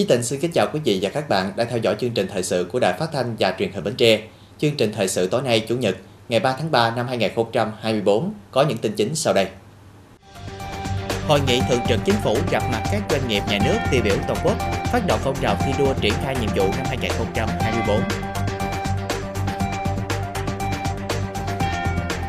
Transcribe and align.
Chí 0.00 0.06
Tịnh 0.06 0.22
xin 0.22 0.40
kính 0.40 0.52
chào 0.52 0.66
quý 0.72 0.80
vị 0.84 0.98
và 1.02 1.10
các 1.10 1.28
bạn 1.28 1.52
đang 1.56 1.66
theo 1.70 1.78
dõi 1.78 1.96
chương 2.00 2.10
trình 2.10 2.28
thời 2.32 2.42
sự 2.42 2.66
của 2.72 2.80
Đài 2.80 2.92
Phát 2.98 3.12
thanh 3.12 3.36
và 3.38 3.54
Truyền 3.58 3.72
hình 3.72 3.84
Bến 3.84 3.94
Tre. 3.96 4.20
Chương 4.58 4.76
trình 4.76 4.92
thời 4.96 5.08
sự 5.08 5.26
tối 5.26 5.42
nay 5.42 5.60
Chủ 5.68 5.76
nhật, 5.76 5.96
ngày 6.28 6.40
3 6.40 6.56
tháng 6.58 6.70
3 6.70 6.90
năm 6.90 7.08
2024 7.08 8.32
có 8.50 8.62
những 8.62 8.78
tin 8.78 8.92
chính 8.92 9.14
sau 9.14 9.34
đây. 9.34 9.46
Hội 11.28 11.40
nghị 11.46 11.60
thường 11.68 11.80
trực 11.88 12.00
chính 12.04 12.14
phủ 12.24 12.36
gặp 12.50 12.62
mặt 12.72 12.82
các 12.92 13.02
doanh 13.10 13.28
nghiệp 13.28 13.42
nhà 13.48 13.58
nước 13.64 13.78
tiêu 13.90 14.00
biểu 14.04 14.16
toàn 14.28 14.40
quốc, 14.44 14.56
phát 14.92 15.06
động 15.06 15.20
phong 15.22 15.36
trào 15.40 15.56
thi 15.66 15.72
đua 15.78 15.94
triển 16.00 16.12
khai 16.24 16.36
nhiệm 16.40 16.50
vụ 16.56 16.70
năm 16.76 16.86
2024. 16.88 18.00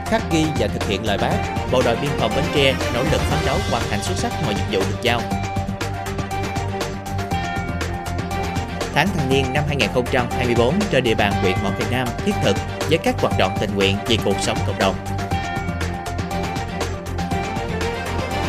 Khắc 0.05 0.21
ghi 0.31 0.45
và 0.59 0.67
thực 0.67 0.83
hiện 0.87 1.05
lời 1.05 1.17
bác, 1.17 1.67
Bộ 1.71 1.81
đội 1.85 1.95
biên 2.01 2.11
phòng 2.17 2.31
Bến 2.35 2.45
Tre 2.55 2.75
nỗ 2.93 3.03
lực 3.03 3.21
phấn 3.21 3.45
đấu 3.45 3.57
hoàn 3.71 3.83
thành 3.89 4.03
xuất 4.03 4.15
sắc 4.17 4.31
mọi 4.45 4.53
nhiệm 4.53 4.65
vụ 4.71 4.79
được 4.79 4.97
giao, 5.01 5.21
tháng 8.93 9.07
thanh 9.07 9.29
niên 9.29 9.45
năm 9.53 9.63
2024 9.67 10.75
trên 10.91 11.03
địa 11.03 11.15
bàn 11.15 11.33
huyện 11.41 11.55
Mỏ 11.63 11.69
Cày 11.79 11.91
Nam 11.91 12.07
thiết 12.25 12.31
thực 12.43 12.55
với 12.89 12.97
các 12.97 13.21
hoạt 13.21 13.33
động 13.39 13.57
tình 13.61 13.69
nguyện 13.75 13.97
vì 14.07 14.19
cuộc 14.25 14.35
sống 14.41 14.57
cộng 14.67 14.79
đồng. 14.79 14.95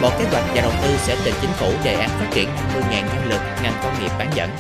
Bộ 0.03 0.11
Kế 0.19 0.25
hoạch 0.25 0.45
và 0.55 0.61
Đầu 0.63 0.73
tư 0.83 0.97
sẽ 0.97 1.17
trình 1.25 1.35
chính 1.41 1.51
phủ 1.51 1.73
đề 1.85 1.95
án 1.95 2.09
phát 2.09 2.31
triển 2.35 2.49
50.000 2.49 2.91
nhân 2.91 3.29
lực 3.29 3.41
ngành 3.63 3.75
công 3.83 3.93
nghiệp 4.01 4.11
bán 4.19 4.31
dẫn. 4.35 4.51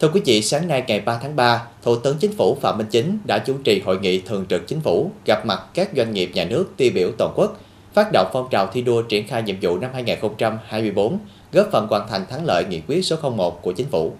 Thưa 0.00 0.08
quý 0.08 0.20
vị, 0.24 0.42
sáng 0.42 0.68
nay 0.68 0.84
ngày 0.86 1.00
3 1.00 1.18
tháng 1.22 1.36
3, 1.36 1.62
Thủ 1.82 1.96
tướng 1.96 2.16
Chính 2.18 2.36
phủ 2.36 2.58
Phạm 2.60 2.78
Minh 2.78 2.86
Chính 2.90 3.18
đã 3.24 3.38
chủ 3.38 3.54
trì 3.64 3.80
hội 3.80 3.98
nghị 3.98 4.20
thường 4.20 4.46
trực 4.48 4.66
chính 4.66 4.80
phủ 4.80 5.10
gặp 5.26 5.46
mặt 5.46 5.60
các 5.74 5.90
doanh 5.96 6.12
nghiệp 6.12 6.30
nhà 6.34 6.44
nước 6.44 6.66
tiêu 6.76 6.90
biểu 6.94 7.10
toàn 7.18 7.32
quốc 7.36 7.60
phát 8.00 8.10
động 8.12 8.30
phong 8.32 8.48
trào 8.50 8.66
thi 8.72 8.82
đua 8.82 9.02
triển 9.02 9.26
khai 9.26 9.42
nhiệm 9.42 9.56
vụ 9.62 9.78
năm 9.78 9.90
2024, 9.94 11.18
góp 11.52 11.68
phần 11.72 11.86
hoàn 11.90 12.08
thành 12.08 12.26
thắng 12.26 12.44
lợi 12.44 12.64
nghị 12.64 12.82
quyết 12.88 13.02
số 13.02 13.30
01 13.30 13.62
của 13.62 13.72
chính 13.72 13.86
phủ. 13.86 14.12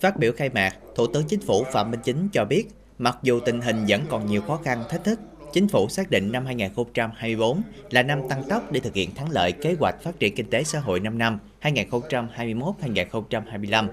Phát 0.00 0.16
biểu 0.16 0.32
khai 0.32 0.48
mạc, 0.48 0.76
Thủ 0.94 1.06
tướng 1.06 1.24
Chính 1.24 1.40
phủ 1.40 1.64
Phạm 1.72 1.90
Minh 1.90 2.00
Chính 2.04 2.28
cho 2.32 2.44
biết, 2.44 2.64
mặc 2.98 3.18
dù 3.22 3.40
tình 3.40 3.60
hình 3.60 3.84
vẫn 3.88 4.00
còn 4.08 4.26
nhiều 4.26 4.42
khó 4.42 4.60
khăn 4.64 4.84
thách 4.88 5.04
thức, 5.04 5.20
Chính 5.52 5.68
phủ 5.68 5.88
xác 5.88 6.10
định 6.10 6.32
năm 6.32 6.46
2024 6.46 7.62
là 7.90 8.02
năm 8.02 8.20
tăng 8.28 8.44
tốc 8.48 8.72
để 8.72 8.80
thực 8.80 8.94
hiện 8.94 9.14
thắng 9.14 9.30
lợi 9.30 9.52
kế 9.52 9.76
hoạch 9.80 10.02
phát 10.02 10.18
triển 10.18 10.34
kinh 10.34 10.50
tế 10.50 10.64
xã 10.64 10.78
hội 10.78 11.00
5 11.00 11.18
năm 11.18 11.38
2021-2025. 11.62 13.88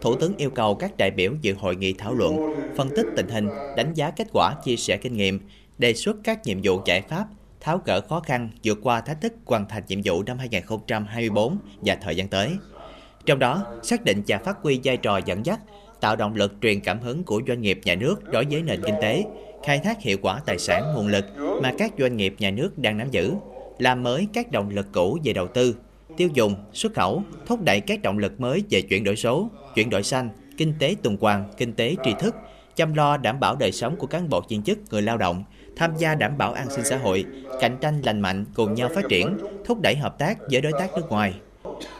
Thủ 0.00 0.14
tướng 0.14 0.36
yêu 0.36 0.50
cầu 0.50 0.74
các 0.74 0.96
đại 0.98 1.10
biểu 1.10 1.32
dự 1.40 1.54
hội 1.54 1.76
nghị 1.76 1.92
thảo 1.92 2.14
luận, 2.14 2.54
phân 2.76 2.88
tích 2.96 3.06
tình 3.16 3.28
hình, 3.28 3.48
đánh 3.76 3.94
giá 3.94 4.10
kết 4.10 4.28
quả, 4.32 4.54
chia 4.64 4.76
sẻ 4.76 4.96
kinh 4.96 5.16
nghiệm, 5.16 5.40
đề 5.78 5.94
xuất 5.94 6.16
các 6.24 6.46
nhiệm 6.46 6.58
vụ 6.62 6.80
giải 6.86 7.02
pháp 7.02 7.26
tháo 7.60 7.80
gỡ 7.84 8.00
khó 8.00 8.20
khăn, 8.20 8.50
vượt 8.64 8.78
qua 8.82 9.00
thách 9.00 9.20
thức 9.20 9.32
hoàn 9.44 9.68
thành 9.68 9.82
nhiệm 9.88 10.00
vụ 10.04 10.22
năm 10.22 10.38
2024 10.38 11.58
và 11.80 11.94
thời 11.94 12.16
gian 12.16 12.28
tới. 12.28 12.50
Trong 13.26 13.38
đó, 13.38 13.64
xác 13.82 14.04
định 14.04 14.22
và 14.26 14.38
phát 14.38 14.58
huy 14.62 14.80
vai 14.84 14.96
trò 14.96 15.20
dẫn 15.26 15.46
dắt, 15.46 15.60
tạo 16.00 16.16
động 16.16 16.34
lực 16.34 16.54
truyền 16.62 16.80
cảm 16.80 17.00
hứng 17.00 17.24
của 17.24 17.40
doanh 17.48 17.60
nghiệp 17.60 17.80
nhà 17.84 17.94
nước 17.94 18.30
đối 18.32 18.44
với 18.44 18.62
nền 18.62 18.82
kinh 18.82 18.94
tế, 19.02 19.24
khai 19.64 19.78
thác 19.78 20.02
hiệu 20.02 20.18
quả 20.22 20.40
tài 20.46 20.58
sản 20.58 20.94
nguồn 20.94 21.08
lực 21.08 21.24
mà 21.62 21.72
các 21.78 21.92
doanh 21.98 22.16
nghiệp 22.16 22.34
nhà 22.38 22.50
nước 22.50 22.78
đang 22.78 22.98
nắm 22.98 23.10
giữ, 23.10 23.32
làm 23.78 24.02
mới 24.02 24.28
các 24.32 24.50
động 24.50 24.70
lực 24.70 24.86
cũ 24.92 25.18
về 25.24 25.32
đầu 25.32 25.46
tư, 25.46 25.76
tiêu 26.16 26.28
dùng, 26.34 26.54
xuất 26.72 26.94
khẩu, 26.94 27.22
thúc 27.46 27.62
đẩy 27.62 27.80
các 27.80 28.02
động 28.02 28.18
lực 28.18 28.40
mới 28.40 28.64
về 28.70 28.82
chuyển 28.82 29.04
đổi 29.04 29.16
số, 29.16 29.50
chuyển 29.74 29.90
đổi 29.90 30.02
xanh, 30.02 30.30
kinh 30.56 30.74
tế 30.78 30.96
tuần 31.02 31.16
hoàn, 31.20 31.48
kinh 31.56 31.72
tế 31.72 31.96
tri 32.04 32.10
thức, 32.18 32.34
chăm 32.76 32.94
lo 32.94 33.16
đảm 33.16 33.40
bảo 33.40 33.56
đời 33.56 33.72
sống 33.72 33.96
của 33.96 34.06
cán 34.06 34.28
bộ 34.28 34.42
viên 34.48 34.62
chức, 34.62 34.78
người 34.90 35.02
lao 35.02 35.18
động, 35.18 35.44
tham 35.78 35.96
gia 35.98 36.14
đảm 36.14 36.38
bảo 36.38 36.52
an 36.52 36.70
sinh 36.70 36.84
xã 36.84 36.96
hội, 36.96 37.24
cạnh 37.60 37.76
tranh 37.80 38.00
lành 38.02 38.20
mạnh 38.20 38.44
cùng 38.54 38.74
nhau 38.74 38.90
phát 38.94 39.04
triển, 39.08 39.38
thúc 39.64 39.80
đẩy 39.80 39.96
hợp 39.96 40.18
tác 40.18 40.38
với 40.50 40.60
đối 40.60 40.72
tác 40.72 40.90
nước 40.96 41.08
ngoài. 41.08 41.34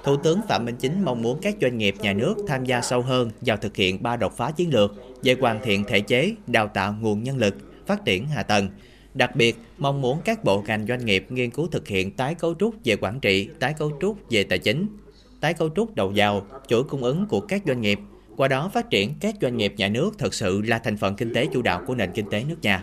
Thủ 0.04 0.16
tướng 0.16 0.40
Phạm 0.48 0.64
Minh 0.64 0.76
Chính 0.78 1.04
mong 1.04 1.22
muốn 1.22 1.38
các 1.42 1.56
doanh 1.60 1.78
nghiệp 1.78 1.94
nhà 2.00 2.12
nước 2.12 2.34
tham 2.48 2.64
gia 2.64 2.80
sâu 2.80 3.02
hơn 3.02 3.30
vào 3.40 3.56
thực 3.56 3.76
hiện 3.76 4.02
ba 4.02 4.16
đột 4.16 4.36
phá 4.36 4.50
chiến 4.50 4.70
lược 4.72 4.94
về 5.22 5.36
hoàn 5.40 5.60
thiện 5.62 5.84
thể 5.84 6.00
chế, 6.00 6.34
đào 6.46 6.68
tạo 6.68 6.94
nguồn 7.00 7.22
nhân 7.22 7.36
lực, 7.36 7.56
phát 7.86 8.04
triển 8.04 8.26
hạ 8.26 8.42
tầng. 8.42 8.68
Đặc 9.14 9.36
biệt, 9.36 9.56
mong 9.78 10.00
muốn 10.00 10.18
các 10.24 10.44
bộ 10.44 10.62
ngành 10.66 10.86
doanh 10.86 11.04
nghiệp 11.04 11.26
nghiên 11.28 11.50
cứu 11.50 11.66
thực 11.66 11.88
hiện 11.88 12.10
tái 12.10 12.34
cấu 12.34 12.54
trúc 12.54 12.74
về 12.84 12.96
quản 13.00 13.20
trị, 13.20 13.48
tái 13.60 13.74
cấu 13.78 13.92
trúc 14.00 14.18
về 14.30 14.44
tài 14.44 14.58
chính, 14.58 14.86
tái 15.40 15.54
cấu 15.54 15.68
trúc 15.76 15.94
đầu 15.94 16.12
vào, 16.14 16.46
chuỗi 16.68 16.84
cung 16.84 17.02
ứng 17.02 17.26
của 17.26 17.40
các 17.40 17.62
doanh 17.66 17.80
nghiệp, 17.80 17.98
qua 18.36 18.48
đó 18.48 18.70
phát 18.74 18.90
triển 18.90 19.14
các 19.20 19.34
doanh 19.40 19.56
nghiệp 19.56 19.74
nhà 19.76 19.88
nước 19.88 20.18
thực 20.18 20.34
sự 20.34 20.62
là 20.62 20.78
thành 20.78 20.96
phần 20.96 21.16
kinh 21.16 21.34
tế 21.34 21.46
chủ 21.52 21.62
đạo 21.62 21.82
của 21.86 21.94
nền 21.94 22.12
kinh 22.12 22.30
tế 22.30 22.44
nước 22.48 22.56
nhà. 22.62 22.82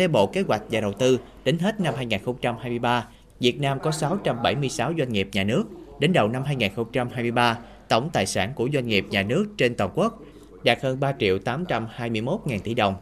Theo 0.00 0.08
Bộ 0.08 0.26
Kế 0.26 0.40
hoạch 0.40 0.62
và 0.70 0.80
Đầu 0.80 0.92
tư, 0.92 1.18
đến 1.44 1.58
hết 1.58 1.80
năm 1.80 1.94
2023, 1.96 3.06
Việt 3.40 3.60
Nam 3.60 3.78
có 3.80 3.90
676 3.90 4.92
doanh 4.98 5.12
nghiệp 5.12 5.28
nhà 5.32 5.44
nước. 5.44 5.64
Đến 5.98 6.12
đầu 6.12 6.28
năm 6.28 6.42
2023, 6.44 7.58
tổng 7.88 8.10
tài 8.12 8.26
sản 8.26 8.52
của 8.54 8.68
doanh 8.72 8.86
nghiệp 8.86 9.06
nhà 9.10 9.22
nước 9.22 9.46
trên 9.58 9.74
toàn 9.74 9.90
quốc 9.94 10.18
đạt 10.64 10.82
hơn 10.82 11.00
3 11.00 11.12
triệu 11.18 11.38
821 11.38 12.40
ngàn 12.44 12.60
tỷ 12.60 12.74
đồng. 12.74 12.94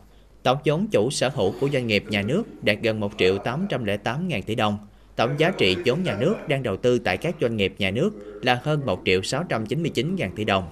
Tổng 0.42 0.58
vốn 0.64 0.87
chủ 0.91 1.10
sở 1.10 1.28
hữu 1.28 1.54
của 1.60 1.69
doanh 1.72 1.87
nghiệp 1.87 2.04
nhà 2.08 2.22
nước 2.22 2.42
đạt 2.62 2.78
gần 2.82 3.00
1 3.00 3.12
triệu 3.19 3.38
808 3.38 4.28
ngàn 4.28 4.42
tỷ 4.42 4.54
đồng. 4.54 4.78
Tổng 5.16 5.34
giá 5.38 5.50
trị 5.50 5.76
vốn 5.87 6.03
nhà 6.03 6.16
nước 6.20 6.34
đang 6.48 6.62
đầu 6.62 6.76
tư 6.76 6.98
tại 6.98 7.16
các 7.16 7.34
doanh 7.41 7.56
nghiệp 7.56 7.75
nhà 7.78 7.91
nước 7.91 8.10
là 8.42 8.60
hơn 8.62 8.87
1 8.87 9.00
triệu 9.04 9.22
699 9.22 10.16
ngàn 10.16 10.31
tỷ 10.37 10.44
đồng. 10.44 10.64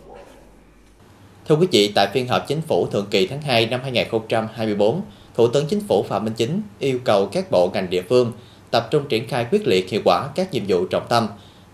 Thưa 1.49 1.57
quý 1.57 1.67
vị, 1.73 1.93
tại 1.95 2.09
phiên 2.15 2.29
họp 2.29 2.49
chính 2.49 2.61
phủ 2.61 2.87
thường 2.87 3.07
kỳ 3.11 3.27
tháng 3.27 3.43
2 3.43 3.67
năm 3.67 3.81
2024, 3.83 5.03
Thủ 5.37 5.49
tướng 5.49 5.67
Chính 5.67 5.81
phủ 5.81 6.03
Phạm 6.03 6.25
Minh 6.25 6.35
Chính 6.37 6.63
yêu 6.79 6.99
cầu 7.05 7.27
các 7.27 7.51
bộ 7.51 7.71
ngành 7.75 7.91
địa 7.91 8.03
phương 8.03 8.33
tập 8.71 8.89
trung 8.91 9.03
triển 9.09 9.29
khai 9.29 9.47
quyết 9.51 9.67
liệt 9.67 9.91
hiệu 9.91 10.01
quả 10.05 10.29
các 10.35 10.53
nhiệm 10.53 10.63
vụ 10.69 10.87
trọng 10.87 11.07
tâm, 11.09 11.29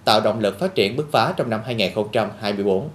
tạo 0.04 0.20
động 0.20 0.40
lực 0.40 0.58
phát 0.60 0.74
triển 0.74 0.96
bứt 0.96 1.06
phá 1.12 1.34
trong 1.36 1.50
năm 1.50 1.60
2024. 1.64 2.88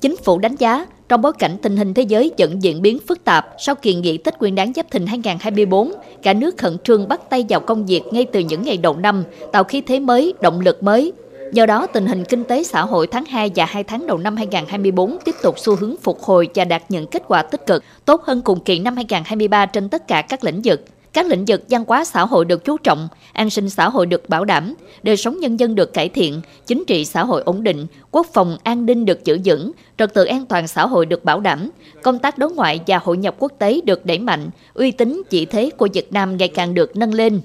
Chính 0.00 0.16
phủ 0.16 0.38
đánh 0.38 0.56
giá, 0.56 0.86
trong 1.08 1.22
bối 1.22 1.32
cảnh 1.38 1.56
tình 1.62 1.76
hình 1.76 1.94
thế 1.94 2.02
giới 2.02 2.32
vẫn 2.38 2.62
diễn 2.62 2.82
biến 2.82 2.98
phức 3.08 3.24
tạp, 3.24 3.46
sau 3.58 3.74
kỳ 3.74 3.94
nghỉ 3.94 4.18
Tết 4.18 4.38
Nguyên 4.38 4.54
đán 4.54 4.72
Giáp 4.72 4.90
Thìn 4.90 5.06
2024, 5.06 5.92
cả 6.22 6.32
nước 6.32 6.58
khẩn 6.58 6.76
trương 6.84 7.08
bắt 7.08 7.20
tay 7.30 7.46
vào 7.48 7.60
công 7.60 7.86
việc 7.86 8.02
ngay 8.10 8.26
từ 8.32 8.40
những 8.40 8.62
ngày 8.62 8.76
đầu 8.76 8.96
năm, 8.96 9.24
tạo 9.52 9.64
khí 9.64 9.80
thế 9.80 10.00
mới, 10.00 10.34
động 10.40 10.60
lực 10.60 10.82
mới, 10.82 11.12
Do 11.52 11.66
đó, 11.66 11.86
tình 11.86 12.06
hình 12.06 12.24
kinh 12.24 12.44
tế 12.44 12.64
xã 12.64 12.82
hội 12.82 13.06
tháng 13.06 13.24
2 13.24 13.50
và 13.56 13.64
2 13.64 13.84
tháng 13.84 14.06
đầu 14.06 14.18
năm 14.18 14.36
2024 14.36 15.18
tiếp 15.24 15.34
tục 15.42 15.58
xu 15.58 15.76
hướng 15.76 15.96
phục 16.02 16.22
hồi 16.22 16.48
và 16.54 16.64
đạt 16.64 16.82
những 16.88 17.06
kết 17.06 17.22
quả 17.28 17.42
tích 17.42 17.66
cực, 17.66 17.84
tốt 18.04 18.22
hơn 18.24 18.42
cùng 18.42 18.60
kỳ 18.60 18.78
năm 18.78 18.96
2023 18.96 19.66
trên 19.66 19.88
tất 19.88 20.08
cả 20.08 20.22
các 20.22 20.44
lĩnh 20.44 20.60
vực. 20.64 20.84
Các 21.12 21.26
lĩnh 21.26 21.44
vực 21.44 21.64
văn 21.70 21.84
hóa 21.88 22.04
xã 22.04 22.24
hội 22.24 22.44
được 22.44 22.64
chú 22.64 22.78
trọng, 22.78 23.08
an 23.32 23.50
sinh 23.50 23.70
xã 23.70 23.88
hội 23.88 24.06
được 24.06 24.28
bảo 24.28 24.44
đảm, 24.44 24.74
đời 25.02 25.16
sống 25.16 25.40
nhân 25.40 25.60
dân 25.60 25.74
được 25.74 25.92
cải 25.92 26.08
thiện, 26.08 26.40
chính 26.66 26.84
trị 26.86 27.04
xã 27.04 27.24
hội 27.24 27.42
ổn 27.42 27.62
định, 27.62 27.86
quốc 28.10 28.26
phòng 28.32 28.56
an 28.62 28.86
ninh 28.86 29.04
được 29.04 29.24
giữ 29.24 29.38
vững, 29.44 29.72
trật 29.98 30.14
tự 30.14 30.24
an 30.24 30.46
toàn 30.46 30.68
xã 30.68 30.86
hội 30.86 31.06
được 31.06 31.24
bảo 31.24 31.40
đảm, 31.40 31.70
công 32.02 32.18
tác 32.18 32.38
đối 32.38 32.52
ngoại 32.52 32.80
và 32.86 32.98
hội 32.98 33.16
nhập 33.16 33.34
quốc 33.38 33.52
tế 33.58 33.80
được 33.84 34.06
đẩy 34.06 34.18
mạnh, 34.18 34.50
uy 34.74 34.90
tín 34.90 35.22
vị 35.30 35.44
thế 35.44 35.70
của 35.76 35.88
Việt 35.92 36.12
Nam 36.12 36.36
ngày 36.36 36.48
càng 36.48 36.74
được 36.74 36.96
nâng 36.96 37.14
lên. 37.14 37.40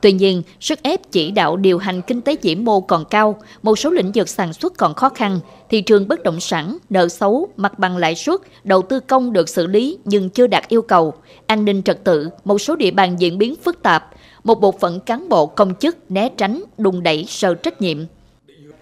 Tuy 0.00 0.12
nhiên, 0.12 0.42
sức 0.60 0.82
ép 0.82 1.00
chỉ 1.12 1.30
đạo 1.30 1.56
điều 1.56 1.78
hành 1.78 2.02
kinh 2.02 2.20
tế 2.20 2.36
vĩ 2.42 2.54
mô 2.54 2.80
còn 2.80 3.04
cao, 3.04 3.36
một 3.62 3.78
số 3.78 3.90
lĩnh 3.90 4.12
vực 4.12 4.28
sản 4.28 4.52
xuất 4.52 4.78
còn 4.78 4.94
khó 4.94 5.08
khăn, 5.08 5.40
thị 5.68 5.80
trường 5.80 6.08
bất 6.08 6.22
động 6.22 6.40
sản, 6.40 6.78
nợ 6.90 7.08
xấu, 7.08 7.48
mặt 7.56 7.78
bằng 7.78 7.96
lãi 7.96 8.14
suất, 8.14 8.40
đầu 8.64 8.82
tư 8.82 9.00
công 9.00 9.32
được 9.32 9.48
xử 9.48 9.66
lý 9.66 9.98
nhưng 10.04 10.30
chưa 10.30 10.46
đạt 10.46 10.68
yêu 10.68 10.82
cầu, 10.82 11.14
an 11.46 11.64
ninh 11.64 11.82
trật 11.82 12.04
tự, 12.04 12.28
một 12.44 12.58
số 12.58 12.76
địa 12.76 12.90
bàn 12.90 13.16
diễn 13.20 13.38
biến 13.38 13.54
phức 13.64 13.82
tạp, 13.82 14.10
một 14.44 14.60
bộ 14.60 14.72
phận 14.80 15.00
cán 15.00 15.28
bộ 15.28 15.46
công 15.46 15.74
chức 15.74 15.96
né 16.10 16.28
tránh, 16.36 16.62
đùng 16.78 17.02
đẩy 17.02 17.24
sợ 17.28 17.54
trách 17.54 17.80
nhiệm. 17.80 17.98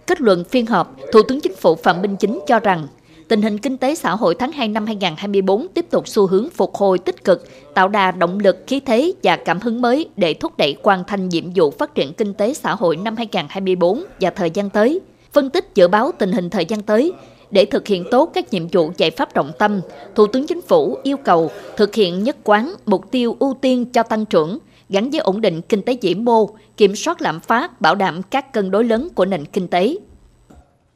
Kết 0.07 0.21
luận 0.21 0.45
phiên 0.45 0.67
họp, 0.67 0.97
Thủ 1.13 1.23
tướng 1.23 1.41
Chính 1.41 1.57
phủ 1.57 1.75
Phạm 1.75 2.03
Minh 2.03 2.17
Chính 2.17 2.41
cho 2.47 2.61
rằng 2.61 2.87
tình 3.29 3.43
hình 3.43 3.59
kinh 3.59 3.77
tế 3.77 3.95
xã 3.95 4.15
hội 4.15 4.35
tháng 4.35 4.53
2 4.53 4.69
năm 4.69 4.87
2024 4.87 5.67
tiếp 5.75 5.87
tục 5.91 6.09
xu 6.09 6.27
hướng 6.27 6.51
phục 6.51 6.75
hồi 6.75 6.99
tích 6.99 7.25
cực, 7.25 7.49
tạo 7.75 7.89
đà 7.89 8.11
động 8.11 8.39
lực 8.39 8.65
khí 8.67 8.81
thế 8.81 9.13
và 9.23 9.37
cảm 9.37 9.61
hứng 9.61 9.81
mới 9.81 10.09
để 10.17 10.35
thúc 10.35 10.57
đẩy 10.57 10.77
hoàn 10.83 11.05
thành 11.05 11.29
nhiệm 11.29 11.45
vụ 11.55 11.71
phát 11.71 11.95
triển 11.95 12.13
kinh 12.13 12.35
tế 12.35 12.55
xã 12.55 12.75
hội 12.75 12.97
năm 12.97 13.17
2024 13.17 14.05
và 14.21 14.31
thời 14.31 14.51
gian 14.51 14.71
tới. 14.71 15.01
Phân 15.33 15.51
tích 15.51 15.69
dự 15.75 15.89
báo 15.89 16.13
tình 16.19 16.33
hình 16.33 16.51
thời 16.51 16.65
gian 16.65 16.83
tới, 16.83 17.13
để 17.51 17.65
thực 17.65 17.87
hiện 17.87 18.05
tốt 18.11 18.31
các 18.35 18.53
nhiệm 18.53 18.69
vụ 18.69 18.93
giải 18.97 19.11
pháp 19.11 19.35
trọng 19.35 19.53
tâm, 19.59 19.81
Thủ 20.15 20.27
tướng 20.27 20.47
Chính 20.47 20.63
phủ 20.63 20.97
yêu 21.03 21.17
cầu 21.17 21.51
thực 21.77 21.95
hiện 21.95 22.23
nhất 22.23 22.37
quán 22.45 22.75
mục 22.87 23.11
tiêu 23.11 23.37
ưu 23.39 23.55
tiên 23.61 23.85
cho 23.85 24.03
tăng 24.03 24.25
trưởng, 24.25 24.59
gắn 24.89 25.11
với 25.11 25.21
ổn 25.21 25.41
định 25.41 25.61
kinh 25.61 25.83
tế 25.83 25.97
vĩ 26.03 26.15
mô, 26.15 26.49
kiểm 26.77 26.97
soát 26.97 27.23
lạm 27.23 27.41
phát, 27.41 27.81
bảo 27.81 27.95
đảm 27.95 28.23
các 28.23 28.53
cân 28.53 28.71
đối 28.71 28.85
lớn 28.85 29.09
của 29.15 29.25
nền 29.25 29.45
kinh 29.45 29.69
tế 29.69 29.97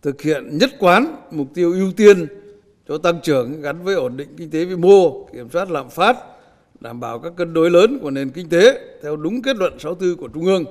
thực 0.02 0.22
hiện 0.22 0.58
nhất 0.58 0.70
quán 0.78 1.16
mục 1.30 1.48
tiêu 1.54 1.72
ưu 1.72 1.92
tiên 1.92 2.26
cho 2.88 2.98
tăng 2.98 3.20
trưởng 3.22 3.62
gắn 3.62 3.84
với 3.84 3.94
ổn 3.94 4.16
định 4.16 4.28
kinh 4.36 4.50
tế 4.50 4.64
vĩ 4.64 4.76
mô, 4.76 5.28
kiểm 5.32 5.50
soát 5.50 5.70
lạm 5.70 5.90
phát, 5.90 6.16
đảm 6.80 7.00
bảo 7.00 7.18
các 7.18 7.32
cân 7.36 7.54
đối 7.54 7.70
lớn 7.70 7.98
của 8.02 8.10
nền 8.10 8.30
kinh 8.30 8.48
tế 8.48 8.80
theo 9.02 9.16
đúng 9.16 9.42
kết 9.42 9.56
luận 9.56 9.78
64 9.78 10.16
của 10.16 10.28
Trung 10.28 10.44
ương. 10.44 10.64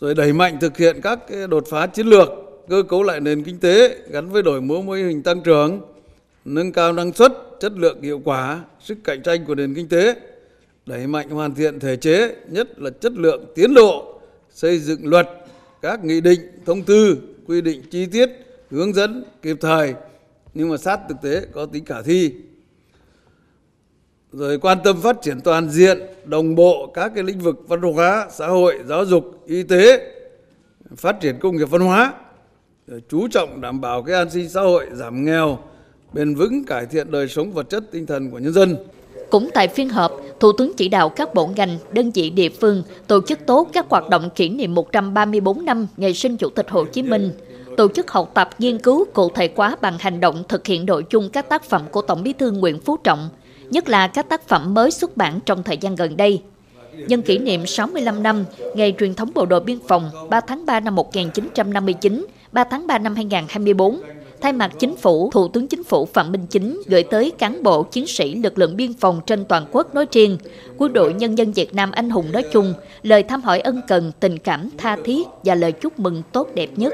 Rồi 0.00 0.14
đẩy 0.14 0.32
mạnh 0.32 0.58
thực 0.60 0.76
hiện 0.76 1.00
các 1.02 1.18
đột 1.48 1.64
phá 1.70 1.86
chiến 1.86 2.06
lược, 2.06 2.28
cơ 2.68 2.82
cấu 2.88 3.02
lại 3.02 3.20
nền 3.20 3.42
kinh 3.42 3.58
tế 3.58 3.96
gắn 4.10 4.28
với 4.28 4.42
đổi 4.42 4.60
mới 4.60 4.82
mô 4.82 4.92
hình 4.92 5.22
tăng 5.22 5.40
trưởng, 5.42 5.80
nâng 6.44 6.72
cao 6.72 6.92
năng 6.92 7.12
suất, 7.12 7.32
chất 7.60 7.72
lượng 7.72 8.02
hiệu 8.02 8.20
quả, 8.24 8.64
sức 8.80 8.98
cạnh 9.04 9.22
tranh 9.22 9.44
của 9.44 9.54
nền 9.54 9.74
kinh 9.74 9.88
tế, 9.88 10.14
đẩy 10.86 11.06
mạnh 11.06 11.30
hoàn 11.30 11.54
thiện 11.54 11.80
thể 11.80 11.96
chế, 11.96 12.34
nhất 12.48 12.78
là 12.80 12.90
chất 12.90 13.12
lượng 13.12 13.44
tiến 13.54 13.74
độ, 13.74 14.20
xây 14.50 14.78
dựng 14.78 15.06
luật, 15.06 15.28
các 15.82 16.04
nghị 16.04 16.20
định, 16.20 16.40
thông 16.66 16.82
tư, 16.82 17.16
quy 17.48 17.60
định 17.60 17.82
chi 17.90 18.06
tiết, 18.06 18.30
hướng 18.70 18.92
dẫn 18.92 19.24
kịp 19.42 19.56
thời. 19.60 19.94
Nhưng 20.54 20.68
mà 20.70 20.76
sát 20.76 21.00
thực 21.08 21.16
tế 21.22 21.46
có 21.52 21.66
tính 21.66 21.84
khả 21.84 22.02
thi. 22.02 22.34
Rồi 24.32 24.58
quan 24.58 24.78
tâm 24.84 25.00
phát 25.00 25.16
triển 25.22 25.40
toàn 25.40 25.70
diện 25.70 25.98
đồng 26.24 26.54
bộ 26.54 26.90
các 26.94 27.12
cái 27.14 27.24
lĩnh 27.24 27.38
vực 27.38 27.68
văn 27.68 27.82
hóa 27.82 28.28
xã 28.30 28.46
hội 28.46 28.78
giáo 28.86 29.04
dục 29.04 29.42
y 29.46 29.62
tế 29.62 30.14
phát 30.96 31.20
triển 31.20 31.38
công 31.40 31.56
nghiệp 31.56 31.70
văn 31.70 31.80
hóa. 31.80 32.14
Rồi 32.86 33.02
chú 33.08 33.28
trọng 33.28 33.60
đảm 33.60 33.80
bảo 33.80 34.02
cái 34.02 34.16
an 34.16 34.30
sinh 34.30 34.48
xã 34.48 34.60
hội 34.60 34.86
giảm 34.92 35.24
nghèo 35.24 35.58
bền 36.12 36.34
vững 36.34 36.64
cải 36.64 36.86
thiện 36.86 37.10
đời 37.10 37.28
sống 37.28 37.52
vật 37.52 37.70
chất 37.70 37.84
tinh 37.90 38.06
thần 38.06 38.30
của 38.30 38.38
nhân 38.38 38.52
dân 38.52 38.76
cũng 39.30 39.50
tại 39.54 39.68
phiên 39.68 39.88
họp, 39.88 40.12
Thủ 40.40 40.52
tướng 40.52 40.72
chỉ 40.76 40.88
đạo 40.88 41.08
các 41.08 41.34
bộ 41.34 41.46
ngành, 41.46 41.78
đơn 41.92 42.10
vị 42.10 42.30
địa 42.30 42.48
phương 42.48 42.82
tổ 43.06 43.20
chức 43.26 43.46
tốt 43.46 43.68
các 43.72 43.86
hoạt 43.88 44.08
động 44.08 44.30
kỷ 44.30 44.48
niệm 44.48 44.74
134 44.74 45.64
năm 45.64 45.86
ngày 45.96 46.14
sinh 46.14 46.36
Chủ 46.36 46.48
tịch 46.48 46.70
Hồ 46.70 46.84
Chí 46.84 47.02
Minh, 47.02 47.30
tổ 47.76 47.88
chức 47.88 48.10
học 48.10 48.30
tập 48.34 48.50
nghiên 48.58 48.78
cứu 48.78 49.04
cụ 49.12 49.30
thể 49.34 49.50
hóa 49.56 49.76
bằng 49.80 49.96
hành 50.00 50.20
động 50.20 50.42
thực 50.48 50.66
hiện 50.66 50.86
nội 50.86 51.04
dung 51.10 51.30
các 51.30 51.48
tác 51.48 51.64
phẩm 51.64 51.82
của 51.90 52.02
Tổng 52.02 52.22
bí 52.22 52.32
thư 52.32 52.50
Nguyễn 52.50 52.80
Phú 52.80 52.96
Trọng, 52.96 53.28
nhất 53.70 53.88
là 53.88 54.06
các 54.06 54.28
tác 54.28 54.48
phẩm 54.48 54.74
mới 54.74 54.90
xuất 54.90 55.16
bản 55.16 55.40
trong 55.46 55.62
thời 55.62 55.76
gian 55.76 55.94
gần 55.94 56.16
đây. 56.16 56.42
Nhân 57.06 57.22
kỷ 57.22 57.38
niệm 57.38 57.66
65 57.66 58.22
năm 58.22 58.44
Ngày 58.74 58.94
truyền 58.98 59.14
thống 59.14 59.30
Bộ 59.34 59.46
đội 59.46 59.60
Biên 59.60 59.78
phòng 59.88 60.10
3 60.30 60.40
tháng 60.40 60.66
3 60.66 60.80
năm 60.80 60.94
1959, 60.94 62.26
3 62.52 62.64
tháng 62.64 62.86
3 62.86 62.98
năm 62.98 63.14
2024, 63.14 64.00
thay 64.40 64.52
mặt 64.52 64.70
chính 64.78 64.96
phủ, 64.96 65.30
Thủ 65.32 65.48
tướng 65.48 65.68
Chính 65.68 65.84
phủ 65.84 66.06
Phạm 66.06 66.32
Minh 66.32 66.46
Chính 66.50 66.82
gửi 66.86 67.02
tới 67.02 67.32
cán 67.38 67.62
bộ 67.62 67.82
chiến 67.82 68.06
sĩ 68.06 68.34
lực 68.34 68.58
lượng 68.58 68.76
biên 68.76 68.92
phòng 68.94 69.20
trên 69.26 69.44
toàn 69.44 69.66
quốc 69.72 69.94
nói 69.94 70.06
riêng, 70.12 70.38
quân 70.78 70.92
đội 70.92 71.12
nhân 71.12 71.38
dân 71.38 71.52
Việt 71.52 71.74
Nam 71.74 71.90
anh 71.90 72.10
hùng 72.10 72.32
nói 72.32 72.42
chung, 72.52 72.74
lời 73.02 73.22
thăm 73.22 73.42
hỏi 73.42 73.60
ân 73.60 73.80
cần, 73.88 74.12
tình 74.20 74.38
cảm, 74.38 74.70
tha 74.78 74.96
thiết 75.04 75.26
và 75.44 75.54
lời 75.54 75.72
chúc 75.72 75.98
mừng 75.98 76.22
tốt 76.32 76.48
đẹp 76.54 76.68
nhất. 76.76 76.92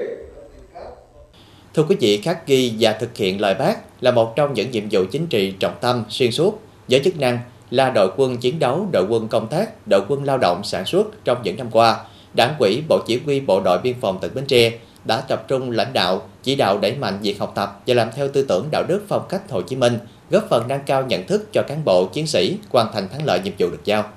Thưa 1.75 1.83
quý 1.89 1.97
vị, 2.01 2.21
khắc 2.21 2.47
ghi 2.47 2.73
và 2.81 2.93
thực 2.93 3.17
hiện 3.17 3.41
lời 3.41 3.55
bác 3.55 4.03
là 4.03 4.11
một 4.11 4.37
trong 4.37 4.55
những 4.55 4.71
nhiệm 4.71 4.85
vụ 4.91 5.05
chính 5.11 5.27
trị 5.27 5.53
trọng 5.61 5.75
tâm 5.81 6.05
xuyên 6.09 6.33
suốt 6.33 6.61
với 6.89 7.01
chức 7.05 7.21
năng 7.21 7.39
là 7.71 7.91
đội 7.91 8.11
quân 8.17 8.37
chiến 8.37 8.59
đấu, 8.59 8.87
đội 8.93 9.07
quân 9.09 9.29
công 9.29 9.49
tác, 9.49 9.89
đội 9.89 10.03
quân 10.09 10.25
lao 10.25 10.39
động 10.39 10.65
sản 10.65 10.85
xuất 10.85 11.25
trong 11.25 11.39
những 11.45 11.57
năm 11.57 11.69
qua. 11.73 12.05
Đảng 12.37 12.55
quỹ 12.59 12.83
Bộ 12.89 12.99
Chỉ 13.07 13.21
huy 13.25 13.41
Bộ 13.41 13.61
đội 13.61 13.79
Biên 13.79 13.95
phòng 14.01 14.19
tỉnh 14.21 14.35
Bến 14.35 14.45
Tre 14.47 14.73
đã 15.05 15.21
tập 15.21 15.45
trung 15.49 15.71
lãnh 15.71 15.93
đạo, 15.93 16.29
chỉ 16.43 16.57
đạo 16.57 16.79
đẩy 16.79 16.97
mạnh 16.97 17.19
việc 17.23 17.39
học 17.39 17.53
tập 17.55 17.83
và 17.87 17.95
làm 17.95 18.09
theo 18.17 18.29
tư 18.29 18.45
tưởng 18.49 18.69
đạo 18.71 18.85
đức 18.89 19.05
phong 19.09 19.27
cách 19.29 19.51
Hồ 19.51 19.63
Chí 19.63 19.77
Minh, 19.77 19.99
góp 20.31 20.47
phần 20.51 20.69
nâng 20.69 20.81
cao 20.87 21.07
nhận 21.07 21.27
thức 21.27 21.53
cho 21.53 21.63
cán 21.63 21.85
bộ 21.85 22.09
chiến 22.13 22.27
sĩ 22.27 22.59
hoàn 22.71 22.93
thành 22.93 23.09
thắng 23.09 23.25
lợi 23.25 23.41
nhiệm 23.45 23.53
vụ 23.59 23.71
được 23.71 23.85
giao. 23.85 24.11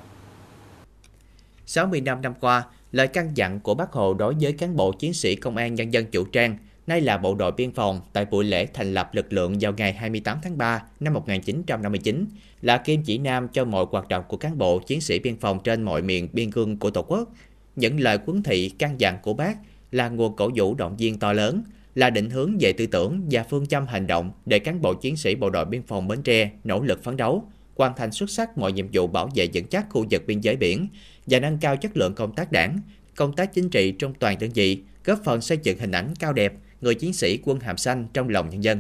60 1.66 2.02
năm 2.02 2.22
năm 2.22 2.34
qua, 2.40 2.64
lời 2.92 3.08
căn 3.08 3.32
dặn 3.36 3.60
của 3.60 3.74
Bác 3.74 3.92
Hồ 3.92 4.14
đối 4.14 4.36
với 4.42 4.54
cán 4.54 4.76
bộ 4.76 4.92
chiến 4.92 5.14
sĩ 5.14 5.36
công 5.36 5.58
an 5.58 5.76
nhân 5.76 5.94
dân 5.94 6.06
chủ 6.06 6.24
trang 6.24 6.58
nay 6.88 7.02
là 7.02 7.18
Bộ 7.18 7.36
đội 7.36 7.52
Biên 7.52 7.72
phòng 7.72 8.02
tại 8.14 8.26
buổi 8.26 8.46
lễ 8.46 8.68
thành 8.74 8.94
lập 8.94 9.10
lực 9.14 9.34
lượng 9.34 9.58
vào 9.62 9.74
ngày 9.78 9.94
28 9.94 10.40
tháng 10.44 10.58
3 10.58 10.84
năm 11.00 11.14
1959 11.14 12.26
là 12.62 12.78
kim 12.78 13.04
chỉ 13.04 13.18
nam 13.18 13.48
cho 13.48 13.66
mọi 13.66 13.86
hoạt 13.92 14.08
động 14.08 14.24
của 14.28 14.38
cán 14.38 14.58
bộ 14.58 14.80
chiến 14.80 15.02
sĩ 15.02 15.20
biên 15.20 15.40
phòng 15.40 15.60
trên 15.64 15.84
mọi 15.84 16.02
miền 16.02 16.28
biên 16.34 16.52
cương 16.52 16.78
của 16.78 16.90
Tổ 16.90 17.02
quốc. 17.02 17.30
Những 17.76 18.00
lời 18.00 18.20
quấn 18.26 18.44
thị 18.44 18.70
căn 18.70 19.00
dặn 19.00 19.18
của 19.22 19.34
bác 19.34 19.58
là 19.92 20.10
nguồn 20.10 20.36
cổ 20.36 20.52
vũ 20.56 20.76
động 20.76 20.98
viên 20.98 21.20
to 21.20 21.34
lớn, 21.34 21.64
là 21.96 22.10
định 22.10 22.30
hướng 22.30 22.58
về 22.60 22.74
tư 22.74 22.86
tưởng 22.86 23.22
và 23.32 23.44
phương 23.50 23.68
châm 23.68 23.88
hành 23.88 24.08
động 24.08 24.32
để 24.46 24.60
cán 24.60 24.82
bộ 24.82 24.94
chiến 24.94 25.18
sĩ 25.18 25.36
bộ 25.36 25.50
đội 25.50 25.66
biên 25.66 25.84
phòng 25.84 26.08
Bến 26.08 26.22
Tre 26.22 26.52
nỗ 26.64 26.82
lực 26.82 27.04
phấn 27.04 27.18
đấu, 27.18 27.44
hoàn 27.76 27.94
thành 27.98 28.12
xuất 28.12 28.30
sắc 28.30 28.58
mọi 28.58 28.72
nhiệm 28.72 28.88
vụ 28.94 29.08
bảo 29.08 29.30
vệ 29.36 29.48
vững 29.54 29.66
chắc 29.66 29.90
khu 29.90 30.06
vực 30.12 30.24
biên 30.28 30.42
giới 30.42 30.56
biển 30.56 30.88
và 31.28 31.40
nâng 31.40 31.58
cao 31.58 31.78
chất 31.78 31.98
lượng 31.98 32.16
công 32.16 32.32
tác 32.32 32.52
đảng, 32.52 32.80
công 33.16 33.34
tác 33.34 33.54
chính 33.54 33.70
trị 33.70 33.92
trong 33.92 34.14
toàn 34.14 34.38
đơn 34.40 34.50
vị, 34.54 34.82
góp 35.06 35.20
phần 35.24 35.42
xây 35.42 35.58
dựng 35.64 35.80
hình 35.80 35.92
ảnh 35.92 36.14
cao 36.20 36.34
đẹp 36.34 36.54
người 36.82 36.96
chiến 36.96 37.14
sĩ 37.14 37.40
quân 37.44 37.60
hàm 37.60 37.78
xanh 37.78 38.08
trong 38.14 38.30
lòng 38.30 38.50
nhân 38.50 38.64
dân. 38.64 38.80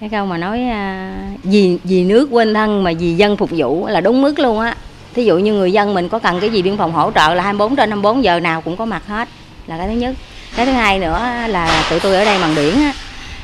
Cái 0.00 0.08
câu 0.08 0.26
mà 0.26 0.38
nói 0.38 0.62
à, 0.62 1.36
vì 1.42 1.78
vì 1.84 2.04
nước 2.04 2.28
quên 2.30 2.54
thân 2.54 2.84
mà 2.84 2.92
vì 2.98 3.14
dân 3.14 3.36
phục 3.36 3.50
vụ 3.50 3.86
là 3.86 4.00
đúng 4.00 4.22
mức 4.22 4.38
luôn 4.38 4.60
á. 4.60 4.76
Thí 5.14 5.24
dụ 5.24 5.38
như 5.38 5.52
người 5.52 5.72
dân 5.72 5.94
mình 5.94 6.08
có 6.08 6.18
cần 6.18 6.40
cái 6.40 6.50
gì 6.50 6.62
biên 6.62 6.76
phòng 6.76 6.92
hỗ 6.92 7.10
trợ 7.14 7.34
là 7.34 7.42
24 7.42 7.76
trên 7.76 7.90
24 7.90 8.24
giờ 8.24 8.40
nào 8.40 8.60
cũng 8.60 8.76
có 8.76 8.84
mặt 8.84 9.02
hết 9.06 9.28
là 9.66 9.78
cái 9.78 9.86
thứ 9.86 9.92
nhất. 9.92 10.14
Cái 10.56 10.66
thứ 10.66 10.72
hai 10.72 10.98
nữa 10.98 11.20
là 11.48 11.86
tụi 11.90 12.00
tôi 12.00 12.16
ở 12.16 12.24
đây 12.24 12.38
bằng 12.38 12.54
biển 12.54 12.74
á, 12.74 12.92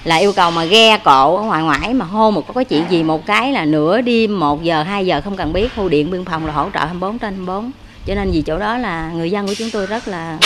là 0.05 0.17
yêu 0.17 0.33
cầu 0.33 0.51
mà 0.51 0.65
ghe 0.65 0.99
cộ 0.99 1.37
ở 1.37 1.43
ngoài 1.43 1.63
ngoại 1.63 1.95
mà 1.95 2.05
hô 2.05 2.31
một 2.31 2.47
có 2.47 2.55
cái 2.55 2.65
chuyện 2.65 2.85
gì 2.89 3.03
một 3.03 3.27
cái 3.27 3.53
là 3.53 3.65
nửa 3.65 4.01
đêm 4.01 4.41
1 4.41 4.63
giờ 4.63 4.83
2 4.83 5.07
giờ 5.07 5.21
không 5.21 5.37
cần 5.37 5.53
biết 5.53 5.69
khu 5.77 5.89
điện 5.89 6.11
biên 6.11 6.25
phòng 6.25 6.47
là 6.47 6.53
hỗ 6.53 6.69
trợ 6.75 6.81
24 6.81 7.19
trên 7.19 7.35
24 7.35 7.71
cho 8.07 8.15
nên 8.15 8.31
vì 8.31 8.43
chỗ 8.43 8.59
đó 8.59 8.79
là 8.79 9.11
người 9.15 9.31
dân 9.31 9.47
của 9.47 9.55
chúng 9.55 9.71
tôi 9.71 9.87
rất 9.87 10.09
là 10.09 10.39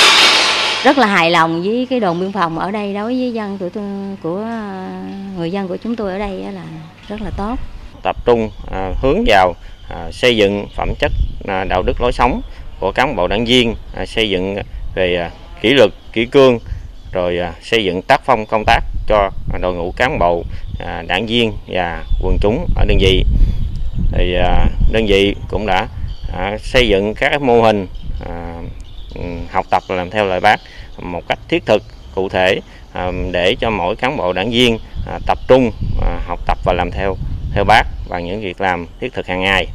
rất 0.82 0.98
là 0.98 1.06
hài 1.06 1.30
lòng 1.30 1.62
với 1.62 1.86
cái 1.90 2.00
đồn 2.00 2.20
biên 2.20 2.32
phòng 2.32 2.58
ở 2.58 2.70
đây 2.70 2.94
đối 2.94 3.04
với 3.04 3.32
dân 3.32 3.58
tụi 3.58 3.70
tôi 3.70 3.84
của 4.22 4.46
người 5.36 5.52
dân 5.52 5.68
của 5.68 5.76
chúng 5.76 5.96
tôi 5.96 6.12
ở 6.12 6.18
đây 6.18 6.44
là 6.52 6.62
rất 7.08 7.20
là 7.22 7.30
tốt 7.36 7.54
tập 8.02 8.16
trung 8.24 8.50
à, 8.72 8.92
hướng 9.02 9.24
vào 9.26 9.54
À, 9.90 10.10
xây 10.12 10.36
dựng 10.36 10.66
phẩm 10.76 10.94
chất 10.98 11.12
à, 11.48 11.64
đạo 11.64 11.82
đức 11.82 12.00
lối 12.00 12.12
sống 12.12 12.40
của 12.80 12.92
cán 12.92 13.16
bộ 13.16 13.28
đảng 13.28 13.44
viên 13.44 13.74
à, 13.94 14.06
xây 14.06 14.30
dựng 14.30 14.56
về 14.94 15.30
kỷ 15.60 15.68
luật, 15.68 15.90
kỷ 16.12 16.26
cương, 16.26 16.58
rồi 17.12 17.38
xây 17.62 17.84
dựng 17.84 18.02
tác 18.02 18.20
phong 18.24 18.46
công 18.46 18.64
tác 18.66 18.80
cho 19.06 19.30
đội 19.60 19.74
ngũ 19.74 19.92
cán 19.92 20.18
bộ 20.18 20.44
đảng 21.06 21.26
viên 21.26 21.52
và 21.66 22.04
quần 22.22 22.38
chúng 22.40 22.66
ở 22.76 22.84
đơn 22.84 22.98
vị. 23.00 23.24
Thì 24.12 24.34
đơn 24.92 25.06
vị 25.06 25.34
cũng 25.48 25.66
đã 25.66 25.88
xây 26.58 26.88
dựng 26.88 27.14
các 27.14 27.42
mô 27.42 27.62
hình 27.62 27.86
ừ, 29.14 29.22
học 29.50 29.66
tập 29.70 29.82
làm 29.88 30.10
theo 30.10 30.26
lời 30.26 30.40
bác 30.40 30.60
một 30.98 31.22
cách 31.28 31.38
thiết 31.48 31.66
thực, 31.66 31.82
cụ 32.14 32.28
thể 32.28 32.60
để 33.32 33.56
cho 33.60 33.70
mỗi 33.70 33.96
cán 33.96 34.16
bộ 34.16 34.32
đảng 34.32 34.50
viên 34.50 34.78
tập 35.26 35.38
trung 35.48 35.70
học 36.26 36.40
tập 36.46 36.58
và 36.64 36.72
làm 36.72 36.90
theo 36.90 37.16
theo 37.54 37.64
bác 37.64 37.82
bằng 38.08 38.24
những 38.24 38.40
việc 38.40 38.60
làm 38.60 38.86
thiết 39.00 39.12
thực 39.12 39.26
hàng 39.26 39.40
ngày. 39.40 39.66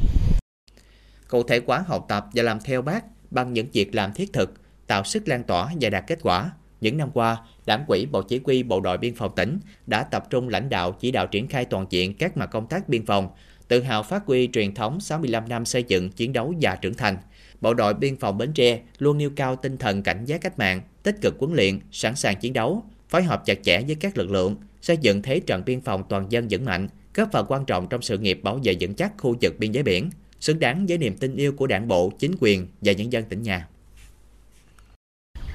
Cụ 1.28 1.42
thể 1.42 1.60
hóa 1.66 1.84
học 1.86 2.06
tập 2.08 2.26
và 2.34 2.42
làm 2.42 2.58
theo 2.60 2.82
bác 2.82 3.04
bằng 3.30 3.52
những 3.52 3.66
việc 3.72 3.94
làm 3.94 4.12
thiết 4.12 4.32
thực, 4.32 4.54
tạo 4.86 5.04
sức 5.04 5.28
lan 5.28 5.44
tỏa 5.44 5.68
và 5.80 5.90
đạt 5.90 6.04
kết 6.06 6.18
quả. 6.22 6.50
Những 6.80 6.96
năm 6.96 7.10
qua, 7.14 7.36
Đảng 7.66 7.84
ủy 7.86 8.06
Bộ 8.06 8.22
Chỉ 8.22 8.40
huy 8.44 8.62
Bộ 8.62 8.80
đội 8.80 8.98
Biên 8.98 9.14
phòng 9.14 9.32
tỉnh 9.36 9.58
đã 9.86 10.02
tập 10.02 10.24
trung 10.30 10.48
lãnh 10.48 10.68
đạo 10.68 10.92
chỉ 10.92 11.10
đạo 11.10 11.26
triển 11.26 11.48
khai 11.48 11.64
toàn 11.64 11.86
diện 11.90 12.14
các 12.14 12.36
mặt 12.36 12.46
công 12.46 12.66
tác 12.66 12.88
biên 12.88 13.06
phòng, 13.06 13.28
tự 13.68 13.82
hào 13.82 14.02
phát 14.02 14.26
huy 14.26 14.48
truyền 14.52 14.74
thống 14.74 15.00
65 15.00 15.48
năm 15.48 15.64
xây 15.64 15.82
dựng, 15.82 16.10
chiến 16.10 16.32
đấu 16.32 16.54
và 16.60 16.76
trưởng 16.76 16.94
thành– 16.94 17.16
Bộ 17.60 17.74
đội 17.74 17.94
Biên 17.94 18.16
phòng 18.16 18.38
Bến 18.38 18.52
Tre 18.52 18.80
luôn 18.98 19.18
nêu 19.18 19.30
cao 19.36 19.56
tinh 19.56 19.76
thần 19.76 20.02
cảnh 20.02 20.24
giác 20.24 20.40
cách 20.40 20.58
mạng, 20.58 20.80
tích 21.02 21.16
cực 21.22 21.38
huấn 21.38 21.54
luyện, 21.54 21.80
sẵn 21.92 22.16
sàng 22.16 22.36
chiến 22.36 22.52
đấu, 22.52 22.84
phối 23.08 23.22
hợp 23.22 23.42
chặt 23.46 23.58
chẽ 23.62 23.82
với 23.86 23.94
các 23.94 24.18
lực 24.18 24.30
lượng, 24.30 24.56
xây 24.82 24.96
dựng 24.96 25.22
thế 25.22 25.40
trận 25.40 25.62
biên 25.66 25.80
phòng 25.80 26.02
toàn 26.08 26.26
dân 26.32 26.46
vững 26.50 26.64
mạnh, 26.64 26.88
góp 27.16 27.32
phần 27.32 27.46
quan 27.48 27.64
trọng 27.64 27.88
trong 27.88 28.02
sự 28.02 28.18
nghiệp 28.18 28.40
bảo 28.42 28.58
vệ 28.62 28.76
vững 28.80 28.94
chắc 28.94 29.12
khu 29.18 29.36
vực 29.40 29.54
biên 29.58 29.72
giới 29.72 29.82
biển, 29.82 30.10
xứng 30.40 30.58
đáng 30.58 30.86
với 30.86 30.98
niềm 30.98 31.16
tin 31.16 31.36
yêu 31.36 31.52
của 31.52 31.66
đảng 31.66 31.88
bộ, 31.88 32.12
chính 32.18 32.34
quyền 32.40 32.66
và 32.80 32.92
nhân 32.92 33.12
dân 33.12 33.24
tỉnh 33.24 33.42
nhà. 33.42 33.66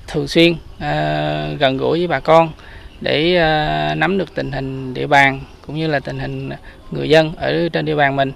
Thường 0.07 0.27
xuyên 0.27 0.55
à, 0.79 1.53
gần 1.59 1.77
gũi 1.77 1.99
với 1.99 2.07
bà 2.07 2.19
con 2.19 2.51
để 3.01 3.35
à, 3.35 3.95
nắm 3.95 4.17
được 4.17 4.35
tình 4.35 4.51
hình 4.51 4.93
địa 4.93 5.07
bàn 5.07 5.41
cũng 5.67 5.75
như 5.75 5.87
là 5.87 5.99
tình 5.99 6.19
hình 6.19 6.49
người 6.91 7.09
dân 7.09 7.35
ở 7.35 7.69
trên 7.69 7.85
địa 7.85 7.95
bàn 7.95 8.15
mình 8.15 8.31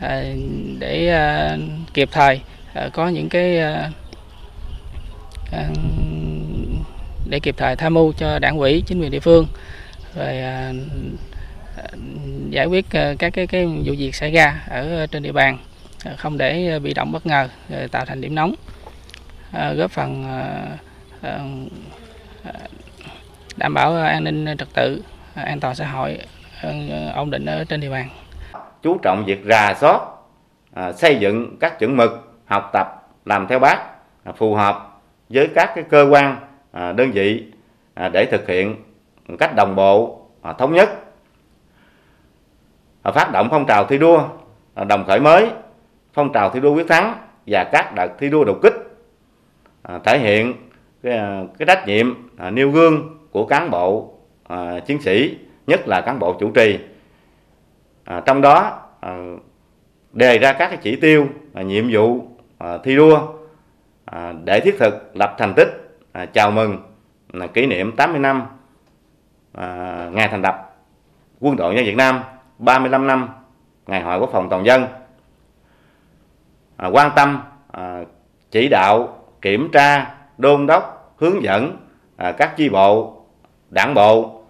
à, 0.00 0.22
để 0.78 1.08
à, 1.08 1.58
kịp 1.94 2.08
thời 2.12 2.40
Ờ, 2.76 2.90
có 2.92 3.08
những 3.08 3.28
cái 3.28 3.58
ờ, 3.58 3.90
ờ, 5.52 5.64
để 7.28 7.40
kịp 7.40 7.54
thời 7.58 7.76
tham 7.76 7.94
mưu 7.94 8.12
cho 8.12 8.38
đảng 8.38 8.58
ủy 8.58 8.82
chính 8.86 9.00
quyền 9.00 9.10
địa 9.10 9.20
phương 9.20 9.46
rồi 10.14 10.34
giải 12.50 12.66
quyết 12.66 12.86
ờ, 12.92 13.14
các 13.18 13.32
cái 13.32 13.46
cái 13.46 13.66
vụ 13.66 13.94
việc 13.98 14.14
xảy 14.14 14.30
ra 14.30 14.64
ở 14.68 14.96
ờ, 14.96 15.06
trên 15.06 15.22
địa 15.22 15.32
bàn 15.32 15.58
ờ, 16.04 16.14
không 16.18 16.38
để 16.38 16.78
bị 16.82 16.94
động 16.94 17.12
bất 17.12 17.26
ngờ 17.26 17.48
tạo 17.90 18.04
thành 18.04 18.20
điểm 18.20 18.34
nóng. 18.34 18.54
Góp 19.76 19.90
phần 19.90 20.24
đảm 23.56 23.74
bảo 23.74 23.96
an 23.96 24.24
ninh 24.24 24.46
trật 24.58 24.68
tự 24.74 25.02
an 25.34 25.60
toàn 25.60 25.74
xã 25.74 25.86
hội 25.86 26.18
ổn 27.14 27.30
định 27.30 27.46
ở 27.46 27.64
trên 27.64 27.80
địa 27.80 27.90
bàn. 27.90 28.08
Chú 28.82 28.98
trọng 29.02 29.24
việc 29.24 29.42
rà 29.44 29.74
soát 29.74 30.00
xây 30.96 31.16
dựng 31.16 31.56
các 31.60 31.78
chuẩn 31.78 31.96
mực, 31.96 32.40
học 32.46 32.70
tập, 32.72 33.08
làm 33.24 33.46
theo 33.46 33.58
bác 33.58 33.78
phù 34.36 34.54
hợp 34.54 35.00
với 35.28 35.48
các 35.54 35.72
cái 35.74 35.84
cơ 35.90 36.08
quan 36.10 36.36
đơn 36.72 37.10
vị 37.12 37.44
để 38.12 38.26
thực 38.30 38.48
hiện 38.48 38.76
một 39.28 39.36
cách 39.38 39.54
đồng 39.56 39.76
bộ 39.76 40.20
thống 40.58 40.72
nhất 40.72 41.05
phát 43.12 43.32
động 43.32 43.48
phong 43.50 43.66
trào 43.66 43.84
thi 43.84 43.98
đua 43.98 44.28
à, 44.74 44.84
đồng 44.84 45.04
khởi 45.06 45.20
mới 45.20 45.50
phong 46.12 46.32
trào 46.32 46.50
thi 46.50 46.60
đua 46.60 46.74
quyết 46.74 46.88
thắng 46.88 47.14
và 47.46 47.64
các 47.72 47.94
đợt 47.94 48.08
thi 48.18 48.30
đua 48.30 48.44
đột 48.44 48.58
kích 48.62 48.74
à, 49.82 49.98
thể 50.04 50.18
hiện 50.18 50.54
cái, 51.02 51.12
à, 51.12 51.42
cái 51.58 51.66
trách 51.66 51.86
nhiệm 51.86 52.14
nêu 52.52 52.70
gương 52.70 53.18
của 53.30 53.46
cán 53.46 53.70
bộ 53.70 54.12
chiến 54.86 55.02
sĩ 55.02 55.38
nhất 55.66 55.88
là 55.88 56.00
cán 56.00 56.18
bộ 56.18 56.36
chủ 56.40 56.50
trì. 56.50 56.78
Trong 58.24 58.40
đó 58.40 58.80
đề 60.12 60.38
ra 60.38 60.52
các 60.52 60.68
cái 60.68 60.78
chỉ 60.82 60.96
tiêu 60.96 61.26
nhiệm 61.54 61.84
vụ 61.92 62.24
thi 62.84 62.96
đua 62.96 63.20
để 64.44 64.60
thiết 64.60 64.76
thực 64.78 65.10
lập 65.16 65.34
thành 65.38 65.54
tích 65.54 65.98
chào 66.32 66.50
mừng 66.50 66.82
kỷ 67.54 67.66
niệm 67.66 67.96
80 67.96 68.18
năm 68.18 68.46
ngày 70.14 70.28
thành 70.28 70.42
lập 70.42 70.76
quân 71.40 71.56
đội 71.56 71.74
nhân 71.74 71.84
dân 71.84 71.86
Việt 71.86 71.96
Nam. 71.96 72.20
35 72.58 73.06
năm 73.06 73.28
ngày 73.86 74.02
hội 74.02 74.20
quốc 74.20 74.30
phòng 74.32 74.48
toàn 74.50 74.66
dân. 74.66 74.86
À, 76.76 76.88
quan 76.88 77.10
tâm 77.16 77.42
à, 77.72 78.04
chỉ 78.50 78.68
đạo, 78.68 79.22
kiểm 79.42 79.68
tra, 79.72 80.14
đôn 80.38 80.66
đốc, 80.66 81.14
hướng 81.18 81.42
dẫn 81.42 81.76
à, 82.16 82.32
các 82.32 82.56
chi 82.56 82.68
bộ, 82.68 83.22
đảng 83.70 83.94
bộ 83.94 84.42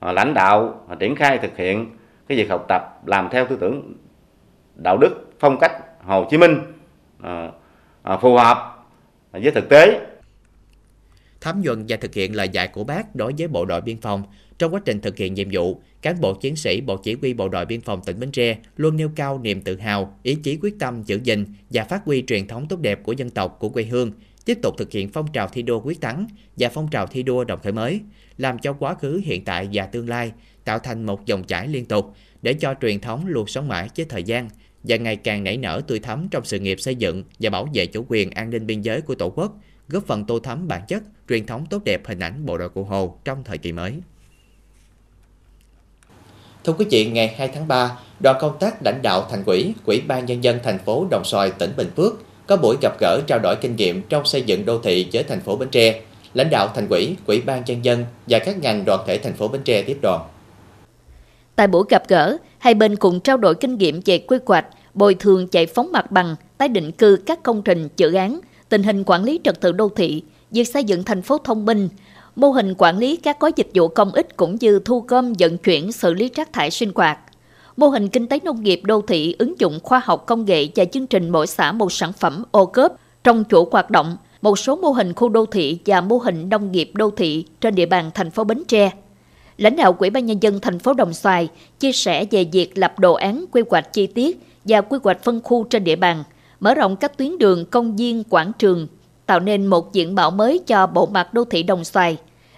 lãnh 0.00 0.34
đạo 0.34 0.86
triển 0.98 1.14
khai 1.16 1.38
thực 1.38 1.56
hiện 1.56 1.96
cái 2.28 2.38
việc 2.38 2.50
học 2.50 2.64
tập 2.68 3.00
làm 3.06 3.28
theo 3.30 3.46
tư 3.46 3.56
tưởng 3.60 3.94
đạo 4.74 4.98
đức, 4.98 5.32
phong 5.38 5.58
cách 5.58 5.72
Hồ 6.04 6.26
Chí 6.30 6.38
Minh 6.38 6.60
phù 8.20 8.36
hợp 8.36 8.86
với 9.32 9.50
thực 9.50 9.68
tế. 9.68 10.06
Thấm 11.40 11.60
nhuận 11.60 11.84
và 11.88 11.96
thực 12.00 12.14
hiện 12.14 12.36
lời 12.36 12.48
dạy 12.48 12.68
của 12.68 12.84
bác 12.84 13.14
đối 13.14 13.34
với 13.38 13.48
bộ 13.48 13.64
đội 13.64 13.80
biên 13.80 14.00
phòng 14.00 14.22
trong 14.60 14.74
quá 14.74 14.80
trình 14.84 15.00
thực 15.00 15.16
hiện 15.16 15.34
nhiệm 15.34 15.48
vụ 15.52 15.80
cán 16.02 16.20
bộ 16.20 16.34
chiến 16.34 16.56
sĩ 16.56 16.80
bộ 16.80 16.96
chỉ 16.96 17.16
huy 17.20 17.34
bộ 17.34 17.48
đội 17.48 17.66
biên 17.66 17.80
phòng 17.80 18.00
tỉnh 18.06 18.20
Bến 18.20 18.30
Tre 18.30 18.58
luôn 18.76 18.96
nêu 18.96 19.10
cao 19.16 19.38
niềm 19.38 19.62
tự 19.62 19.76
hào 19.76 20.18
ý 20.22 20.34
chí 20.34 20.58
quyết 20.62 20.74
tâm 20.78 21.02
giữ 21.02 21.20
gìn 21.24 21.44
và 21.70 21.84
phát 21.84 22.04
huy 22.04 22.24
truyền 22.26 22.48
thống 22.48 22.66
tốt 22.68 22.80
đẹp 22.80 23.02
của 23.02 23.12
dân 23.12 23.30
tộc 23.30 23.56
của 23.60 23.68
quê 23.68 23.84
hương 23.84 24.12
tiếp 24.44 24.58
tục 24.62 24.74
thực 24.78 24.92
hiện 24.92 25.08
phong 25.08 25.32
trào 25.32 25.48
thi 25.48 25.62
đua 25.62 25.80
quyết 25.80 26.00
thắng 26.00 26.26
và 26.56 26.68
phong 26.68 26.88
trào 26.90 27.06
thi 27.06 27.22
đua 27.22 27.44
đồng 27.44 27.60
khởi 27.62 27.72
mới 27.72 28.00
làm 28.36 28.58
cho 28.58 28.72
quá 28.72 28.94
khứ 28.94 29.20
hiện 29.24 29.44
tại 29.44 29.68
và 29.72 29.86
tương 29.86 30.08
lai 30.08 30.32
tạo 30.64 30.78
thành 30.78 31.06
một 31.06 31.26
dòng 31.26 31.44
chảy 31.44 31.68
liên 31.68 31.84
tục 31.84 32.14
để 32.42 32.52
cho 32.52 32.74
truyền 32.80 33.00
thống 33.00 33.26
luôn 33.26 33.46
sống 33.46 33.68
mãi 33.68 33.88
với 33.96 34.06
thời 34.08 34.22
gian 34.22 34.48
và 34.82 34.96
ngày 34.96 35.16
càng 35.16 35.44
nảy 35.44 35.56
nở 35.56 35.80
tươi 35.86 35.98
thắm 35.98 36.28
trong 36.30 36.44
sự 36.44 36.58
nghiệp 36.58 36.80
xây 36.80 36.94
dựng 36.94 37.24
và 37.40 37.50
bảo 37.50 37.68
vệ 37.74 37.86
chủ 37.86 38.04
quyền 38.08 38.30
an 38.30 38.50
ninh 38.50 38.66
biên 38.66 38.80
giới 38.80 39.00
của 39.00 39.14
Tổ 39.14 39.30
quốc, 39.30 39.58
góp 39.88 40.06
phần 40.06 40.24
tô 40.24 40.38
thắm 40.38 40.68
bản 40.68 40.82
chất, 40.88 41.02
truyền 41.28 41.46
thống 41.46 41.66
tốt 41.70 41.84
đẹp 41.84 42.06
hình 42.06 42.20
ảnh 42.20 42.46
bộ 42.46 42.58
đội 42.58 42.68
Cụ 42.68 42.84
Hồ 42.84 43.18
trong 43.24 43.44
thời 43.44 43.58
kỳ 43.58 43.72
mới. 43.72 43.92
Thưa 46.64 46.72
quý 46.72 46.86
vị, 46.90 47.10
ngày 47.10 47.34
2 47.38 47.48
tháng 47.48 47.68
3, 47.68 47.98
đoàn 48.20 48.36
công 48.40 48.58
tác 48.60 48.82
lãnh 48.84 49.02
đạo 49.02 49.26
thành 49.30 49.44
quỹ, 49.44 49.72
Quỹ 49.86 50.00
ban 50.00 50.26
nhân 50.26 50.44
dân 50.44 50.58
thành 50.62 50.78
phố 50.78 51.06
Đồng 51.10 51.24
Xoài, 51.24 51.50
tỉnh 51.50 51.70
Bình 51.76 51.90
Phước 51.96 52.12
có 52.46 52.56
buổi 52.56 52.76
gặp 52.80 52.92
gỡ 53.00 53.20
trao 53.26 53.38
đổi 53.38 53.56
kinh 53.56 53.76
nghiệm 53.76 54.02
trong 54.02 54.26
xây 54.26 54.42
dựng 54.42 54.64
đô 54.64 54.78
thị 54.78 55.08
với 55.12 55.22
thành 55.22 55.40
phố 55.40 55.56
Bến 55.56 55.68
Tre. 55.68 56.00
Lãnh 56.34 56.50
đạo 56.50 56.68
thành 56.74 56.88
quỹ, 56.88 57.14
Quỹ 57.26 57.40
ban 57.40 57.62
nhân 57.66 57.84
dân 57.84 58.04
và 58.26 58.38
các 58.38 58.58
ngành 58.58 58.84
đoàn 58.84 59.00
thể 59.06 59.18
thành 59.18 59.32
phố 59.32 59.48
Bến 59.48 59.60
Tre 59.64 59.82
tiếp 59.82 59.98
đoàn. 60.02 60.20
Tại 61.56 61.66
buổi 61.66 61.84
gặp 61.88 62.02
gỡ, 62.08 62.36
hai 62.58 62.74
bên 62.74 62.96
cùng 62.96 63.20
trao 63.20 63.36
đổi 63.36 63.54
kinh 63.54 63.78
nghiệm 63.78 64.00
về 64.04 64.18
quy 64.18 64.38
hoạch, 64.46 64.66
bồi 64.94 65.14
thường 65.14 65.46
giải 65.50 65.66
phóng 65.66 65.92
mặt 65.92 66.10
bằng, 66.10 66.36
tái 66.58 66.68
định 66.68 66.92
cư 66.92 67.18
các 67.26 67.42
công 67.42 67.62
trình 67.62 67.88
dự 67.96 68.12
án, 68.12 68.40
tình 68.68 68.82
hình 68.82 69.04
quản 69.06 69.24
lý 69.24 69.40
trật 69.44 69.60
tự 69.60 69.72
đô 69.72 69.88
thị, 69.88 70.22
việc 70.50 70.64
xây 70.64 70.84
dựng 70.84 71.04
thành 71.04 71.22
phố 71.22 71.38
thông 71.38 71.66
minh, 71.66 71.88
mô 72.36 72.50
hình 72.50 72.74
quản 72.78 72.98
lý 72.98 73.16
các 73.16 73.40
gói 73.40 73.52
dịch 73.56 73.70
vụ 73.74 73.88
công 73.88 74.12
ích 74.12 74.36
cũng 74.36 74.56
như 74.60 74.78
thu 74.84 75.04
gom 75.08 75.32
vận 75.38 75.58
chuyển 75.58 75.92
xử 75.92 76.14
lý 76.14 76.30
rác 76.34 76.52
thải 76.52 76.70
sinh 76.70 76.92
hoạt. 76.94 77.18
Mô 77.76 77.88
hình 77.88 78.08
kinh 78.08 78.26
tế 78.26 78.38
nông 78.44 78.62
nghiệp 78.62 78.80
đô 78.84 79.00
thị 79.00 79.36
ứng 79.38 79.60
dụng 79.60 79.78
khoa 79.82 80.00
học 80.04 80.26
công 80.26 80.44
nghệ 80.44 80.68
và 80.76 80.84
chương 80.84 81.06
trình 81.06 81.30
mỗi 81.30 81.46
xã 81.46 81.72
một 81.72 81.92
sản 81.92 82.12
phẩm 82.12 82.44
ô 82.50 82.66
cớp 82.66 82.92
trong 83.24 83.44
chủ 83.44 83.68
hoạt 83.72 83.90
động, 83.90 84.16
một 84.42 84.58
số 84.58 84.76
mô 84.76 84.90
hình 84.90 85.14
khu 85.14 85.28
đô 85.28 85.46
thị 85.46 85.78
và 85.86 86.00
mô 86.00 86.18
hình 86.18 86.48
nông 86.48 86.72
nghiệp 86.72 86.90
đô 86.94 87.10
thị 87.10 87.44
trên 87.60 87.74
địa 87.74 87.86
bàn 87.86 88.10
thành 88.14 88.30
phố 88.30 88.44
Bến 88.44 88.62
Tre. 88.68 88.90
Lãnh 89.58 89.76
đạo 89.76 89.96
Ủy 89.98 90.10
ban 90.10 90.26
Nhân 90.26 90.42
dân 90.42 90.60
thành 90.60 90.78
phố 90.78 90.94
Đồng 90.94 91.12
Xoài 91.12 91.48
chia 91.78 91.92
sẻ 91.92 92.24
về 92.30 92.44
việc 92.52 92.78
lập 92.78 92.98
đồ 92.98 93.14
án 93.14 93.44
quy 93.52 93.62
hoạch 93.70 93.92
chi 93.92 94.06
tiết 94.06 94.40
và 94.64 94.80
quy 94.80 94.98
hoạch 95.02 95.22
phân 95.22 95.40
khu 95.44 95.64
trên 95.64 95.84
địa 95.84 95.96
bàn, 95.96 96.24
mở 96.60 96.74
rộng 96.74 96.96
các 96.96 97.18
tuyến 97.18 97.38
đường, 97.38 97.64
công 97.64 97.96
viên, 97.96 98.24
quảng 98.24 98.52
trường, 98.58 98.86
tạo 99.30 99.40
nên 99.40 99.66
một 99.66 99.92
diện 99.92 100.14
mạo 100.14 100.30
mới 100.30 100.60
cho 100.66 100.86
bộ 100.86 101.06
mặt 101.06 101.34
đô 101.34 101.44
thị 101.44 101.62
Đồng 101.62 101.84
Xoài. 101.84 102.16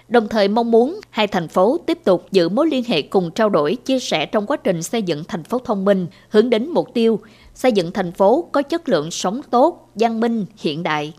Đồng 0.09 0.29
thời 0.29 0.49
mong 0.49 0.71
muốn 0.71 1.00
hai 1.11 1.26
thành 1.26 1.49
phố 1.49 1.79
tiếp 1.87 1.99
tục 2.05 2.26
giữ 2.31 2.49
mối 2.49 2.67
liên 2.67 2.85
hệ 2.88 3.02
cùng 3.02 3.31
trao 3.31 3.49
đổi, 3.49 3.76
chia 3.76 3.99
sẻ 3.99 4.26
trong 4.26 4.47
quá 4.47 4.57
trình 4.57 4.83
xây 4.83 5.02
dựng 5.02 5.25
thành 5.25 5.45
phố 5.45 5.59
thông 5.59 5.85
minh, 5.85 6.07
hướng 6.29 6.50
đến 6.50 6.69
mục 6.69 6.88
tiêu 6.95 7.21
xây 7.55 7.73
dựng 7.73 7.93
thành 7.93 8.12
phố 8.12 8.49
có 8.52 8.62
chất 8.62 8.88
lượng 8.88 9.11
sống 9.11 9.41
tốt, 9.50 9.91
văn 9.95 10.21
minh, 10.21 10.47
hiện 10.59 10.83
đại. 10.83 11.12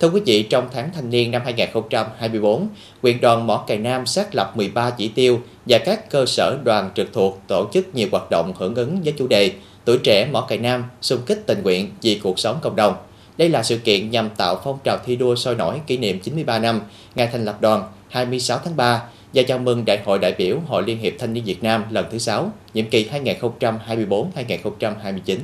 Thưa 0.00 0.10
quý 0.10 0.20
vị, 0.26 0.42
trong 0.42 0.68
tháng 0.72 0.90
thanh 0.94 1.10
niên 1.10 1.30
năm 1.30 1.42
2024, 1.44 2.68
huyện 3.02 3.20
đoàn 3.20 3.46
Mỏ 3.46 3.64
Cày 3.66 3.78
Nam 3.78 4.06
xác 4.06 4.34
lập 4.34 4.56
13 4.56 4.90
chỉ 4.90 5.08
tiêu 5.08 5.40
và 5.66 5.78
các 5.78 6.10
cơ 6.10 6.26
sở 6.26 6.58
đoàn 6.64 6.90
trực 6.94 7.12
thuộc 7.12 7.40
tổ 7.48 7.68
chức 7.72 7.94
nhiều 7.94 8.08
hoạt 8.10 8.30
động 8.30 8.52
hưởng 8.58 8.74
ứng 8.74 9.02
với 9.04 9.14
chủ 9.18 9.26
đề 9.26 9.52
Tuổi 9.84 9.98
trẻ 9.98 10.28
Mỏ 10.32 10.40
Cày 10.40 10.58
Nam 10.58 10.84
xung 11.00 11.20
kích 11.26 11.42
tình 11.46 11.62
nguyện 11.62 11.90
vì 12.02 12.20
cuộc 12.22 12.38
sống 12.38 12.58
cộng 12.62 12.76
đồng. 12.76 12.94
Đây 13.38 13.48
là 13.48 13.62
sự 13.62 13.78
kiện 13.78 14.10
nhằm 14.10 14.30
tạo 14.36 14.60
phong 14.64 14.78
trào 14.84 14.98
thi 15.04 15.16
đua 15.16 15.34
sôi 15.34 15.54
nổi 15.54 15.80
kỷ 15.86 15.96
niệm 15.96 16.20
93 16.20 16.58
năm 16.58 16.80
ngày 17.14 17.28
thành 17.32 17.44
lập 17.44 17.60
đoàn 17.60 17.92
26 18.08 18.58
tháng 18.64 18.76
3 18.76 19.04
và 19.34 19.42
chào 19.42 19.58
mừng 19.58 19.84
Đại 19.84 20.02
hội 20.04 20.18
đại 20.18 20.34
biểu 20.38 20.60
Hội 20.66 20.82
Liên 20.86 20.98
hiệp 20.98 21.12
Thanh 21.18 21.32
niên 21.32 21.44
Việt 21.44 21.62
Nam 21.62 21.84
lần 21.90 22.06
thứ 22.10 22.18
6, 22.18 22.52
nhiệm 22.74 22.90
kỳ 22.90 23.08
2024-2029. 23.08 25.38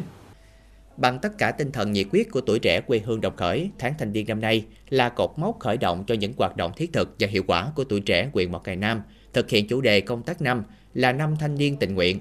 Bằng 0.96 1.18
tất 1.18 1.38
cả 1.38 1.50
tinh 1.50 1.72
thần 1.72 1.92
nhiệt 1.92 2.06
quyết 2.12 2.30
của 2.30 2.40
tuổi 2.40 2.58
trẻ 2.58 2.80
quê 2.80 2.98
hương 2.98 3.20
đồng 3.20 3.36
khởi, 3.36 3.70
tháng 3.78 3.94
thanh 3.98 4.12
niên 4.12 4.26
năm 4.28 4.40
nay 4.40 4.64
là 4.90 5.08
cột 5.08 5.30
mốc 5.36 5.60
khởi 5.60 5.76
động 5.76 6.04
cho 6.06 6.14
những 6.14 6.32
hoạt 6.36 6.56
động 6.56 6.72
thiết 6.76 6.92
thực 6.92 7.16
và 7.20 7.28
hiệu 7.28 7.42
quả 7.46 7.72
của 7.74 7.84
tuổi 7.84 8.00
trẻ 8.00 8.28
quyền 8.32 8.52
một 8.52 8.60
ngày 8.66 8.76
Nam, 8.76 9.02
thực 9.32 9.50
hiện 9.50 9.66
chủ 9.66 9.80
đề 9.80 10.00
công 10.00 10.22
tác 10.22 10.42
năm 10.42 10.62
là 10.94 11.12
năm 11.12 11.36
thanh 11.40 11.58
niên 11.58 11.76
tình 11.76 11.94
nguyện, 11.94 12.20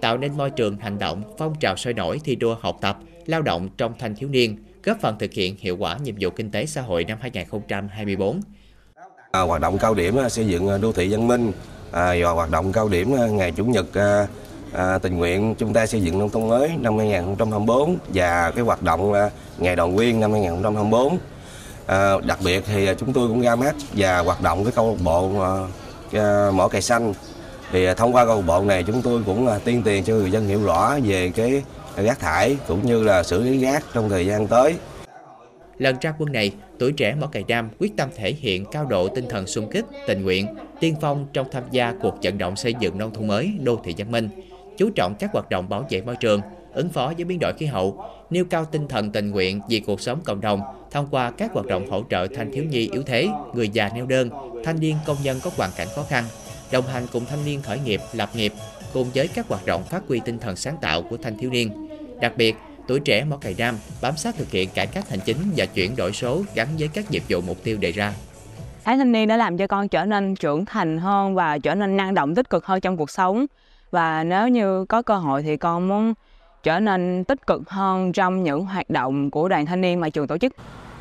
tạo 0.00 0.18
nên 0.18 0.36
môi 0.36 0.50
trường 0.50 0.76
hành 0.76 0.98
động, 0.98 1.22
phong 1.38 1.54
trào 1.60 1.76
sôi 1.76 1.94
nổi 1.94 2.20
thi 2.24 2.36
đua 2.36 2.56
học 2.60 2.78
tập, 2.80 2.98
lao 3.26 3.42
động 3.42 3.68
trong 3.76 3.92
thanh 3.98 4.16
thiếu 4.16 4.28
niên, 4.28 4.56
góp 4.84 5.00
phần 5.00 5.18
thực 5.18 5.32
hiện 5.32 5.56
hiệu 5.58 5.76
quả 5.76 5.96
nhiệm 6.02 6.14
vụ 6.20 6.30
kinh 6.30 6.50
tế 6.50 6.66
xã 6.66 6.82
hội 6.82 7.04
năm 7.04 7.18
2024. 7.20 8.40
À, 9.32 9.40
hoạt 9.40 9.60
động 9.60 9.78
cao 9.78 9.94
điểm 9.94 10.16
à, 10.16 10.28
xây 10.28 10.46
dựng 10.46 10.68
à, 10.68 10.78
đô 10.78 10.92
thị 10.92 11.08
văn 11.12 11.26
minh 11.26 11.52
à, 11.90 12.14
và 12.20 12.30
hoạt 12.30 12.50
động 12.50 12.72
cao 12.72 12.88
điểm 12.88 13.16
à, 13.16 13.26
ngày 13.26 13.52
chủ 13.52 13.64
nhật 13.64 13.94
à, 13.94 14.26
à, 14.72 14.98
tình 14.98 15.18
nguyện 15.18 15.54
chúng 15.58 15.72
ta 15.72 15.86
xây 15.86 16.00
dựng 16.00 16.18
nông 16.18 16.30
thôn 16.30 16.48
mới 16.48 16.70
năm 16.80 16.98
2024 16.98 17.96
và 18.14 18.50
cái 18.50 18.64
hoạt 18.64 18.82
động 18.82 19.12
à, 19.12 19.30
ngày 19.58 19.76
đoàn 19.76 19.96
viên 19.96 20.20
năm 20.20 20.32
2024. 20.32 21.18
À, 21.86 22.12
đặc 22.24 22.38
biệt 22.44 22.64
thì 22.66 22.88
chúng 22.98 23.12
tôi 23.12 23.28
cũng 23.28 23.40
ra 23.40 23.56
mắt 23.56 23.74
và 23.92 24.18
hoạt 24.18 24.42
động 24.42 24.64
cái 24.64 24.72
câu 24.72 24.90
lạc 24.90 25.02
bộ 25.04 25.40
à, 25.40 25.52
à, 26.12 26.50
mỏ 26.50 26.68
cày 26.68 26.82
xanh 26.82 27.14
thì 27.72 27.94
thông 27.94 28.14
qua 28.14 28.26
câu 28.26 28.36
lạc 28.36 28.46
bộ 28.46 28.62
này 28.62 28.84
chúng 28.86 29.02
tôi 29.02 29.22
cũng 29.26 29.46
à, 29.46 29.58
tuyên 29.64 29.82
tiền 29.82 30.04
cho 30.04 30.14
người 30.14 30.30
dân 30.30 30.46
hiểu 30.46 30.64
rõ 30.64 30.98
về 31.04 31.30
cái 31.34 31.62
rác 31.96 32.18
thải 32.18 32.56
cũng 32.68 32.86
như 32.86 33.02
là 33.02 33.22
xử 33.22 33.42
lý 33.42 33.58
rác 33.64 33.84
trong 33.94 34.08
thời 34.08 34.26
gian 34.26 34.46
tới. 34.46 34.74
Lần 35.78 35.96
ra 36.00 36.14
quân 36.18 36.32
này, 36.32 36.50
tuổi 36.78 36.92
trẻ 36.92 37.14
Mỏ 37.20 37.26
Cày 37.26 37.44
Nam 37.48 37.68
quyết 37.78 37.96
tâm 37.96 38.08
thể 38.16 38.32
hiện 38.32 38.64
cao 38.72 38.84
độ 38.84 39.08
tinh 39.08 39.28
thần 39.28 39.46
xung 39.46 39.70
kích, 39.70 39.84
tình 40.06 40.22
nguyện, 40.22 40.46
tiên 40.80 40.94
phong 41.00 41.26
trong 41.32 41.46
tham 41.52 41.62
gia 41.70 41.94
cuộc 42.00 42.14
vận 42.22 42.38
động 42.38 42.56
xây 42.56 42.74
dựng 42.80 42.98
nông 42.98 43.14
thôn 43.14 43.26
mới, 43.26 43.52
đô 43.62 43.80
thị 43.84 43.94
văn 43.98 44.10
minh, 44.10 44.28
chú 44.78 44.90
trọng 44.90 45.14
các 45.18 45.32
hoạt 45.32 45.50
động 45.50 45.68
bảo 45.68 45.86
vệ 45.90 46.00
môi 46.00 46.16
trường, 46.16 46.40
ứng 46.74 46.88
phó 46.88 47.12
với 47.16 47.24
biến 47.24 47.38
đổi 47.40 47.52
khí 47.58 47.66
hậu, 47.66 48.04
nêu 48.30 48.44
cao 48.44 48.64
tinh 48.64 48.88
thần 48.88 49.10
tình 49.10 49.30
nguyện 49.30 49.60
vì 49.68 49.80
cuộc 49.80 50.00
sống 50.00 50.20
cộng 50.24 50.40
đồng 50.40 50.60
thông 50.90 51.08
qua 51.10 51.30
các 51.30 51.52
hoạt 51.52 51.66
động 51.66 51.90
hỗ 51.90 52.04
trợ 52.10 52.26
thanh 52.36 52.52
thiếu 52.52 52.64
nhi 52.64 52.88
yếu 52.92 53.02
thế, 53.02 53.28
người 53.54 53.68
già 53.68 53.90
neo 53.94 54.06
đơn, 54.06 54.30
thanh 54.64 54.80
niên 54.80 54.96
công 55.06 55.16
nhân 55.22 55.40
có 55.44 55.50
hoàn 55.56 55.70
cảnh 55.76 55.88
khó 55.94 56.02
khăn, 56.08 56.24
đồng 56.72 56.86
hành 56.86 57.06
cùng 57.12 57.24
thanh 57.24 57.44
niên 57.44 57.62
khởi 57.62 57.78
nghiệp, 57.84 58.00
lập 58.12 58.30
nghiệp, 58.34 58.52
cùng 58.92 59.10
với 59.14 59.28
các 59.28 59.48
hoạt 59.48 59.66
động 59.66 59.82
phát 59.84 60.02
huy 60.08 60.20
tinh 60.24 60.38
thần 60.38 60.56
sáng 60.56 60.76
tạo 60.80 61.02
của 61.02 61.16
thanh 61.16 61.38
thiếu 61.38 61.50
niên. 61.50 61.88
Đặc 62.20 62.32
biệt, 62.36 62.56
tuổi 62.86 63.00
trẻ 63.00 63.24
Mỏ 63.24 63.36
Cày 63.36 63.54
Nam 63.58 63.76
bám 64.02 64.16
sát 64.16 64.34
thực 64.38 64.50
hiện 64.50 64.68
cải 64.74 64.86
cách 64.86 65.10
hành 65.10 65.20
chính 65.24 65.36
và 65.56 65.66
chuyển 65.66 65.96
đổi 65.96 66.12
số 66.12 66.42
gắn 66.54 66.68
với 66.78 66.88
các 66.88 67.10
nhiệm 67.10 67.22
vụ 67.28 67.40
mục 67.40 67.56
tiêu 67.64 67.76
đề 67.80 67.92
ra. 67.92 68.12
Tháng 68.84 68.98
thanh 68.98 69.12
niên 69.12 69.28
đã 69.28 69.36
làm 69.36 69.56
cho 69.56 69.66
con 69.66 69.88
trở 69.88 70.04
nên 70.04 70.34
trưởng 70.34 70.64
thành 70.64 70.98
hơn 70.98 71.34
và 71.34 71.58
trở 71.58 71.74
nên 71.74 71.96
năng 71.96 72.14
động 72.14 72.34
tích 72.34 72.50
cực 72.50 72.66
hơn 72.66 72.80
trong 72.80 72.96
cuộc 72.96 73.10
sống. 73.10 73.46
Và 73.90 74.24
nếu 74.24 74.48
như 74.48 74.84
có 74.84 75.02
cơ 75.02 75.16
hội 75.16 75.42
thì 75.42 75.56
con 75.56 75.88
muốn 75.88 76.14
trở 76.62 76.80
nên 76.80 77.24
tích 77.24 77.46
cực 77.46 77.70
hơn 77.70 78.12
trong 78.12 78.42
những 78.42 78.64
hoạt 78.64 78.90
động 78.90 79.30
của 79.30 79.48
đoàn 79.48 79.66
thanh 79.66 79.80
niên 79.80 80.00
mà 80.00 80.08
trường 80.08 80.26
tổ 80.26 80.38
chức. 80.38 80.52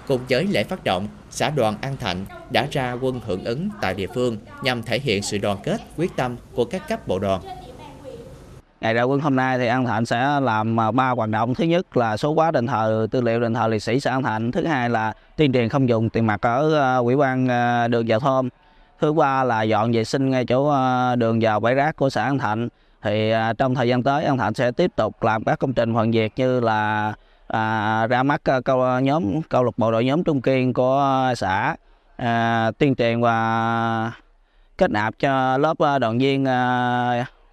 Cùng 0.08 0.22
với 0.30 0.48
lễ 0.48 0.64
phát 0.64 0.84
động, 0.84 1.08
xã 1.30 1.50
đoàn 1.50 1.76
An 1.82 1.98
Thạnh 1.98 2.26
đã 2.52 2.68
ra 2.72 2.94
quân 3.02 3.20
hưởng 3.26 3.44
ứng 3.44 3.70
tại 3.82 3.94
địa 3.94 4.08
phương 4.14 4.38
nhằm 4.64 4.84
thể 4.84 5.00
hiện 5.00 5.24
sự 5.24 5.38
đoàn 5.38 5.58
kết, 5.64 5.82
quyết 5.98 6.12
tâm 6.16 6.36
của 6.56 6.66
các 6.66 6.90
cấp 6.90 7.08
bộ 7.08 7.20
đoàn. 7.20 7.42
Ngày 8.82 8.94
ra 8.94 9.04
quân 9.04 9.20
hôm 9.20 9.36
nay 9.36 9.58
thì 9.58 9.68
An 9.68 9.86
Thạnh 9.86 10.06
sẽ 10.06 10.40
làm 10.42 10.80
à, 10.80 10.92
ba 10.92 11.10
hoạt 11.10 11.30
động. 11.30 11.56
Thứ 11.56 11.64
nhất 11.64 11.98
là 11.98 12.18
số 12.18 12.34
hóa 12.34 12.52
đền 12.52 12.68
thờ 12.68 13.08
tư 13.12 13.22
liệu 13.22 13.40
đền 13.40 13.54
thờ 13.54 13.68
liệt 13.68 13.84
sĩ 13.84 14.00
xã 14.00 14.12
An 14.12 14.24
Thạnh. 14.24 14.52
Thứ 14.52 14.66
hai 14.66 14.90
là 14.90 15.14
tuyên 15.36 15.54
truyền 15.54 15.70
không 15.70 15.90
dùng 15.90 16.10
tiền 16.10 16.28
mặt 16.28 16.42
ở 16.42 16.80
à, 16.80 16.98
quỹ 17.04 17.16
ban 17.16 17.48
à, 17.48 17.88
đường 17.88 18.08
Giao 18.08 18.20
thôn 18.20 18.50
Thứ 19.00 19.14
ba 19.14 19.44
là 19.44 19.62
dọn 19.64 19.92
vệ 19.92 20.04
sinh 20.04 20.30
ngay 20.30 20.46
chỗ 20.46 20.74
đường 21.16 21.40
vào 21.42 21.60
bãi 21.60 21.76
rác 21.76 21.96
của 21.96 22.10
xã 22.10 22.24
An 22.24 22.38
Thạnh. 22.38 22.70
Thì 23.02 23.34
trong 23.58 23.76
thời 23.76 23.88
gian 23.88 24.04
tới 24.04 24.24
An 24.24 24.38
Thạnh 24.38 24.54
sẽ 24.54 24.72
tiếp 24.72 24.92
tục 24.96 25.24
làm 25.24 25.44
các 25.44 25.60
công 25.60 25.74
trình 25.74 25.94
hoàn 25.94 26.12
việc 26.12 26.34
như 26.36 26.60
là 26.60 27.14
à, 27.48 28.08
ra 28.08 28.24
mắt 28.24 28.42
câu 28.66 29.00
nhóm 29.00 29.42
câu 29.50 29.64
lạc 29.64 29.78
bộ 29.78 29.92
đội 29.92 30.06
nhóm 30.06 30.24
trung 30.24 30.42
kiên 30.42 30.74
của 30.74 31.34
xã 31.38 31.76
à, 32.18 32.72
tuyên 32.78 32.96
truyền 32.96 33.22
và 33.22 34.12
kết 34.78 34.92
nạp 34.92 35.14
cho 35.20 35.58
lớp 35.58 35.74
đoàn 36.02 36.18
viên 36.20 36.46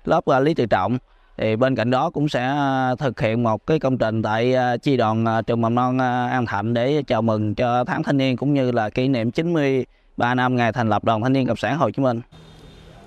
lớp 0.04 0.20
lý 0.40 0.54
tự 0.54 0.66
trọng 0.66 0.98
thì 1.38 1.56
bên 1.56 1.74
cạnh 1.74 1.90
đó 1.90 2.10
cũng 2.10 2.28
sẽ 2.28 2.42
à, 2.44 2.94
thực 2.94 3.20
hiện 3.20 3.42
một 3.42 3.66
cái 3.66 3.78
công 3.78 3.98
trình 3.98 4.22
tại 4.22 4.54
à, 4.54 4.76
chi 4.76 4.96
đoàn 4.96 5.24
à, 5.24 5.42
trường 5.42 5.60
mầm 5.60 5.74
non 5.74 5.98
An 6.30 6.46
Thạnh 6.46 6.74
để 6.74 7.02
chào 7.06 7.22
mừng 7.22 7.54
cho 7.54 7.84
tháng 7.84 8.02
thanh 8.02 8.16
niên 8.16 8.36
cũng 8.36 8.54
như 8.54 8.70
là 8.70 8.90
kỷ 8.90 9.08
niệm 9.08 9.30
93 9.30 10.34
năm 10.34 10.56
ngày 10.56 10.72
thành 10.72 10.88
lập 10.88 11.04
Đoàn 11.04 11.22
Thanh 11.22 11.32
niên 11.32 11.46
Cộng 11.46 11.56
sản 11.56 11.78
Hồ 11.78 11.90
Chí 11.90 12.02
Minh. 12.02 12.20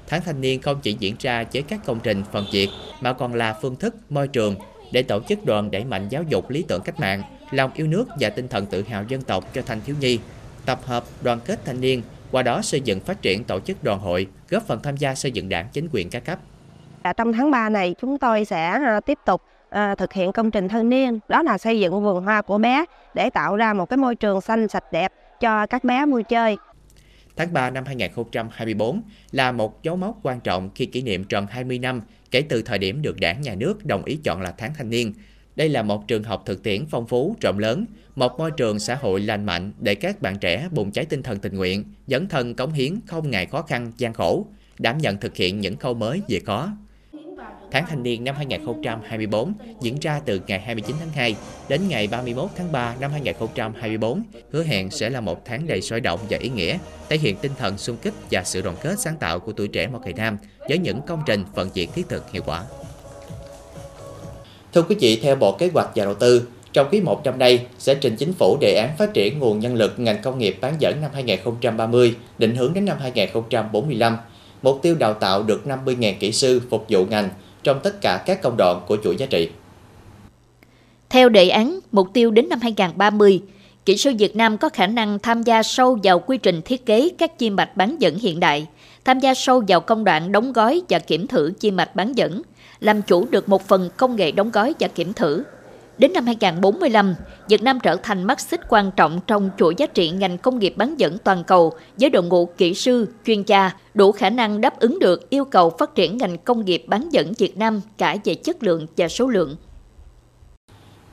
Tháng 0.07 0.21
thanh 0.25 0.41
niên 0.41 0.61
không 0.61 0.79
chỉ 0.81 0.95
diễn 1.00 1.15
ra 1.19 1.43
với 1.53 1.61
các 1.61 1.79
công 1.85 2.00
trình 2.03 2.23
phần 2.31 2.45
việc 2.51 2.69
mà 3.01 3.13
còn 3.13 3.33
là 3.33 3.57
phương 3.61 3.75
thức 3.75 3.95
môi 4.09 4.27
trường 4.27 4.55
để 4.91 5.03
tổ 5.03 5.19
chức 5.29 5.45
đoàn 5.45 5.71
đẩy 5.71 5.85
mạnh 5.85 6.09
giáo 6.09 6.23
dục 6.23 6.50
lý 6.50 6.65
tưởng 6.67 6.81
cách 6.81 7.00
mạng, 7.00 7.23
lòng 7.51 7.71
yêu 7.73 7.88
nước 7.88 8.07
và 8.19 8.29
tinh 8.29 8.47
thần 8.47 8.65
tự 8.65 8.83
hào 8.83 9.03
dân 9.03 9.21
tộc 9.21 9.53
cho 9.53 9.61
thanh 9.61 9.81
thiếu 9.85 9.95
nhi, 10.00 10.19
tập 10.65 10.79
hợp 10.85 11.03
đoàn 11.21 11.39
kết 11.45 11.59
thanh 11.65 11.81
niên, 11.81 12.01
qua 12.31 12.43
đó 12.43 12.61
xây 12.61 12.81
dựng 12.81 13.00
phát 13.00 13.21
triển 13.21 13.43
tổ 13.43 13.59
chức 13.59 13.83
đoàn 13.83 14.00
hội, 14.00 14.27
góp 14.50 14.67
phần 14.67 14.81
tham 14.83 14.97
gia 14.97 15.15
xây 15.15 15.31
dựng 15.31 15.50
đảng 15.50 15.67
chính 15.73 15.88
quyền 15.91 16.09
các 16.09 16.25
cấp. 16.25 16.39
Trong 17.17 17.34
tháng 17.34 17.51
3 17.51 17.70
này 17.70 17.96
chúng 18.01 18.17
tôi 18.17 18.46
sẽ 18.46 18.79
ờ, 18.86 19.00
tiếp 19.00 19.17
tục 19.25 19.41
à, 19.70 19.96
thực 19.96 20.13
hiện 20.13 20.31
công 20.31 20.51
trình 20.51 20.67
thanh 20.67 20.89
niên, 20.89 21.20
đó 21.27 21.43
là 21.43 21.58
xây 21.58 21.79
dựng 21.79 22.03
vườn 22.03 22.24
hoa 22.24 22.41
của 22.41 22.58
bé 22.58 22.86
để 23.15 23.29
tạo 23.29 23.55
ra 23.55 23.74
một 23.74 23.89
cái 23.89 23.98
môi 23.98 24.15
trường 24.15 24.41
xanh 24.41 24.67
sạch 24.67 24.91
đẹp 24.91 25.13
cho 25.39 25.65
các 25.65 25.84
bé 25.84 26.05
vui 26.05 26.24
chơi. 26.24 26.58
Tháng 27.36 27.53
3 27.53 27.70
năm 27.70 27.86
2024 27.86 29.01
là 29.31 29.51
một 29.51 29.84
dấu 29.84 29.96
mốc 29.96 30.20
quan 30.24 30.39
trọng 30.39 30.70
khi 30.75 30.86
kỷ 30.86 31.01
niệm 31.01 31.24
tròn 31.24 31.48
20 31.50 31.79
năm 31.79 32.01
kể 32.31 32.41
từ 32.50 32.62
thời 32.62 32.77
điểm 32.77 33.01
được 33.01 33.20
đảng 33.20 33.41
nhà 33.41 33.55
nước 33.55 33.86
đồng 33.86 34.03
ý 34.05 34.20
chọn 34.24 34.41
là 34.41 34.53
tháng 34.58 34.74
thanh 34.77 34.89
niên. 34.89 35.13
Đây 35.55 35.70
là 35.70 35.84
một 35.84 36.08
trường 36.08 36.24
học 36.24 36.43
thực 36.46 36.63
tiễn 36.63 36.86
phong 36.86 37.08
phú, 37.08 37.36
rộng 37.41 37.60
lớn, 37.60 37.86
một 38.15 38.39
môi 38.39 38.51
trường 38.51 38.79
xã 38.79 38.96
hội 38.96 39.22
lành 39.22 39.46
mạnh 39.46 39.72
để 39.79 39.96
các 39.96 40.22
bạn 40.22 40.39
trẻ 40.39 40.67
bùng 40.72 40.91
cháy 40.91 41.05
tinh 41.05 41.24
thần 41.24 41.39
tình 41.39 41.58
nguyện, 41.58 41.84
dấn 42.08 42.27
thân 42.27 42.55
cống 42.55 42.74
hiến 42.74 43.00
không 43.08 43.31
ngại 43.31 43.46
khó 43.46 43.62
khăn, 43.62 43.91
gian 43.98 44.13
khổ, 44.13 44.46
đảm 44.79 44.98
nhận 44.98 45.17
thực 45.17 45.36
hiện 45.36 45.60
những 45.60 45.77
khâu 45.77 45.93
mới 45.93 46.22
về 46.27 46.39
khó 46.46 46.70
Tháng 47.71 47.85
thanh 47.89 48.03
niên 48.03 48.23
năm 48.23 48.35
2024 48.35 49.53
diễn 49.81 49.99
ra 49.99 50.21
từ 50.25 50.41
ngày 50.47 50.59
29 50.59 50.95
tháng 50.99 51.09
2 51.09 51.35
đến 51.69 51.81
ngày 51.87 52.07
31 52.07 52.49
tháng 52.57 52.71
3 52.71 52.95
năm 52.99 53.11
2024, 53.11 54.23
hứa 54.51 54.63
hẹn 54.63 54.89
sẽ 54.89 55.09
là 55.09 55.21
một 55.21 55.45
tháng 55.45 55.67
đầy 55.67 55.81
sôi 55.81 55.99
động 55.99 56.19
và 56.29 56.37
ý 56.37 56.49
nghĩa, 56.49 56.77
thể 57.09 57.17
hiện 57.17 57.35
tinh 57.35 57.51
thần 57.57 57.77
xung 57.77 57.97
kích 57.97 58.13
và 58.31 58.43
sự 58.43 58.61
đoàn 58.61 58.75
kết 58.81 58.99
sáng 58.99 59.17
tạo 59.19 59.39
của 59.39 59.51
tuổi 59.51 59.67
trẻ 59.67 59.87
một 59.87 59.99
Cày 60.03 60.13
Nam 60.13 60.37
với 60.69 60.77
những 60.77 61.01
công 61.07 61.23
trình 61.25 61.43
vận 61.55 61.69
chuyển 61.69 61.91
thiết 61.91 62.09
thực 62.09 62.31
hiệu 62.31 62.43
quả. 62.45 62.63
Thưa 64.73 64.81
quý 64.81 64.95
vị, 64.99 65.19
theo 65.23 65.35
Bộ 65.35 65.51
Kế 65.51 65.69
hoạch 65.73 65.89
và 65.95 66.05
Đầu 66.05 66.13
tư, 66.13 66.47
trong 66.73 66.87
quý 66.91 67.01
1 67.01 67.25
năm 67.25 67.39
nay 67.39 67.65
sẽ 67.79 67.95
trình 67.95 68.15
chính 68.15 68.33
phủ 68.33 68.57
đề 68.61 68.75
án 68.75 68.97
phát 68.97 69.13
triển 69.13 69.39
nguồn 69.39 69.59
nhân 69.59 69.75
lực 69.75 69.99
ngành 69.99 70.21
công 70.21 70.37
nghiệp 70.37 70.57
bán 70.61 70.73
dẫn 70.79 71.01
năm 71.01 71.11
2030, 71.13 72.15
định 72.37 72.55
hướng 72.55 72.73
đến 72.73 72.85
năm 72.85 72.97
2045. 73.01 74.17
Mục 74.61 74.79
tiêu 74.81 74.95
đào 74.95 75.13
tạo 75.13 75.43
được 75.43 75.61
50.000 75.65 76.13
kỹ 76.19 76.31
sư 76.31 76.61
phục 76.69 76.85
vụ 76.89 77.05
ngành 77.05 77.29
trong 77.63 77.80
tất 77.84 78.01
cả 78.01 78.24
các 78.25 78.41
công 78.41 78.58
đoạn 78.58 78.82
của 78.88 78.98
chuỗi 79.03 79.15
giá 79.15 79.25
trị. 79.25 79.50
Theo 81.10 81.30
đề 81.30 81.50
án, 81.50 81.80
mục 81.91 82.08
tiêu 82.13 82.32
đến 82.32 82.50
năm 82.50 82.60
2030, 82.62 83.41
kỹ 83.86 83.98
sư 83.98 84.12
Việt 84.20 84.36
Nam 84.36 84.58
có 84.58 84.70
khả 84.70 84.88
năng 84.88 85.20
tham 85.20 85.44
gia 85.44 85.63
sâu 85.63 85.98
vào 86.03 86.20
quy 86.20 86.38
trình 86.38 86.62
thiết 86.62 86.86
kế 86.86 87.10
các 87.18 87.38
chi 87.38 87.50
mạch 87.50 87.77
bán 87.77 87.96
dẫn 88.00 88.15
hiện 88.15 88.39
đại, 88.39 88.68
tham 89.06 89.20
gia 89.20 89.34
sâu 89.34 89.63
vào 89.68 89.82
công 89.82 90.03
đoạn 90.03 90.32
đóng 90.32 90.53
gói 90.53 90.82
và 90.89 91.00
kiểm 91.00 91.27
thử 91.27 91.51
chi 91.60 91.72
mạch 91.72 91.96
bán 91.96 92.13
dẫn, 92.13 92.41
làm 92.80 93.01
chủ 93.01 93.25
được 93.30 93.50
một 93.50 93.68
phần 93.68 93.89
công 93.98 94.15
nghệ 94.15 94.32
đóng 94.32 94.51
gói 94.51 94.74
và 94.80 94.88
kiểm 94.88 95.13
thử. 95.13 95.44
Đến 95.98 96.13
năm 96.13 96.25
2045, 96.25 97.15
Việt 97.48 97.63
Nam 97.63 97.79
trở 97.83 97.95
thành 97.95 98.24
mắt 98.24 98.39
xích 98.39 98.62
quan 98.69 98.91
trọng 98.91 99.19
trong 99.27 99.49
chuỗi 99.58 99.75
giá 99.77 99.86
trị 99.86 100.10
ngành 100.10 100.38
công 100.38 100.60
nghiệp 100.60 100.73
bán 100.77 100.99
dẫn 100.99 101.17
toàn 101.23 101.43
cầu 101.43 101.73
với 101.99 102.10
đội 102.10 102.23
ngũ 102.23 102.45
kỹ 102.45 102.73
sư, 102.73 103.08
chuyên 103.25 103.43
gia 103.43 103.71
đủ 103.93 104.12
khả 104.12 104.30
năng 104.30 104.62
đáp 104.62 104.80
ứng 104.80 104.99
được 104.99 105.30
yêu 105.30 105.45
cầu 105.45 105.69
phát 105.80 105.95
triển 105.95 106.17
ngành 106.17 106.38
công 106.38 106.65
nghiệp 106.65 106.84
bán 106.88 107.10
dẫn 107.12 107.34
Việt 107.38 107.58
Nam 107.58 107.82
cả 107.97 108.17
về 108.23 108.36
chất 108.36 108.63
lượng 108.63 108.88
và 108.97 109.08
số 109.08 109.27
lượng. 109.27 109.56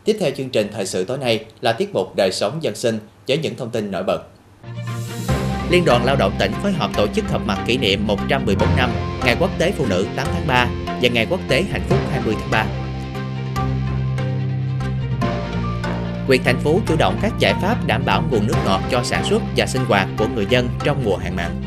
Tiếp 0.05 0.17
theo 0.21 0.31
chương 0.37 0.51
trình 0.51 0.69
thời 0.73 0.87
sự 0.87 1.05
tối 1.05 1.19
nay 1.19 1.45
là 1.61 1.73
tiết 1.73 1.95
mục 1.95 2.17
đời 2.17 2.33
sống 2.33 2.59
dân 2.63 2.75
sinh 2.75 2.99
với 3.29 3.39
những 3.39 3.55
thông 3.57 3.71
tin 3.71 3.91
nổi 3.91 4.03
bật. 4.07 4.23
Liên 5.71 5.85
đoàn 5.85 6.05
Lao 6.05 6.17
động 6.17 6.33
tỉnh 6.39 6.53
phối 6.63 6.73
hợp 6.73 6.91
tổ 6.97 7.07
chức 7.07 7.25
họp 7.31 7.47
mặt 7.47 7.65
kỷ 7.67 7.77
niệm 7.77 8.07
114 8.07 8.69
năm 8.77 8.91
Ngày 9.25 9.37
Quốc 9.41 9.51
tế 9.59 9.73
Phụ 9.73 9.87
nữ 9.87 10.07
8 10.17 10.27
tháng 10.33 10.47
3 10.47 10.69
và 11.03 11.09
Ngày 11.09 11.27
Quốc 11.31 11.41
tế 11.49 11.63
Hạnh 11.63 11.83
phúc 11.89 11.99
20 12.11 12.35
tháng 12.41 12.51
3. 12.51 12.88
Quyền 16.29 16.45
thành 16.45 16.61
phố 16.61 16.81
chủ 16.89 16.97
động 16.97 17.19
các 17.23 17.33
giải 17.39 17.55
pháp 17.63 17.87
đảm 17.87 18.03
bảo 18.07 18.23
nguồn 18.31 18.47
nước 18.47 18.55
ngọt 18.65 18.81
cho 18.91 19.03
sản 19.05 19.25
xuất 19.25 19.43
và 19.57 19.67
sinh 19.67 19.85
hoạt 19.85 20.09
của 20.19 20.27
người 20.35 20.47
dân 20.51 20.69
trong 20.85 21.05
mùa 21.05 21.17
hạn 21.17 21.37
mặn. 21.37 21.63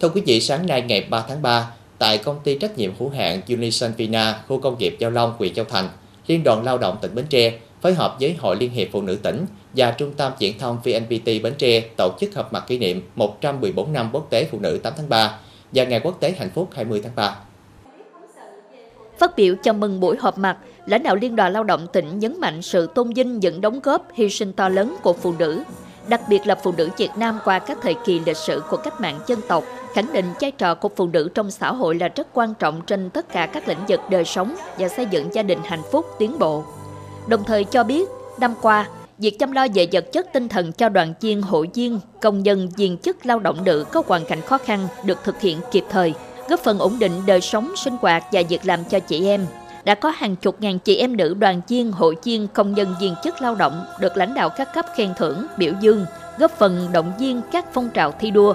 Thưa 0.00 0.08
quý 0.08 0.22
vị, 0.26 0.40
sáng 0.40 0.66
nay 0.66 0.82
ngày 0.82 1.06
3 1.10 1.24
tháng 1.28 1.42
3, 1.42 1.70
tại 1.98 2.18
công 2.18 2.40
ty 2.44 2.58
trách 2.58 2.78
nhiệm 2.78 2.92
hữu 2.98 3.08
hạn 3.08 3.40
Unison 3.48 3.92
Vina, 3.96 4.42
khu 4.48 4.60
công 4.60 4.78
nghiệp 4.78 4.96
Giao 4.98 5.10
Long, 5.10 5.34
huyện 5.38 5.54
Châu 5.54 5.64
Thành, 5.64 5.88
Liên 6.26 6.42
đoàn 6.44 6.64
Lao 6.64 6.78
động 6.78 6.96
tỉnh 7.02 7.14
Bến 7.14 7.24
Tre 7.28 7.52
phối 7.82 7.94
hợp 7.94 8.16
với 8.20 8.36
Hội 8.38 8.56
Liên 8.56 8.70
hiệp 8.70 8.88
Phụ 8.92 9.02
nữ 9.02 9.16
tỉnh 9.16 9.46
và 9.76 9.90
Trung 9.90 10.12
tâm 10.16 10.32
Viễn 10.38 10.58
thông 10.58 10.78
VNPT 10.84 11.26
Bến 11.42 11.54
Tre 11.58 11.80
tổ 11.96 12.12
chức 12.20 12.34
họp 12.34 12.52
mặt 12.52 12.64
kỷ 12.66 12.78
niệm 12.78 13.02
114 13.14 13.92
năm 13.92 14.10
Quốc 14.12 14.26
tế 14.30 14.44
Phụ 14.44 14.58
nữ 14.58 14.80
8 14.82 14.92
tháng 14.96 15.08
3 15.08 15.38
và 15.72 15.84
Ngày 15.84 16.00
Quốc 16.04 16.20
tế 16.20 16.34
Hạnh 16.38 16.50
phúc 16.54 16.68
20 16.72 17.00
tháng 17.04 17.12
3. 17.16 17.36
Phát 19.18 19.36
biểu 19.36 19.54
chào 19.62 19.74
mừng 19.74 20.00
buổi 20.00 20.16
họp 20.20 20.38
mặt, 20.38 20.56
lãnh 20.86 21.02
đạo 21.02 21.16
Liên 21.16 21.36
đoàn 21.36 21.52
Lao 21.52 21.64
động 21.64 21.86
tỉnh 21.92 22.18
nhấn 22.18 22.40
mạnh 22.40 22.62
sự 22.62 22.88
tôn 22.94 23.12
vinh 23.12 23.40
những 23.40 23.60
đóng 23.60 23.80
góp 23.80 24.08
hy 24.14 24.28
sinh 24.28 24.52
to 24.52 24.68
lớn 24.68 24.96
của 25.02 25.12
phụ 25.12 25.34
nữ, 25.38 25.62
đặc 26.08 26.20
biệt 26.28 26.46
là 26.46 26.54
phụ 26.54 26.72
nữ 26.76 26.88
Việt 26.96 27.10
Nam 27.16 27.38
qua 27.44 27.58
các 27.58 27.78
thời 27.82 27.94
kỳ 28.04 28.20
lịch 28.26 28.36
sử 28.36 28.62
của 28.70 28.76
cách 28.76 29.00
mạng 29.00 29.20
dân 29.26 29.40
tộc, 29.48 29.64
khẳng 29.94 30.12
định 30.12 30.26
vai 30.40 30.50
trò 30.50 30.74
của 30.74 30.88
phụ 30.96 31.06
nữ 31.06 31.30
trong 31.34 31.50
xã 31.50 31.72
hội 31.72 31.94
là 31.94 32.08
rất 32.08 32.26
quan 32.32 32.54
trọng 32.54 32.80
trên 32.86 33.10
tất 33.10 33.32
cả 33.32 33.46
các 33.46 33.68
lĩnh 33.68 33.86
vực 33.88 34.00
đời 34.10 34.24
sống 34.24 34.56
và 34.78 34.88
xây 34.88 35.06
dựng 35.10 35.34
gia 35.34 35.42
đình 35.42 35.58
hạnh 35.64 35.82
phúc 35.92 36.06
tiến 36.18 36.38
bộ. 36.38 36.64
Đồng 37.26 37.44
thời 37.44 37.64
cho 37.64 37.84
biết, 37.84 38.08
năm 38.40 38.54
qua, 38.62 38.88
việc 39.22 39.38
chăm 39.38 39.52
lo 39.52 39.66
về 39.74 39.86
vật 39.92 40.12
chất 40.12 40.32
tinh 40.32 40.48
thần 40.48 40.72
cho 40.72 40.88
đoàn 40.88 41.14
viên 41.20 41.42
hội 41.42 41.68
viên, 41.74 42.00
công 42.20 42.42
nhân, 42.42 42.68
viên 42.76 42.98
chức 42.98 43.26
lao 43.26 43.38
động 43.38 43.64
nữ 43.64 43.84
có 43.92 44.02
hoàn 44.06 44.24
cảnh 44.24 44.40
khó 44.40 44.58
khăn 44.58 44.88
được 45.04 45.18
thực 45.24 45.40
hiện 45.40 45.60
kịp 45.70 45.84
thời, 45.90 46.14
góp 46.48 46.60
phần 46.60 46.78
ổn 46.78 46.98
định 46.98 47.12
đời 47.26 47.40
sống, 47.40 47.72
sinh 47.76 47.96
hoạt 48.00 48.24
và 48.32 48.42
việc 48.48 48.60
làm 48.64 48.84
cho 48.84 48.98
chị 48.98 49.28
em. 49.28 49.46
Đã 49.84 49.94
có 49.94 50.10
hàng 50.10 50.36
chục 50.36 50.56
ngàn 50.60 50.78
chị 50.78 50.96
em 50.96 51.16
nữ 51.16 51.34
đoàn 51.34 51.60
viên, 51.68 51.92
hội 51.92 52.16
viên, 52.24 52.48
công 52.48 52.72
nhân 52.72 52.94
viên 53.00 53.14
chức 53.24 53.42
lao 53.42 53.54
động 53.54 53.84
được 54.00 54.16
lãnh 54.16 54.34
đạo 54.34 54.48
các 54.56 54.74
cấp 54.74 54.86
khen 54.96 55.12
thưởng, 55.18 55.46
biểu 55.56 55.72
dương, 55.80 56.06
góp 56.38 56.58
phần 56.58 56.88
động 56.92 57.12
viên 57.18 57.40
các 57.52 57.66
phong 57.72 57.88
trào 57.88 58.12
thi 58.12 58.30
đua. 58.30 58.54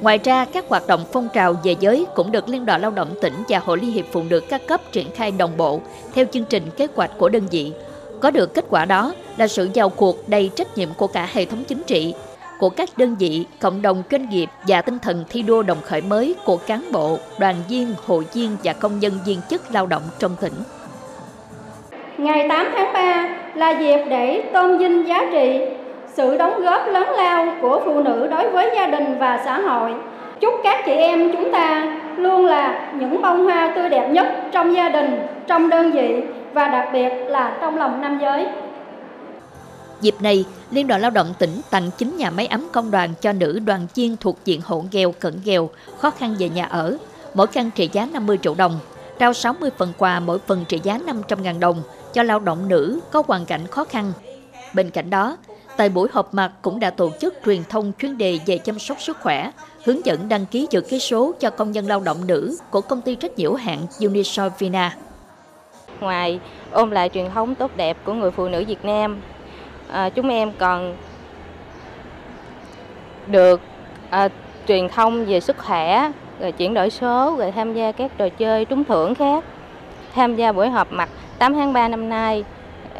Ngoài 0.00 0.18
ra, 0.24 0.44
các 0.44 0.64
hoạt 0.68 0.86
động 0.86 1.04
phong 1.12 1.28
trào 1.34 1.56
về 1.64 1.76
giới 1.80 2.06
cũng 2.14 2.32
được 2.32 2.48
Liên 2.48 2.66
đoàn 2.66 2.80
Lao 2.80 2.90
động 2.90 3.14
tỉnh 3.22 3.34
và 3.48 3.58
Hội 3.58 3.78
Liên 3.78 3.92
hiệp 3.92 4.04
Phụ 4.12 4.22
nữ 4.22 4.40
các 4.40 4.66
cấp 4.66 4.80
triển 4.92 5.10
khai 5.14 5.30
đồng 5.30 5.56
bộ 5.56 5.80
theo 6.14 6.24
chương 6.32 6.44
trình 6.44 6.62
kế 6.76 6.86
hoạch 6.94 7.10
của 7.18 7.28
đơn 7.28 7.46
vị, 7.50 7.72
có 8.20 8.30
được 8.30 8.54
kết 8.54 8.64
quả 8.70 8.84
đó 8.84 9.12
là 9.36 9.48
sự 9.48 9.68
vào 9.74 9.88
cuộc 9.88 10.28
đầy 10.28 10.50
trách 10.56 10.78
nhiệm 10.78 10.88
của 10.96 11.06
cả 11.06 11.28
hệ 11.32 11.44
thống 11.44 11.64
chính 11.68 11.82
trị, 11.86 12.14
của 12.58 12.68
các 12.68 12.88
đơn 12.96 13.16
vị, 13.18 13.46
cộng 13.60 13.82
đồng 13.82 14.02
doanh 14.10 14.28
nghiệp 14.28 14.48
và 14.66 14.82
tinh 14.82 14.98
thần 14.98 15.24
thi 15.28 15.42
đua 15.42 15.62
đồng 15.62 15.78
khởi 15.82 16.00
mới 16.00 16.34
của 16.44 16.56
cán 16.56 16.84
bộ, 16.92 17.18
đoàn 17.38 17.54
viên, 17.68 17.94
hội 18.06 18.24
viên 18.34 18.56
và 18.64 18.72
công 18.72 18.98
nhân 18.98 19.12
viên 19.26 19.38
chức 19.50 19.62
lao 19.72 19.86
động 19.86 20.02
trong 20.18 20.36
tỉnh. 20.40 20.52
Ngày 22.18 22.48
8 22.48 22.66
tháng 22.74 22.92
3 22.92 23.28
là 23.54 23.70
dịp 23.70 24.04
để 24.10 24.50
tôn 24.52 24.78
vinh 24.78 25.08
giá 25.08 25.26
trị, 25.32 25.60
sự 26.14 26.38
đóng 26.38 26.62
góp 26.62 26.86
lớn 26.86 27.08
lao 27.16 27.56
của 27.60 27.80
phụ 27.84 28.02
nữ 28.02 28.26
đối 28.30 28.50
với 28.50 28.70
gia 28.74 28.86
đình 28.86 29.18
và 29.18 29.42
xã 29.44 29.60
hội. 29.60 29.94
Chúc 30.40 30.54
các 30.64 30.82
chị 30.86 30.92
em 30.92 31.32
chúng 31.32 31.52
ta 31.52 31.96
luôn 32.16 32.46
là 32.46 32.92
những 33.00 33.22
bông 33.22 33.44
hoa 33.44 33.72
tươi 33.76 33.88
đẹp 33.88 34.08
nhất 34.10 34.26
trong 34.52 34.74
gia 34.74 34.88
đình, 34.88 35.26
trong 35.46 35.70
đơn 35.70 35.90
vị 35.90 36.22
và 36.54 36.68
đặc 36.68 36.88
biệt 36.92 37.08
là 37.28 37.58
trong 37.60 37.76
lòng 37.76 38.00
nam 38.00 38.18
giới. 38.22 38.46
Dịp 40.00 40.14
này, 40.20 40.44
Liên 40.70 40.86
đoàn 40.86 41.00
Lao 41.00 41.10
động 41.10 41.34
tỉnh 41.38 41.60
tặng 41.70 41.90
9 41.98 42.16
nhà 42.16 42.30
máy 42.30 42.46
ấm 42.46 42.68
công 42.72 42.90
đoàn 42.90 43.14
cho 43.20 43.32
nữ 43.32 43.58
đoàn 43.58 43.86
viên 43.94 44.16
thuộc 44.16 44.38
diện 44.44 44.60
hộ 44.64 44.84
nghèo, 44.92 45.12
cận 45.12 45.40
nghèo, 45.44 45.70
khó 45.98 46.10
khăn 46.10 46.36
về 46.38 46.48
nhà 46.48 46.64
ở, 46.64 46.96
mỗi 47.34 47.46
căn 47.46 47.70
trị 47.70 47.90
giá 47.92 48.08
50 48.12 48.38
triệu 48.42 48.54
đồng, 48.54 48.78
trao 49.18 49.32
60 49.32 49.70
phần 49.78 49.92
quà 49.98 50.20
mỗi 50.20 50.38
phần 50.46 50.64
trị 50.68 50.80
giá 50.82 50.98
500.000 51.06 51.58
đồng 51.58 51.82
cho 52.12 52.22
lao 52.22 52.40
động 52.40 52.68
nữ 52.68 53.00
có 53.10 53.22
hoàn 53.26 53.46
cảnh 53.46 53.66
khó 53.66 53.84
khăn. 53.84 54.12
Bên 54.74 54.90
cạnh 54.90 55.10
đó, 55.10 55.36
tại 55.76 55.88
buổi 55.88 56.08
họp 56.12 56.34
mặt 56.34 56.52
cũng 56.62 56.80
đã 56.80 56.90
tổ 56.90 57.10
chức 57.20 57.34
truyền 57.44 57.64
thông 57.68 57.92
chuyên 57.98 58.18
đề 58.18 58.38
về 58.46 58.58
chăm 58.58 58.78
sóc 58.78 59.00
sức 59.00 59.16
khỏe, 59.20 59.50
hướng 59.84 60.06
dẫn 60.06 60.28
đăng 60.28 60.46
ký 60.46 60.66
chữ 60.70 60.80
ký 60.80 60.98
số 60.98 61.32
cho 61.40 61.50
công 61.50 61.72
nhân 61.72 61.86
lao 61.86 62.00
động 62.00 62.26
nữ 62.26 62.56
của 62.70 62.80
công 62.80 63.00
ty 63.00 63.14
trách 63.14 63.38
nhiệm 63.38 63.50
hữu 63.50 63.54
hạn 63.54 63.78
Unisol 64.00 64.48
Vina. 64.58 64.96
Ngoài 66.00 66.40
ôm 66.72 66.90
lại 66.90 67.08
truyền 67.08 67.30
thống 67.30 67.54
tốt 67.54 67.70
đẹp 67.76 67.96
của 68.04 68.12
người 68.12 68.30
phụ 68.30 68.48
nữ 68.48 68.64
Việt 68.68 68.84
Nam, 68.84 69.20
à, 69.90 70.08
chúng 70.08 70.28
em 70.28 70.52
còn 70.58 70.96
được 73.26 73.60
à, 74.10 74.28
truyền 74.68 74.88
thông 74.88 75.24
về 75.24 75.40
sức 75.40 75.58
khỏe, 75.58 76.12
rồi 76.40 76.52
chuyển 76.52 76.74
đổi 76.74 76.90
số, 76.90 77.36
rồi 77.38 77.52
tham 77.52 77.74
gia 77.74 77.92
các 77.92 78.10
trò 78.18 78.28
chơi 78.28 78.64
trúng 78.64 78.84
thưởng 78.84 79.14
khác. 79.14 79.44
Tham 80.14 80.36
gia 80.36 80.52
buổi 80.52 80.68
họp 80.68 80.92
mặt 80.92 81.08
8 81.38 81.54
tháng 81.54 81.72
3 81.72 81.88
năm 81.88 82.08
nay 82.08 82.44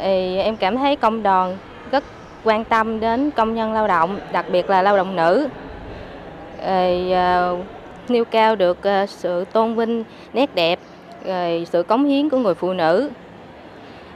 thì 0.01 0.37
em 0.37 0.57
cảm 0.57 0.77
thấy 0.77 0.95
công 0.95 1.23
đoàn 1.23 1.57
rất 1.91 2.03
quan 2.43 2.63
tâm 2.63 2.99
đến 2.99 3.31
công 3.31 3.55
nhân 3.55 3.73
lao 3.73 3.87
động, 3.87 4.19
đặc 4.31 4.45
biệt 4.51 4.69
là 4.69 4.81
lao 4.81 4.97
động 4.97 5.15
nữ. 5.15 5.47
Thì, 6.65 7.11
à, 7.11 7.51
nêu 8.09 8.25
cao 8.25 8.55
được 8.55 8.83
à, 8.83 9.05
sự 9.05 9.45
tôn 9.45 9.75
vinh 9.75 10.03
nét 10.33 10.55
đẹp, 10.55 10.79
rồi 11.25 11.67
sự 11.71 11.83
cống 11.83 12.05
hiến 12.05 12.29
của 12.29 12.37
người 12.37 12.53
phụ 12.53 12.73
nữ, 12.73 13.09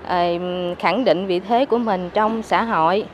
uh, 0.03 0.09
khẳng 0.79 1.03
định 1.05 1.27
vị 1.27 1.39
thế 1.39 1.65
của 1.65 1.77
mình 1.77 2.09
trong 2.13 2.43
xã 2.43 2.63
hội. 2.63 3.05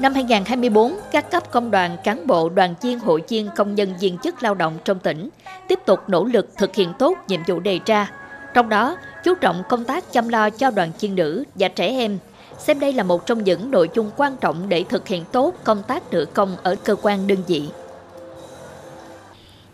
Năm 0.00 0.14
2024, 0.14 0.92
các 1.10 1.30
cấp 1.30 1.50
công 1.50 1.70
đoàn, 1.70 1.96
cán 2.04 2.26
bộ, 2.26 2.48
đoàn 2.48 2.74
viên, 2.82 2.98
hội 2.98 3.22
viên, 3.28 3.48
công 3.56 3.74
nhân 3.74 3.94
viên 4.00 4.18
chức 4.18 4.42
lao 4.42 4.54
động 4.54 4.74
trong 4.84 4.98
tỉnh 4.98 5.28
tiếp 5.68 5.78
tục 5.86 6.00
nỗ 6.08 6.24
lực 6.24 6.56
thực 6.56 6.74
hiện 6.74 6.92
tốt 6.98 7.18
nhiệm 7.28 7.40
vụ 7.46 7.60
đề 7.60 7.80
ra. 7.86 8.10
Trong 8.54 8.68
đó, 8.68 8.96
chú 9.24 9.34
trọng 9.34 9.62
công 9.68 9.84
tác 9.84 10.12
chăm 10.12 10.28
lo 10.28 10.50
cho 10.50 10.70
đoàn 10.70 10.90
viên 11.00 11.14
nữ 11.14 11.44
và 11.54 11.68
trẻ 11.68 11.86
em, 11.86 12.18
xem 12.58 12.80
đây 12.80 12.92
là 12.92 13.02
một 13.02 13.26
trong 13.26 13.44
những 13.44 13.70
nội 13.70 13.88
dung 13.94 14.10
quan 14.16 14.36
trọng 14.40 14.68
để 14.68 14.84
thực 14.88 15.08
hiện 15.08 15.24
tốt 15.32 15.54
công 15.64 15.82
tác 15.82 16.12
nữ 16.12 16.24
công 16.34 16.56
ở 16.62 16.76
cơ 16.84 16.96
quan 17.02 17.26
đơn 17.26 17.38
vị. 17.46 17.62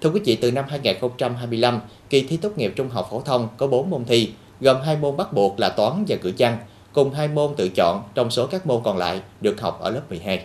Thưa 0.00 0.10
quý 0.10 0.20
vị, 0.24 0.38
từ 0.42 0.52
năm 0.52 0.64
2025, 0.68 1.80
kỳ 2.14 2.22
thi 2.22 2.36
tốt 2.36 2.58
nghiệp 2.58 2.72
trung 2.76 2.88
học 2.88 3.08
phổ 3.10 3.20
thông 3.20 3.48
có 3.56 3.66
4 3.66 3.90
môn 3.90 4.04
thi, 4.04 4.30
gồm 4.60 4.76
hai 4.84 4.96
môn 4.96 5.16
bắt 5.16 5.32
buộc 5.32 5.60
là 5.60 5.68
toán 5.68 6.04
và 6.08 6.16
ngữ 6.22 6.32
văn, 6.38 6.58
cùng 6.92 7.14
hai 7.14 7.28
môn 7.28 7.54
tự 7.56 7.68
chọn 7.68 8.02
trong 8.14 8.30
số 8.30 8.46
các 8.46 8.66
môn 8.66 8.82
còn 8.84 8.98
lại 8.98 9.20
được 9.40 9.60
học 9.60 9.80
ở 9.80 9.90
lớp 9.90 10.00
12. 10.08 10.44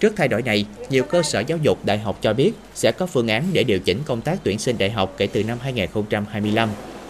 Trước 0.00 0.12
thay 0.16 0.28
đổi 0.28 0.42
này, 0.42 0.66
nhiều 0.90 1.04
cơ 1.04 1.22
sở 1.22 1.40
giáo 1.40 1.58
dục 1.62 1.78
đại 1.84 1.98
học 1.98 2.18
cho 2.22 2.32
biết 2.32 2.52
sẽ 2.74 2.92
có 2.92 3.06
phương 3.06 3.28
án 3.28 3.44
để 3.52 3.64
điều 3.64 3.78
chỉnh 3.78 3.98
công 4.04 4.20
tác 4.20 4.38
tuyển 4.44 4.58
sinh 4.58 4.78
đại 4.78 4.90
học 4.90 5.14
kể 5.16 5.26
từ 5.26 5.44
năm 5.44 5.58
2025. 5.62 6.68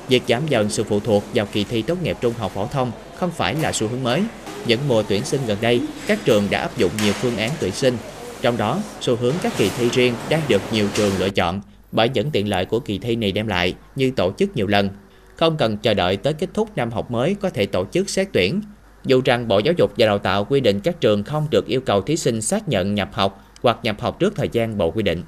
Việc 0.08 0.22
giảm 0.28 0.42
dần 0.48 0.70
sự 0.70 0.84
phụ 0.84 1.00
thuộc 1.00 1.22
vào 1.34 1.46
kỳ 1.52 1.64
thi 1.64 1.82
tốt 1.82 2.02
nghiệp 2.02 2.16
trung 2.20 2.34
học 2.38 2.52
phổ 2.54 2.66
thông 2.66 2.92
không 3.14 3.30
phải 3.30 3.54
là 3.54 3.72
xu 3.72 3.88
hướng 3.88 4.02
mới. 4.02 4.22
Những 4.66 4.80
mùa 4.88 5.02
tuyển 5.08 5.24
sinh 5.24 5.40
gần 5.46 5.58
đây, 5.60 5.80
các 6.06 6.18
trường 6.24 6.46
đã 6.50 6.60
áp 6.60 6.78
dụng 6.78 6.90
nhiều 7.02 7.12
phương 7.12 7.36
án 7.36 7.50
tuyển 7.60 7.72
sinh. 7.72 7.96
Trong 8.42 8.56
đó, 8.56 8.80
xu 9.00 9.16
hướng 9.16 9.34
các 9.42 9.52
kỳ 9.56 9.70
thi 9.78 9.88
riêng 9.88 10.14
đang 10.28 10.42
được 10.48 10.62
nhiều 10.72 10.88
trường 10.94 11.12
lựa 11.18 11.30
chọn 11.30 11.60
bởi 11.92 12.08
những 12.08 12.30
tiện 12.30 12.48
lợi 12.48 12.64
của 12.64 12.80
kỳ 12.80 12.98
thi 12.98 13.16
này 13.16 13.32
đem 13.32 13.46
lại 13.46 13.74
như 13.96 14.10
tổ 14.16 14.32
chức 14.38 14.56
nhiều 14.56 14.66
lần, 14.66 14.88
không 15.36 15.56
cần 15.56 15.76
chờ 15.76 15.94
đợi 15.94 16.16
tới 16.16 16.32
kết 16.32 16.48
thúc 16.54 16.68
năm 16.76 16.90
học 16.90 17.10
mới 17.10 17.36
có 17.40 17.50
thể 17.50 17.66
tổ 17.66 17.84
chức 17.92 18.10
xét 18.10 18.28
tuyển. 18.32 18.60
Dù 19.04 19.20
rằng 19.24 19.48
Bộ 19.48 19.58
Giáo 19.58 19.74
dục 19.76 19.92
và 19.98 20.06
Đào 20.06 20.18
tạo 20.18 20.44
quy 20.44 20.60
định 20.60 20.80
các 20.80 21.00
trường 21.00 21.24
không 21.24 21.46
được 21.50 21.66
yêu 21.66 21.80
cầu 21.80 22.02
thí 22.02 22.16
sinh 22.16 22.42
xác 22.42 22.68
nhận 22.68 22.94
nhập 22.94 23.08
học 23.12 23.44
hoặc 23.62 23.78
nhập 23.82 24.00
học 24.00 24.18
trước 24.18 24.36
thời 24.36 24.48
gian 24.52 24.78
Bộ 24.78 24.90
quy 24.90 25.02
định. 25.02 25.22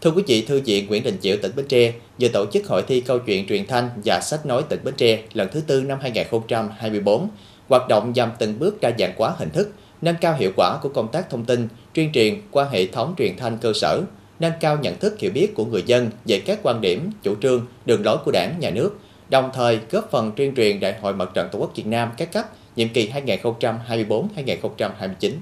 Thưa 0.00 0.10
quý 0.10 0.22
vị, 0.26 0.42
Thư 0.42 0.60
viện 0.64 0.86
Nguyễn 0.86 1.02
Đình 1.02 1.16
Chiểu 1.20 1.36
tỉnh 1.42 1.52
Bến 1.56 1.66
Tre 1.68 1.92
vừa 2.20 2.28
tổ 2.28 2.46
chức 2.52 2.66
hội 2.66 2.82
thi 2.88 3.00
câu 3.00 3.18
chuyện 3.18 3.46
truyền 3.46 3.66
thanh 3.66 3.88
và 4.04 4.20
sách 4.20 4.46
nói 4.46 4.62
tỉnh 4.68 4.80
Bến 4.84 4.94
Tre 4.96 5.22
lần 5.32 5.48
thứ 5.52 5.60
tư 5.60 5.82
năm 5.82 5.98
2024. 6.02 7.28
Hoạt 7.68 7.88
động 7.88 8.12
nhằm 8.12 8.30
từng 8.38 8.58
bước 8.58 8.80
đa 8.80 8.90
dạng 8.98 9.12
hóa 9.16 9.34
hình 9.38 9.50
thức, 9.50 9.72
nâng 10.02 10.16
cao 10.20 10.36
hiệu 10.38 10.52
quả 10.56 10.78
của 10.82 10.88
công 10.88 11.12
tác 11.12 11.30
thông 11.30 11.44
tin, 11.44 11.68
tuyên 11.94 12.12
truyền 12.12 12.42
qua 12.50 12.68
hệ 12.72 12.86
thống 12.86 13.14
truyền 13.18 13.36
thanh 13.36 13.58
cơ 13.58 13.72
sở, 13.74 14.02
nâng 14.42 14.52
cao 14.60 14.78
nhận 14.82 14.98
thức 14.98 15.18
hiểu 15.18 15.30
biết 15.34 15.54
của 15.54 15.64
người 15.64 15.82
dân 15.86 16.10
về 16.24 16.42
các 16.46 16.58
quan 16.62 16.80
điểm, 16.80 17.10
chủ 17.22 17.34
trương, 17.42 17.66
đường 17.86 18.04
lối 18.04 18.16
của 18.24 18.30
đảng, 18.30 18.54
nhà 18.60 18.70
nước, 18.70 18.98
đồng 19.28 19.50
thời 19.54 19.80
góp 19.90 20.10
phần 20.10 20.32
tuyên 20.36 20.54
truyền 20.54 20.80
Đại 20.80 20.94
hội 21.00 21.12
Mặt 21.12 21.28
trận 21.34 21.48
Tổ 21.52 21.58
quốc 21.58 21.72
Việt 21.76 21.86
Nam 21.86 22.10
các 22.16 22.32
cấp 22.32 22.44
nhiệm 22.76 22.88
kỳ 22.88 23.12
2024-2029. 23.26 25.32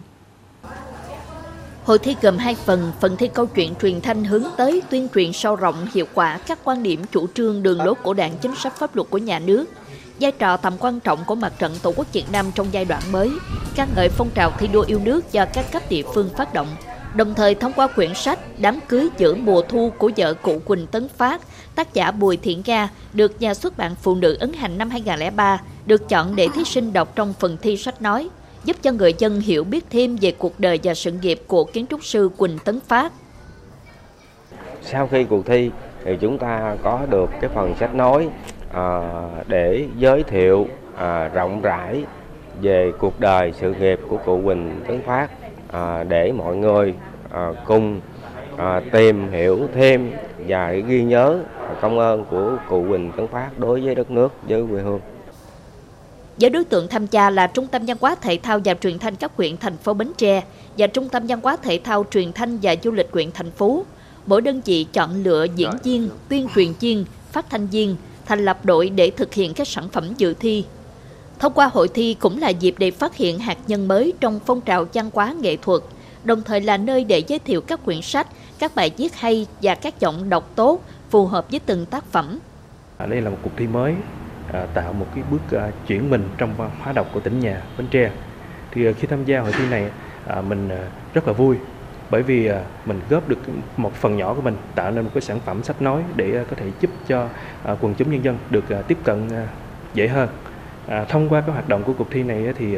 Hội 1.84 1.98
thi 1.98 2.16
gồm 2.22 2.38
hai 2.38 2.54
phần, 2.54 2.92
phần 3.00 3.16
thi 3.16 3.28
câu 3.34 3.46
chuyện 3.46 3.74
truyền 3.82 4.00
thanh 4.00 4.24
hướng 4.24 4.44
tới 4.56 4.82
tuyên 4.90 5.08
truyền 5.14 5.32
sâu 5.32 5.56
rộng 5.56 5.86
hiệu 5.94 6.06
quả 6.14 6.38
các 6.46 6.58
quan 6.64 6.82
điểm 6.82 7.00
chủ 7.12 7.26
trương 7.34 7.62
đường 7.62 7.82
lối 7.82 7.94
của 7.94 8.14
đảng 8.14 8.32
chính 8.42 8.56
sách 8.56 8.78
pháp 8.78 8.96
luật 8.96 9.10
của 9.10 9.18
nhà 9.18 9.38
nước, 9.38 9.66
vai 10.20 10.32
trò 10.32 10.56
tầm 10.56 10.72
quan 10.80 11.00
trọng 11.00 11.18
của 11.26 11.34
mặt 11.34 11.52
trận 11.58 11.72
Tổ 11.82 11.92
quốc 11.96 12.12
Việt 12.12 12.24
Nam 12.32 12.46
trong 12.54 12.66
giai 12.72 12.84
đoạn 12.84 13.02
mới, 13.10 13.30
ca 13.76 13.86
ngợi 13.96 14.08
phong 14.08 14.30
trào 14.34 14.52
thi 14.58 14.66
đua 14.66 14.82
yêu 14.82 15.00
nước 15.04 15.32
do 15.32 15.44
các 15.52 15.72
cấp 15.72 15.82
địa 15.88 16.02
phương 16.14 16.30
phát 16.36 16.54
động, 16.54 16.68
đồng 17.14 17.34
thời 17.34 17.54
thông 17.54 17.72
qua 17.76 17.86
quyển 17.86 18.14
sách 18.14 18.38
Đám 18.58 18.78
cưới 18.88 19.08
giữa 19.18 19.34
mùa 19.34 19.62
thu 19.62 19.92
của 19.98 20.10
vợ 20.16 20.34
cụ 20.34 20.58
Quỳnh 20.64 20.86
Tấn 20.86 21.08
Phát, 21.08 21.40
tác 21.74 21.94
giả 21.94 22.10
Bùi 22.10 22.36
Thiện 22.36 22.62
Ga 22.66 22.88
được 23.12 23.40
nhà 23.40 23.54
xuất 23.54 23.76
bản 23.76 23.94
Phụ 24.02 24.14
nữ 24.14 24.36
ấn 24.40 24.52
hành 24.52 24.78
năm 24.78 24.90
2003, 24.90 25.60
được 25.86 26.08
chọn 26.08 26.36
để 26.36 26.48
thí 26.54 26.64
sinh 26.64 26.92
đọc 26.92 27.12
trong 27.16 27.34
phần 27.38 27.56
thi 27.62 27.76
sách 27.76 28.02
nói, 28.02 28.28
giúp 28.64 28.76
cho 28.82 28.92
người 28.92 29.14
dân 29.18 29.40
hiểu 29.40 29.64
biết 29.64 29.84
thêm 29.90 30.16
về 30.20 30.32
cuộc 30.38 30.60
đời 30.60 30.80
và 30.82 30.94
sự 30.94 31.12
nghiệp 31.12 31.42
của 31.46 31.64
kiến 31.64 31.86
trúc 31.90 32.04
sư 32.04 32.30
Quỳnh 32.36 32.58
Tấn 32.64 32.80
Phát. 32.80 33.12
Sau 34.82 35.06
khi 35.06 35.24
cuộc 35.24 35.46
thi 35.46 35.70
thì 36.04 36.16
chúng 36.20 36.38
ta 36.38 36.76
có 36.82 37.00
được 37.10 37.30
cái 37.40 37.50
phần 37.54 37.74
sách 37.80 37.94
nói 37.94 38.28
à, 38.72 39.12
để 39.46 39.86
giới 39.98 40.22
thiệu 40.22 40.66
à, 40.96 41.28
rộng 41.28 41.62
rãi 41.62 42.04
về 42.62 42.92
cuộc 42.98 43.20
đời 43.20 43.52
sự 43.60 43.74
nghiệp 43.80 44.00
của 44.08 44.16
cụ 44.16 44.40
Quỳnh 44.44 44.80
Tấn 44.88 45.02
Phát 45.02 45.28
à, 45.72 46.04
để 46.08 46.32
mọi 46.32 46.56
người 46.56 46.94
à, 47.30 47.52
cùng 47.66 48.00
à, 48.56 48.80
tìm 48.92 49.32
hiểu 49.32 49.68
thêm 49.74 50.12
và 50.48 50.72
ghi 50.72 51.02
nhớ 51.02 51.38
công 51.80 51.98
ơn 51.98 52.24
của 52.24 52.56
cụ 52.68 52.84
Quỳnh 52.88 53.12
Tấn 53.16 53.26
Phát 53.28 53.58
đối 53.58 53.80
với 53.80 53.94
đất 53.94 54.10
nước, 54.10 54.28
với 54.48 54.64
quê 54.70 54.82
hương. 54.82 55.00
Với 56.40 56.50
đối 56.50 56.64
tượng 56.64 56.88
tham 56.88 57.06
gia 57.10 57.30
là 57.30 57.46
Trung 57.46 57.66
tâm 57.66 57.82
Văn 57.86 57.96
hóa 58.00 58.14
Thể 58.20 58.38
thao 58.42 58.60
và 58.64 58.74
Truyền 58.74 58.98
thanh 58.98 59.16
các 59.16 59.32
huyện 59.36 59.56
thành 59.56 59.76
phố 59.76 59.94
Bến 59.94 60.12
Tre 60.16 60.42
và 60.78 60.86
Trung 60.86 61.08
tâm 61.08 61.26
Văn 61.26 61.40
hóa 61.42 61.56
Thể 61.62 61.80
thao 61.84 62.04
Truyền 62.10 62.32
thanh 62.32 62.58
và 62.62 62.74
Du 62.82 62.90
lịch 62.90 63.08
huyện 63.12 63.30
thành 63.32 63.50
phố. 63.50 63.84
Mỗi 64.26 64.40
đơn 64.40 64.60
vị 64.64 64.86
chọn 64.92 65.22
lựa 65.22 65.46
diễn 65.56 65.70
viên, 65.84 66.08
tuyên 66.28 66.48
truyền 66.54 66.72
viên, 66.80 67.04
phát 67.32 67.50
thanh 67.50 67.66
viên, 67.66 67.96
thành 68.26 68.44
lập 68.44 68.64
đội 68.64 68.90
để 68.90 69.10
thực 69.10 69.34
hiện 69.34 69.54
các 69.54 69.68
sản 69.68 69.88
phẩm 69.92 70.04
dự 70.16 70.34
thi. 70.34 70.64
Thông 71.40 71.52
qua 71.52 71.66
hội 71.66 71.88
thi 71.94 72.16
cũng 72.20 72.38
là 72.38 72.48
dịp 72.48 72.74
để 72.78 72.90
phát 72.90 73.16
hiện 73.16 73.38
hạt 73.38 73.58
nhân 73.66 73.88
mới 73.88 74.12
trong 74.20 74.40
phong 74.46 74.60
trào 74.60 74.86
văn 74.94 75.10
hóa 75.14 75.34
nghệ 75.40 75.56
thuật, 75.56 75.80
đồng 76.24 76.42
thời 76.42 76.60
là 76.60 76.76
nơi 76.76 77.04
để 77.04 77.18
giới 77.18 77.38
thiệu 77.38 77.60
các 77.60 77.84
quyển 77.84 78.02
sách, 78.02 78.26
các 78.58 78.74
bài 78.74 78.90
viết 78.96 79.14
hay 79.14 79.46
và 79.62 79.74
các 79.74 80.00
giọng 80.00 80.30
đọc 80.30 80.50
tốt 80.54 80.80
phù 81.10 81.26
hợp 81.26 81.50
với 81.50 81.60
từng 81.66 81.86
tác 81.86 82.04
phẩm. 82.04 82.38
À, 82.98 83.06
đây 83.06 83.20
là 83.20 83.30
một 83.30 83.36
cuộc 83.42 83.50
thi 83.56 83.66
mới 83.66 83.94
à, 84.52 84.66
tạo 84.74 84.92
một 84.92 85.06
cái 85.14 85.24
bước 85.30 85.58
à, 85.58 85.70
chuyển 85.86 86.10
mình 86.10 86.28
trong 86.38 86.54
văn 86.56 86.70
hóa 86.80 86.92
đọc 86.92 87.06
của 87.14 87.20
tỉnh 87.20 87.40
nhà 87.40 87.62
Bến 87.78 87.86
Tre. 87.90 88.10
Thì 88.70 88.86
à, 88.86 88.92
khi 88.98 89.06
tham 89.06 89.24
gia 89.24 89.40
hội 89.40 89.52
thi 89.52 89.64
này 89.70 89.90
à, 90.26 90.40
mình 90.40 90.68
à, 90.68 90.88
rất 91.14 91.26
là 91.26 91.32
vui 91.32 91.56
bởi 92.10 92.22
vì 92.22 92.50
mình 92.84 93.00
góp 93.10 93.28
được 93.28 93.38
một 93.76 93.94
phần 93.94 94.16
nhỏ 94.16 94.34
của 94.34 94.42
mình 94.42 94.56
tạo 94.74 94.90
nên 94.90 95.04
một 95.04 95.10
cái 95.14 95.20
sản 95.20 95.40
phẩm 95.46 95.62
sách 95.62 95.82
nói 95.82 96.02
để 96.16 96.44
có 96.50 96.56
thể 96.56 96.66
giúp 96.80 96.90
cho 97.08 97.28
quần 97.80 97.94
chúng 97.94 98.10
nhân 98.12 98.24
dân 98.24 98.38
được 98.50 98.64
tiếp 98.88 98.98
cận 99.04 99.28
dễ 99.94 100.08
hơn. 100.08 100.28
À, 100.90 101.04
thông 101.04 101.28
qua 101.28 101.40
cái 101.40 101.50
hoạt 101.50 101.68
động 101.68 101.82
của 101.84 101.92
cuộc 101.98 102.10
thi 102.10 102.22
này 102.22 102.44
thì 102.58 102.74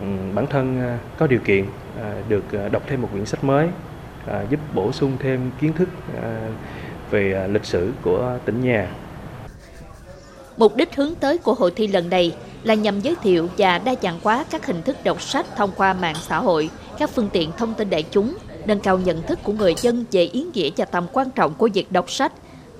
ừ, 0.00 0.06
bản 0.34 0.46
thân 0.46 0.80
à, 0.80 0.98
có 1.18 1.26
điều 1.26 1.40
kiện 1.40 1.66
à, 2.00 2.14
được 2.28 2.44
à, 2.52 2.68
đọc 2.68 2.82
thêm 2.86 3.02
một 3.02 3.08
quyển 3.12 3.26
sách 3.26 3.44
mới 3.44 3.68
giúp 4.50 4.60
bổ 4.74 4.92
sung 4.92 5.16
thêm 5.18 5.50
kiến 5.60 5.72
thức 5.72 5.88
về 7.10 7.48
lịch 7.48 7.64
sử 7.64 7.92
của 8.02 8.38
tỉnh 8.44 8.60
nhà. 8.60 8.88
Mục 10.56 10.76
đích 10.76 10.94
hướng 10.94 11.14
tới 11.14 11.38
của 11.38 11.54
hội 11.54 11.72
thi 11.76 11.86
lần 11.86 12.10
này 12.10 12.36
là 12.62 12.74
nhằm 12.74 13.00
giới 13.00 13.16
thiệu 13.22 13.48
và 13.58 13.78
đa 13.78 13.94
dạng 14.02 14.20
hóa 14.22 14.44
các 14.50 14.66
hình 14.66 14.82
thức 14.82 14.96
đọc 15.04 15.22
sách 15.22 15.46
thông 15.56 15.70
qua 15.76 15.92
mạng 15.92 16.16
xã 16.20 16.38
hội, 16.38 16.70
các 16.98 17.10
phương 17.10 17.28
tiện 17.32 17.50
thông 17.56 17.74
tin 17.74 17.90
đại 17.90 18.04
chúng, 18.10 18.36
nâng 18.66 18.80
cao 18.80 18.98
nhận 18.98 19.22
thức 19.22 19.38
của 19.42 19.52
người 19.52 19.74
dân 19.76 20.04
về 20.12 20.22
ý 20.22 20.46
nghĩa 20.54 20.70
và 20.76 20.84
tầm 20.84 21.06
quan 21.12 21.30
trọng 21.30 21.54
của 21.54 21.68
việc 21.74 21.92
đọc 21.92 22.10
sách, 22.10 22.32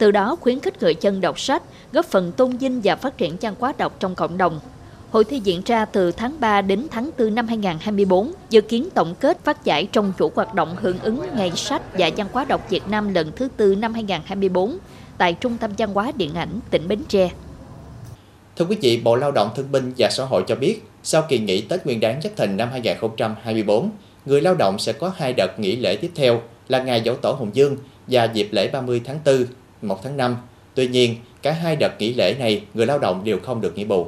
từ 0.03 0.11
đó 0.11 0.37
khuyến 0.41 0.61
khích 0.61 0.83
người 0.83 0.97
dân 1.01 1.21
đọc 1.21 1.41
sách, 1.41 1.63
góp 1.93 2.07
phần 2.07 2.33
tôn 2.33 2.57
vinh 2.57 2.81
và 2.85 2.97
phát 2.97 3.19
triển 3.19 3.37
văn 3.41 3.55
hóa 3.59 3.73
đọc 3.79 3.97
trong 4.01 4.15
cộng 4.15 4.39
đồng. 4.39 4.61
Hội 5.11 5.25
thi 5.25 5.41
diễn 5.45 5.63
ra 5.67 5.85
từ 5.85 6.13
tháng 6.13 6.41
3 6.41 6.63
đến 6.63 6.87
tháng 6.91 7.11
4 7.19 7.35
năm 7.35 7.49
2024, 7.49 8.33
dự 8.51 8.61
kiến 8.61 8.89
tổng 8.95 9.15
kết 9.21 9.45
phát 9.45 9.65
giải 9.65 9.89
trong 9.93 10.13
chủ 10.19 10.33
hoạt 10.35 10.55
động 10.55 10.77
hưởng 10.81 10.99
ứng 10.99 11.27
Ngày 11.37 11.53
sách 11.57 11.83
và 11.99 12.11
văn 12.17 12.27
hóa 12.33 12.45
đọc 12.45 12.67
Việt 12.71 12.89
Nam 12.89 13.15
lần 13.15 13.33
thứ 13.37 13.49
tư 13.57 13.75
năm 13.75 13.95
2024 13.95 14.79
tại 15.19 15.35
Trung 15.35 15.57
tâm 15.61 15.71
Văn 15.79 15.95
hóa 15.95 16.13
Điện 16.17 16.35
ảnh 16.35 16.61
tỉnh 16.71 16.89
Bến 16.89 16.99
Tre. 17.09 17.31
Thưa 18.57 18.65
quý 18.65 18.77
vị, 18.81 19.01
Bộ 19.05 19.17
Lao 19.17 19.33
động 19.33 19.51
Thương 19.57 19.73
binh 19.73 19.93
và 19.99 20.11
Xã 20.11 20.25
hội 20.25 20.45
cho 20.49 20.55
biết, 20.55 20.83
sau 21.03 21.23
kỳ 21.29 21.39
nghỉ 21.39 21.61
Tết 21.61 21.87
Nguyên 21.87 22.01
đán 22.01 22.23
Giáp 22.23 22.37
Thìn 22.37 22.57
năm 22.57 22.69
2024, 22.73 23.91
người 24.27 24.41
lao 24.41 24.55
động 24.55 24.79
sẽ 24.79 24.93
có 24.93 25.13
hai 25.17 25.33
đợt 25.37 25.59
nghỉ 25.59 25.77
lễ 25.77 25.97
tiếp 25.97 26.11
theo 26.15 26.43
là 26.69 26.83
ngày 26.83 27.03
Dỗ 27.05 27.15
Tổ 27.15 27.33
Hùng 27.33 27.51
Dương 27.53 27.77
và 28.07 28.25
dịp 28.25 28.49
lễ 28.53 28.69
30 28.69 29.01
tháng 29.05 29.19
4, 29.25 29.45
1 29.85 30.03
tháng 30.03 30.17
5. 30.17 30.37
Tuy 30.75 30.89
nhiên, 30.89 31.17
cả 31.43 31.53
hai 31.53 31.77
đợt 31.77 31.93
nghỉ 31.99 32.15
lễ 32.15 32.37
này 32.39 32.65
người 32.75 32.87
lao 32.87 32.99
động 32.99 33.25
đều 33.25 33.39
không 33.43 33.61
được 33.61 33.77
nghỉ 33.77 33.85
bù. 33.85 34.07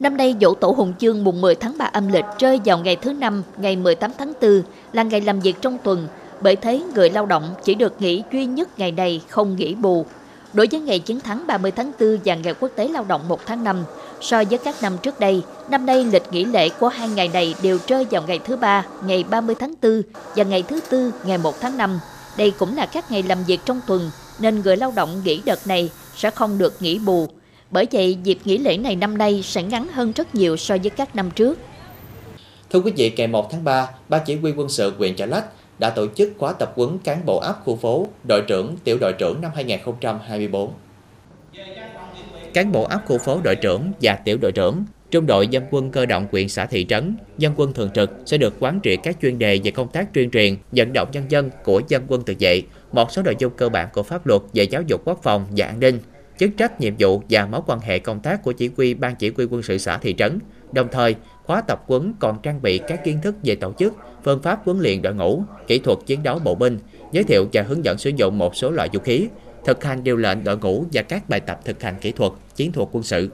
Năm 0.00 0.16
nay 0.16 0.34
dỗ 0.40 0.54
tổ 0.54 0.70
Hùng 0.70 0.94
Chương 0.98 1.24
mùng 1.24 1.40
10 1.40 1.54
tháng 1.54 1.78
3 1.78 1.84
âm 1.84 2.08
lịch 2.08 2.24
rơi 2.38 2.60
vào 2.64 2.78
ngày 2.78 2.96
thứ 2.96 3.12
năm, 3.12 3.42
ngày 3.58 3.76
18 3.76 4.10
tháng 4.18 4.32
4 4.40 4.62
là 4.92 5.02
ngày 5.02 5.20
làm 5.20 5.40
việc 5.40 5.56
trong 5.60 5.78
tuần. 5.84 6.08
Bởi 6.40 6.56
thế 6.56 6.82
người 6.94 7.10
lao 7.10 7.26
động 7.26 7.54
chỉ 7.64 7.74
được 7.74 8.02
nghỉ 8.02 8.22
duy 8.32 8.46
nhất 8.46 8.78
ngày 8.78 8.92
này 8.92 9.20
không 9.28 9.56
nghỉ 9.56 9.74
bù. 9.74 10.06
Đối 10.52 10.66
với 10.70 10.80
ngày 10.80 10.98
chiến 10.98 11.20
thắng 11.20 11.46
30 11.46 11.70
tháng 11.70 11.92
4 12.00 12.18
và 12.24 12.34
ngày 12.34 12.54
quốc 12.60 12.70
tế 12.76 12.88
lao 12.88 13.04
động 13.08 13.28
1 13.28 13.46
tháng 13.46 13.64
5, 13.64 13.84
so 14.20 14.44
với 14.50 14.58
các 14.58 14.74
năm 14.82 14.92
trước 15.02 15.20
đây, 15.20 15.42
năm 15.70 15.86
nay 15.86 16.04
lịch 16.04 16.22
nghỉ 16.30 16.44
lễ 16.44 16.68
của 16.68 16.88
hai 16.88 17.08
ngày 17.08 17.28
này 17.28 17.54
đều 17.62 17.78
rơi 17.86 18.06
vào 18.10 18.22
ngày 18.26 18.38
thứ 18.44 18.56
ba, 18.56 18.86
ngày 19.04 19.24
30 19.30 19.54
tháng 19.58 19.74
4 19.82 20.02
và 20.36 20.44
ngày 20.44 20.62
thứ 20.62 20.80
tư, 20.90 21.12
ngày 21.24 21.38
1 21.38 21.60
tháng 21.60 21.76
5. 21.76 22.00
Đây 22.38 22.52
cũng 22.58 22.76
là 22.76 22.86
các 22.86 23.10
ngày 23.10 23.22
làm 23.22 23.44
việc 23.44 23.60
trong 23.64 23.80
tuần, 23.86 24.10
nên 24.40 24.60
người 24.60 24.76
lao 24.76 24.92
động 24.96 25.22
nghỉ 25.24 25.42
đợt 25.44 25.66
này 25.66 25.90
sẽ 26.16 26.30
không 26.30 26.58
được 26.58 26.74
nghỉ 26.80 26.98
bù. 26.98 27.26
Bởi 27.70 27.86
vậy, 27.92 28.18
dịp 28.22 28.38
nghỉ 28.44 28.58
lễ 28.58 28.76
này 28.76 28.96
năm 28.96 29.18
nay 29.18 29.42
sẽ 29.44 29.62
ngắn 29.62 29.88
hơn 29.92 30.12
rất 30.12 30.34
nhiều 30.34 30.56
so 30.56 30.76
với 30.82 30.90
các 30.90 31.16
năm 31.16 31.30
trước. 31.30 31.58
Thưa 32.70 32.80
quý 32.80 32.92
vị, 32.96 33.12
ngày 33.16 33.26
1 33.26 33.50
tháng 33.50 33.64
3, 33.64 33.88
Ban 34.08 34.20
Chỉ 34.26 34.36
huy 34.36 34.52
quân 34.56 34.68
sự 34.68 34.92
huyện 34.98 35.16
Chợ 35.16 35.26
Lách 35.26 35.44
đã 35.78 35.90
tổ 35.90 36.06
chức 36.16 36.32
khóa 36.38 36.52
tập 36.52 36.72
huấn 36.76 36.98
cán 36.98 37.26
bộ 37.26 37.38
áp 37.38 37.56
khu 37.64 37.76
phố, 37.76 38.06
đội 38.28 38.42
trưởng, 38.48 38.76
tiểu 38.84 38.98
đội 39.00 39.12
trưởng 39.12 39.40
năm 39.40 39.50
2024. 39.54 40.72
Cán 42.54 42.72
bộ 42.72 42.82
áp 42.82 43.02
khu 43.06 43.18
phố 43.18 43.40
đội 43.44 43.56
trưởng 43.56 43.92
và 44.02 44.14
tiểu 44.14 44.38
đội 44.40 44.52
trưởng 44.52 44.84
Trung 45.10 45.26
đội 45.26 45.48
dân 45.48 45.64
quân 45.70 45.90
cơ 45.90 46.06
động 46.06 46.26
quyện 46.30 46.48
xã 46.48 46.66
thị 46.66 46.86
trấn, 46.88 47.16
dân 47.38 47.52
quân 47.56 47.72
thường 47.72 47.90
trực 47.94 48.10
sẽ 48.26 48.38
được 48.38 48.54
quán 48.60 48.80
triệt 48.82 48.98
các 49.02 49.16
chuyên 49.22 49.38
đề 49.38 49.60
về 49.64 49.70
công 49.70 49.88
tác 49.88 50.14
tuyên 50.14 50.30
truyền, 50.30 50.56
vận 50.72 50.92
động 50.92 51.08
nhân 51.12 51.24
dân 51.28 51.50
của 51.64 51.82
dân 51.88 52.02
quân 52.08 52.22
tự 52.22 52.34
vệ, 52.38 52.62
một 52.92 53.12
số 53.12 53.22
nội 53.22 53.34
dung 53.38 53.52
cơ 53.56 53.68
bản 53.68 53.88
của 53.92 54.02
pháp 54.02 54.26
luật 54.26 54.42
về 54.54 54.62
giáo 54.62 54.82
dục 54.82 55.02
quốc 55.04 55.20
phòng 55.22 55.46
và 55.56 55.66
an 55.66 55.80
ninh, 55.80 55.98
chức 56.38 56.50
trách 56.56 56.80
nhiệm 56.80 56.94
vụ 56.98 57.22
và 57.30 57.46
mối 57.46 57.60
quan 57.66 57.80
hệ 57.80 57.98
công 57.98 58.20
tác 58.20 58.42
của 58.42 58.52
chỉ 58.52 58.70
huy 58.76 58.94
ban 58.94 59.16
chỉ 59.16 59.32
huy 59.36 59.44
quân 59.44 59.62
sự 59.62 59.78
xã 59.78 59.98
thị 59.98 60.14
trấn. 60.18 60.38
Đồng 60.72 60.88
thời, 60.92 61.14
khóa 61.44 61.60
tập 61.60 61.82
huấn 61.86 62.14
còn 62.20 62.38
trang 62.42 62.62
bị 62.62 62.78
các 62.78 63.04
kiến 63.04 63.18
thức 63.22 63.34
về 63.42 63.54
tổ 63.54 63.72
chức, 63.78 63.94
phương 64.24 64.42
pháp 64.42 64.60
huấn 64.64 64.80
luyện 64.80 65.02
đội 65.02 65.14
ngũ, 65.14 65.42
kỹ 65.66 65.78
thuật 65.78 65.98
chiến 66.06 66.22
đấu 66.22 66.38
bộ 66.38 66.54
binh, 66.54 66.78
giới 67.12 67.24
thiệu 67.24 67.48
và 67.52 67.62
hướng 67.62 67.84
dẫn 67.84 67.98
sử 67.98 68.10
dụng 68.10 68.38
một 68.38 68.56
số 68.56 68.70
loại 68.70 68.88
vũ 68.92 69.00
khí, 69.00 69.28
thực 69.64 69.84
hành 69.84 70.04
điều 70.04 70.16
lệnh 70.16 70.44
đội 70.44 70.58
ngũ 70.58 70.84
và 70.92 71.02
các 71.02 71.28
bài 71.28 71.40
tập 71.40 71.60
thực 71.64 71.82
hành 71.82 71.94
kỹ 72.00 72.12
thuật, 72.12 72.32
chiến 72.56 72.72
thuật 72.72 72.88
quân 72.92 73.02
sự. 73.02 73.30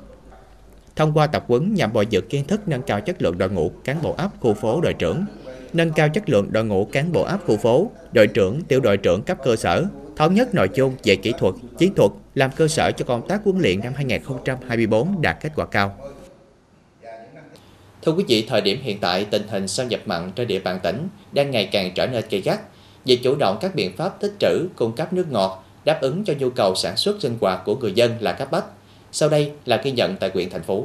Thông 0.96 1.12
qua 1.12 1.26
tập 1.26 1.44
huấn 1.48 1.74
nhằm 1.74 1.92
bồi 1.92 2.06
dưỡng 2.10 2.28
kiến 2.28 2.44
thức 2.44 2.68
nâng 2.68 2.82
cao 2.82 3.00
chất 3.00 3.22
lượng 3.22 3.38
đội 3.38 3.50
ngũ 3.50 3.72
cán 3.84 4.02
bộ 4.02 4.12
áp 4.12 4.30
khu 4.40 4.54
phố 4.54 4.80
đội 4.80 4.94
trưởng, 4.94 5.24
nâng 5.72 5.92
cao 5.92 6.08
chất 6.08 6.28
lượng 6.28 6.52
đội 6.52 6.64
ngũ 6.64 6.84
cán 6.84 7.12
bộ 7.12 7.22
áp 7.22 7.38
khu 7.46 7.56
phố, 7.56 7.90
đội 8.12 8.26
trưởng, 8.26 8.62
tiểu 8.62 8.80
đội 8.80 8.96
trưởng 8.96 9.22
cấp 9.22 9.38
cơ 9.44 9.56
sở, 9.56 9.84
thống 10.16 10.34
nhất 10.34 10.54
nội 10.54 10.68
dung 10.74 10.94
về 11.04 11.16
kỹ 11.16 11.32
thuật, 11.38 11.54
chiến 11.78 11.94
thuật 11.94 12.10
làm 12.34 12.50
cơ 12.56 12.68
sở 12.68 12.90
cho 12.90 13.04
công 13.04 13.28
tác 13.28 13.44
huấn 13.44 13.58
luyện 13.58 13.80
năm 13.80 13.92
2024 13.96 15.22
đạt 15.22 15.36
kết 15.40 15.52
quả 15.56 15.66
cao. 15.66 15.96
Thưa 18.02 18.12
quý 18.12 18.24
vị, 18.28 18.46
thời 18.48 18.60
điểm 18.60 18.78
hiện 18.82 18.98
tại, 19.00 19.26
tình 19.30 19.42
hình 19.48 19.68
xâm 19.68 19.88
nhập 19.88 20.00
mặn 20.06 20.32
trên 20.34 20.48
địa 20.48 20.58
bàn 20.58 20.80
tỉnh 20.82 21.08
đang 21.32 21.50
ngày 21.50 21.68
càng 21.72 21.92
trở 21.94 22.06
nên 22.06 22.24
gay 22.30 22.40
gắt. 22.40 22.60
Việc 23.04 23.20
chủ 23.22 23.34
động 23.34 23.58
các 23.60 23.74
biện 23.74 23.96
pháp 23.96 24.20
tích 24.20 24.32
trữ, 24.40 24.68
cung 24.76 24.92
cấp 24.92 25.12
nước 25.12 25.30
ngọt, 25.30 25.64
đáp 25.84 25.98
ứng 26.00 26.24
cho 26.24 26.34
nhu 26.38 26.50
cầu 26.50 26.74
sản 26.74 26.96
xuất 26.96 27.16
sinh 27.20 27.38
hoạt 27.40 27.60
của 27.64 27.76
người 27.76 27.92
dân 27.92 28.12
là 28.20 28.32
cấp 28.32 28.50
bách. 28.50 28.64
Sau 29.16 29.28
đây 29.28 29.52
là 29.64 29.80
ghi 29.84 29.90
nhận 29.90 30.16
tại 30.20 30.30
huyện 30.34 30.50
thành 30.50 30.62
phố. 30.62 30.84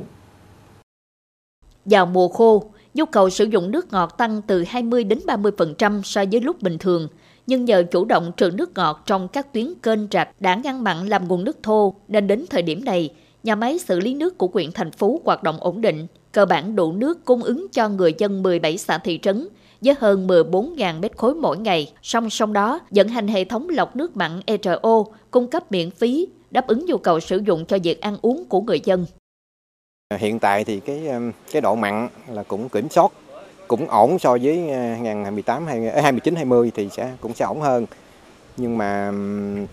Vào 1.85 2.05
mùa 2.05 2.27
khô, 2.27 2.63
nhu 2.93 3.05
cầu 3.05 3.29
sử 3.29 3.45
dụng 3.45 3.71
nước 3.71 3.91
ngọt 3.91 4.17
tăng 4.17 4.41
từ 4.41 4.63
20 4.67 5.03
đến 5.03 5.19
30% 5.25 6.01
so 6.01 6.23
với 6.31 6.41
lúc 6.41 6.61
bình 6.61 6.77
thường, 6.77 7.07
nhưng 7.47 7.65
nhờ 7.65 7.83
chủ 7.91 8.05
động 8.05 8.31
trữ 8.37 8.51
nước 8.53 8.71
ngọt 8.75 9.03
trong 9.05 9.27
các 9.27 9.53
tuyến 9.53 9.73
kênh 9.83 9.99
rạch 10.11 10.41
đã 10.41 10.55
ngăn 10.55 10.83
mặn 10.83 11.07
làm 11.07 11.27
nguồn 11.27 11.43
nước 11.43 11.63
thô, 11.63 11.93
nên 12.07 12.27
đến 12.27 12.45
thời 12.49 12.61
điểm 12.61 12.85
này, 12.85 13.13
nhà 13.43 13.55
máy 13.55 13.79
xử 13.79 13.99
lý 13.99 14.13
nước 14.13 14.37
của 14.37 14.49
huyện 14.53 14.71
thành 14.71 14.91
phố 14.91 15.21
hoạt 15.25 15.43
động 15.43 15.57
ổn 15.59 15.81
định, 15.81 16.07
cơ 16.31 16.45
bản 16.45 16.75
đủ 16.75 16.91
nước 16.91 17.25
cung 17.25 17.43
ứng 17.43 17.67
cho 17.71 17.89
người 17.89 18.13
dân 18.17 18.43
17 18.43 18.77
xã 18.77 18.97
thị 18.97 19.19
trấn 19.21 19.47
với 19.81 19.95
hơn 19.99 20.27
14.000 20.27 20.99
mét 20.99 21.17
khối 21.17 21.35
mỗi 21.35 21.57
ngày. 21.57 21.93
Song 22.01 22.29
song 22.29 22.53
đó, 22.53 22.79
vận 22.91 23.07
hành 23.07 23.27
hệ 23.27 23.43
thống 23.43 23.69
lọc 23.69 23.95
nước 23.95 24.17
mặn 24.17 24.39
ERO 24.45 25.03
cung 25.31 25.47
cấp 25.47 25.71
miễn 25.71 25.91
phí, 25.91 26.27
đáp 26.51 26.67
ứng 26.67 26.85
nhu 26.85 26.97
cầu 26.97 27.19
sử 27.19 27.41
dụng 27.45 27.65
cho 27.65 27.77
việc 27.83 28.01
ăn 28.01 28.17
uống 28.21 28.45
của 28.45 28.61
người 28.61 28.79
dân. 28.83 29.05
Hiện 30.17 30.39
tại 30.39 30.63
thì 30.63 30.79
cái 30.79 31.07
um, 31.07 31.31
cái 31.51 31.61
độ 31.61 31.75
mặn 31.75 32.07
là 32.27 32.43
cũng 32.43 32.69
kiểm 32.69 32.89
soát 32.89 33.11
cũng 33.67 33.89
ổn 33.89 34.19
so 34.19 34.37
với 34.41 34.57
2018 34.71 35.67
2019 35.67 36.35
20 36.35 36.71
thì 36.75 36.89
sẽ 36.91 37.11
cũng 37.21 37.33
sẽ 37.33 37.45
ổn 37.45 37.61
hơn. 37.61 37.85
Nhưng 38.57 38.77
mà 38.77 39.09
um, 39.09 39.65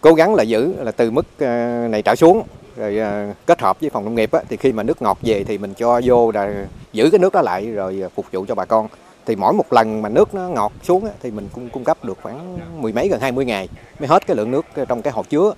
cố 0.00 0.14
gắng 0.14 0.34
là 0.34 0.42
giữ 0.42 0.74
là 0.82 0.90
từ 0.90 1.10
mức 1.10 1.26
ờ, 1.38 1.46
này 1.90 2.02
trở 2.02 2.14
xuống 2.14 2.42
rồi 2.76 2.98
ờ, 2.98 3.32
kết 3.46 3.60
hợp 3.60 3.80
với 3.80 3.90
phòng 3.90 4.04
nông 4.04 4.14
nghiệp 4.14 4.32
á, 4.32 4.40
thì 4.48 4.56
khi 4.56 4.72
mà 4.72 4.82
nước 4.82 5.02
ngọt 5.02 5.18
về 5.22 5.44
thì 5.44 5.58
mình 5.58 5.74
cho 5.74 6.00
vô 6.04 6.30
là 6.30 6.66
giữ 6.92 7.10
cái 7.10 7.18
nước 7.18 7.32
đó 7.32 7.42
lại 7.42 7.66
rồi 7.66 8.02
phục 8.14 8.26
vụ 8.32 8.44
cho 8.48 8.54
bà 8.54 8.64
con 8.64 8.88
thì 9.26 9.36
mỗi 9.36 9.52
một 9.52 9.72
lần 9.72 10.02
mà 10.02 10.08
nước 10.08 10.34
nó 10.34 10.48
ngọt 10.48 10.72
xuống 10.82 11.08
thì 11.22 11.30
mình 11.30 11.48
cũng 11.52 11.68
cung 11.68 11.84
cấp 11.84 12.04
được 12.04 12.18
khoảng 12.22 12.58
mười 12.82 12.92
mấy, 12.92 13.08
gần 13.08 13.20
20 13.20 13.44
ngày 13.44 13.68
mới 13.98 14.08
hết 14.08 14.26
cái 14.26 14.36
lượng 14.36 14.50
nước 14.50 14.66
trong 14.88 15.02
cái 15.02 15.12
hồ 15.12 15.22
chứa. 15.28 15.52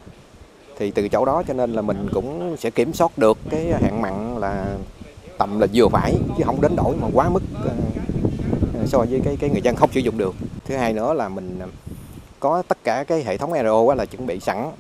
Thì 0.79 0.90
từ 0.90 1.09
chỗ 1.09 1.24
đó 1.24 1.42
cho 1.48 1.55
nên 1.55 1.72
là 1.72 1.83
mình 1.83 2.09
cũng 2.12 2.57
sẽ 2.59 2.70
kiểm 2.70 2.92
soát 2.92 3.18
được 3.18 3.38
cái 3.50 3.72
hạn 3.83 4.02
mặn 4.02 4.40
là 4.40 4.76
tầm 5.38 5.61
là 5.61 5.66
vừa 5.74 5.88
phải, 5.88 6.14
chứ 6.38 6.44
không 6.44 6.61
đến 6.61 6.76
đổi 6.76 6.96
mà 6.96 7.09
quá 7.14 7.29
mức 7.29 7.42
ờ, 7.64 7.70
ờ, 8.74 8.87
so 8.87 8.98
với 8.98 9.20
cái 9.24 9.37
cái 9.40 9.50
người 9.50 9.62
dân 9.62 9.76
không 9.76 9.92
sử 9.92 10.00
dụng 10.00 10.18
được. 10.18 10.35
Thứ 10.64 10.76
hai 10.76 10.92
nữa 10.92 11.12
là 11.12 11.29
mình 11.29 11.59
ờ, 11.61 11.66
có 12.40 12.62
tất 12.68 12.79
cả 12.85 13.05
cái 13.05 13.24
hệ 13.24 13.37
thống 13.37 13.52
RO 13.52 13.94
là 13.94 14.05
chuẩn 14.05 14.26
bị 14.26 14.40
sẵn, 14.40 14.70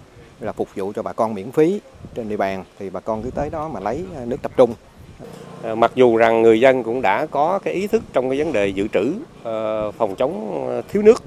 là 0.40 0.52
phục 0.52 0.68
vụ 0.74 0.92
cho 0.96 1.02
bà 1.02 1.12
con 1.12 1.34
miễn 1.34 1.52
phí 1.52 1.80
trên 2.14 2.28
địa 2.28 2.36
bàn. 2.36 2.64
Thì 2.78 2.90
bà 2.90 3.00
con 3.00 3.22
cứ 3.22 3.30
tới 3.30 3.50
đó 3.50 3.68
mà 3.68 3.80
lấy 3.80 4.04
nước 4.26 4.42
tập 4.42 4.52
trung. 4.56 4.74
Ờ, 5.66 5.74
mặc 5.74 5.92
dù 5.94 6.16
rằng 6.16 6.42
người 6.42 6.60
dân 6.60 6.82
cũng 6.82 7.02
đã 7.02 7.26
có 7.26 7.58
cái 7.58 7.74
ý 7.74 7.86
thức 7.86 8.02
trong 8.12 8.30
cái 8.30 8.38
vấn 8.38 8.52
đề 8.52 8.68
dự 8.68 8.88
trữ 8.88 9.12
ờ, 9.42 9.90
phòng 9.90 10.14
chống 10.16 10.64
ờ, 10.68 10.82
thiếu 10.88 11.02
nước, 11.02 11.22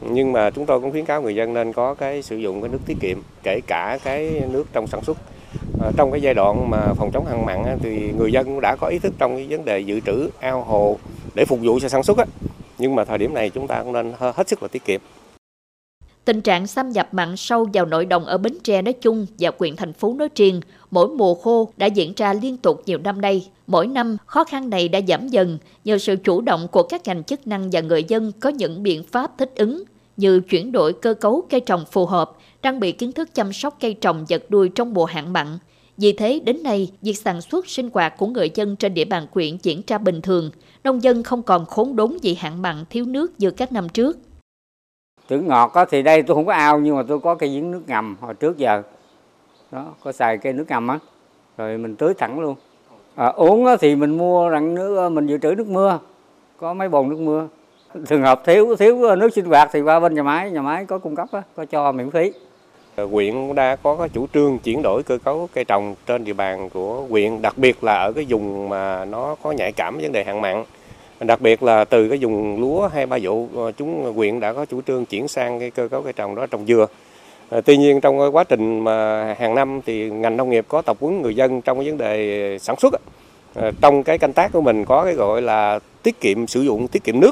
nhưng 0.00 0.32
mà 0.32 0.50
chúng 0.50 0.66
tôi 0.66 0.80
cũng 0.80 0.90
khuyến 0.90 1.04
cáo 1.04 1.22
người 1.22 1.34
dân 1.34 1.54
nên 1.54 1.72
có 1.72 1.94
cái 1.94 2.22
sử 2.22 2.36
dụng 2.36 2.62
cái 2.62 2.68
nước 2.68 2.78
tiết 2.86 2.96
kiệm, 3.00 3.18
kể 3.42 3.60
cả 3.66 3.98
cái 4.04 4.42
nước 4.52 4.64
trong 4.72 4.86
sản 4.86 5.00
xuất. 5.04 5.18
Trong 5.96 6.10
cái 6.10 6.20
giai 6.20 6.34
đoạn 6.34 6.70
mà 6.70 6.94
phòng 6.94 7.10
chống 7.10 7.26
hạn 7.26 7.46
mặn 7.46 7.78
thì 7.82 8.12
người 8.18 8.32
dân 8.32 8.44
cũng 8.46 8.60
đã 8.60 8.76
có 8.80 8.86
ý 8.86 8.98
thức 8.98 9.12
trong 9.18 9.36
cái 9.36 9.46
vấn 9.50 9.64
đề 9.64 9.80
dự 9.80 10.00
trữ 10.00 10.28
ao 10.40 10.62
hồ 10.62 10.96
để 11.34 11.44
phục 11.44 11.58
vụ 11.62 11.78
cho 11.80 11.88
sản 11.88 12.02
xuất 12.02 12.18
á. 12.18 12.24
Nhưng 12.78 12.94
mà 12.94 13.04
thời 13.04 13.18
điểm 13.18 13.34
này 13.34 13.50
chúng 13.50 13.66
ta 13.66 13.82
cũng 13.82 13.92
nên 13.92 14.12
hết 14.18 14.48
sức 14.48 14.62
là 14.62 14.68
tiết 14.68 14.84
kiệm. 14.84 15.00
Tình 16.24 16.40
trạng 16.40 16.66
xâm 16.66 16.90
nhập 16.90 17.14
mặn 17.14 17.36
sâu 17.36 17.68
vào 17.72 17.86
nội 17.86 18.04
đồng 18.04 18.24
ở 18.24 18.38
Bến 18.38 18.52
Tre 18.64 18.82
nói 18.82 18.92
chung 18.92 19.26
và 19.38 19.50
huyện 19.58 19.76
thành 19.76 19.92
phố 19.92 20.14
nói 20.14 20.28
riêng, 20.36 20.60
mỗi 20.90 21.08
mùa 21.08 21.34
khô 21.34 21.68
đã 21.76 21.86
diễn 21.86 22.12
ra 22.16 22.32
liên 22.32 22.56
tục 22.56 22.82
nhiều 22.86 22.98
năm 22.98 23.20
nay. 23.20 23.48
Mỗi 23.66 23.86
năm, 23.86 24.16
khó 24.26 24.44
khăn 24.44 24.70
này 24.70 24.88
đã 24.88 25.00
giảm 25.08 25.28
dần 25.28 25.58
nhờ 25.84 25.98
sự 25.98 26.16
chủ 26.24 26.40
động 26.40 26.68
của 26.72 26.82
các 26.82 27.02
ngành 27.04 27.24
chức 27.24 27.46
năng 27.46 27.70
và 27.70 27.80
người 27.80 28.04
dân 28.04 28.32
có 28.40 28.48
những 28.48 28.82
biện 28.82 29.02
pháp 29.02 29.38
thích 29.38 29.52
ứng 29.56 29.82
như 30.16 30.40
chuyển 30.40 30.72
đổi 30.72 30.92
cơ 30.92 31.14
cấu 31.14 31.42
cây 31.50 31.60
trồng 31.60 31.84
phù 31.92 32.06
hợp, 32.06 32.32
trang 32.62 32.80
bị 32.80 32.92
kiến 32.92 33.12
thức 33.12 33.34
chăm 33.34 33.52
sóc 33.52 33.76
cây 33.80 33.94
trồng 33.94 34.24
vật 34.28 34.42
nuôi 34.50 34.68
trong 34.68 34.94
mùa 34.94 35.04
hạn 35.04 35.32
mặn. 35.32 35.46
Vì 35.96 36.12
thế, 36.12 36.40
đến 36.44 36.62
nay, 36.62 36.90
việc 37.02 37.18
sản 37.18 37.40
xuất 37.40 37.68
sinh 37.68 37.90
hoạt 37.92 38.18
của 38.18 38.26
người 38.26 38.50
dân 38.54 38.76
trên 38.76 38.94
địa 38.94 39.04
bàn 39.04 39.26
huyện 39.30 39.56
diễn 39.62 39.82
ra 39.86 39.98
bình 39.98 40.22
thường, 40.22 40.50
nông 40.84 41.02
dân 41.02 41.22
không 41.22 41.42
còn 41.42 41.66
khốn 41.66 41.96
đốn 41.96 42.16
vì 42.22 42.34
hạn 42.34 42.62
mặn 42.62 42.84
thiếu 42.90 43.04
nước 43.04 43.32
như 43.38 43.50
các 43.50 43.72
năm 43.72 43.88
trước. 43.88 44.18
Trữ 45.32 45.38
ngọt 45.38 45.74
á, 45.74 45.84
thì 45.90 46.02
đây 46.02 46.22
tôi 46.22 46.34
không 46.34 46.46
có 46.46 46.52
ao 46.52 46.78
nhưng 46.78 46.96
mà 46.96 47.02
tôi 47.08 47.18
có 47.18 47.34
cây 47.34 47.48
giếng 47.48 47.70
nước 47.70 47.82
ngầm 47.86 48.16
hồi 48.20 48.34
trước 48.34 48.58
giờ. 48.58 48.82
Đó, 49.70 49.84
có 50.04 50.12
xài 50.12 50.38
cây 50.38 50.52
nước 50.52 50.64
ngầm 50.68 50.88
á, 50.88 50.98
rồi 51.58 51.78
mình 51.78 51.96
tưới 51.96 52.14
thẳng 52.14 52.40
luôn. 52.40 52.54
À, 53.14 53.26
uống 53.26 53.66
á, 53.66 53.76
thì 53.80 53.96
mình 53.96 54.18
mua 54.18 54.48
rằng 54.48 54.74
nước 54.74 54.96
ờ, 54.96 55.08
mình 55.08 55.26
dự 55.26 55.38
trữ 55.38 55.54
nước 55.54 55.66
mưa, 55.66 55.98
có 56.56 56.74
mấy 56.74 56.88
bồn 56.88 57.08
nước 57.08 57.18
mưa. 57.18 57.48
Trường 58.08 58.22
hợp 58.22 58.42
thiếu 58.44 58.76
thiếu 58.76 59.02
ờ, 59.02 59.16
nước 59.16 59.34
sinh 59.34 59.44
hoạt 59.44 59.68
thì 59.72 59.80
qua 59.80 60.00
bên 60.00 60.14
nhà 60.14 60.22
máy, 60.22 60.50
nhà 60.50 60.62
máy 60.62 60.84
có 60.84 60.98
cung 60.98 61.16
cấp 61.16 61.28
á, 61.32 61.42
có 61.56 61.64
cho 61.64 61.92
miễn 61.92 62.10
phí. 62.10 62.32
Ờ, 62.96 63.06
huyện 63.06 63.54
đã 63.54 63.76
có 63.82 63.96
cái 63.96 64.08
chủ 64.08 64.26
trương 64.34 64.58
chuyển 64.58 64.82
đổi 64.82 65.02
cơ 65.02 65.18
cấu 65.24 65.48
cây 65.54 65.64
trồng 65.64 65.94
trên 66.06 66.24
địa 66.24 66.32
bàn 66.32 66.70
của 66.70 67.02
huyện, 67.10 67.42
đặc 67.42 67.58
biệt 67.58 67.84
là 67.84 67.94
ở 67.94 68.12
cái 68.12 68.26
vùng 68.28 68.68
mà 68.68 69.04
nó 69.04 69.36
có 69.42 69.52
nhạy 69.52 69.72
cảm 69.72 69.98
vấn 69.98 70.12
đề 70.12 70.24
hạn 70.24 70.40
mặn. 70.40 70.64
Đặc 71.26 71.40
biệt 71.40 71.62
là 71.62 71.84
từ 71.84 72.08
cái 72.08 72.18
dùng 72.18 72.60
lúa 72.60 72.88
hai 72.94 73.06
ba 73.06 73.18
vụ 73.22 73.48
ờ, 73.56 73.72
chúng 73.72 74.12
huyện 74.14 74.40
đã 74.40 74.52
có 74.52 74.64
chủ 74.64 74.82
trương 74.82 75.04
chuyển 75.04 75.28
sang 75.28 75.60
cái 75.60 75.70
cơ 75.70 75.88
cấu 75.88 76.02
cây 76.02 76.12
trồng 76.12 76.34
đó 76.34 76.46
trồng 76.46 76.66
dừa. 76.66 76.86
Ờ, 77.48 77.60
tuy 77.60 77.76
nhiên 77.76 78.00
trong 78.00 78.18
cái 78.18 78.28
quá 78.28 78.44
trình 78.44 78.80
mà 78.80 79.24
hàng 79.38 79.54
năm 79.54 79.80
thì 79.86 80.10
ngành 80.10 80.36
nông 80.36 80.50
nghiệp 80.50 80.64
có 80.68 80.82
tập 80.82 80.96
huấn 81.00 81.22
người 81.22 81.34
dân 81.34 81.62
trong 81.62 81.78
cái 81.78 81.88
vấn 81.88 81.98
đề 81.98 82.58
sản 82.58 82.76
xuất 82.78 82.94
ờ, 83.54 83.70
trong 83.80 84.02
cái 84.02 84.18
canh 84.18 84.32
tác 84.32 84.52
của 84.52 84.60
mình 84.60 84.84
có 84.84 85.04
cái 85.04 85.14
gọi 85.14 85.42
là 85.42 85.78
tiết 86.02 86.20
kiệm 86.20 86.46
sử 86.46 86.60
dụng 86.60 86.88
tiết 86.88 87.04
kiệm 87.04 87.20
nước 87.20 87.30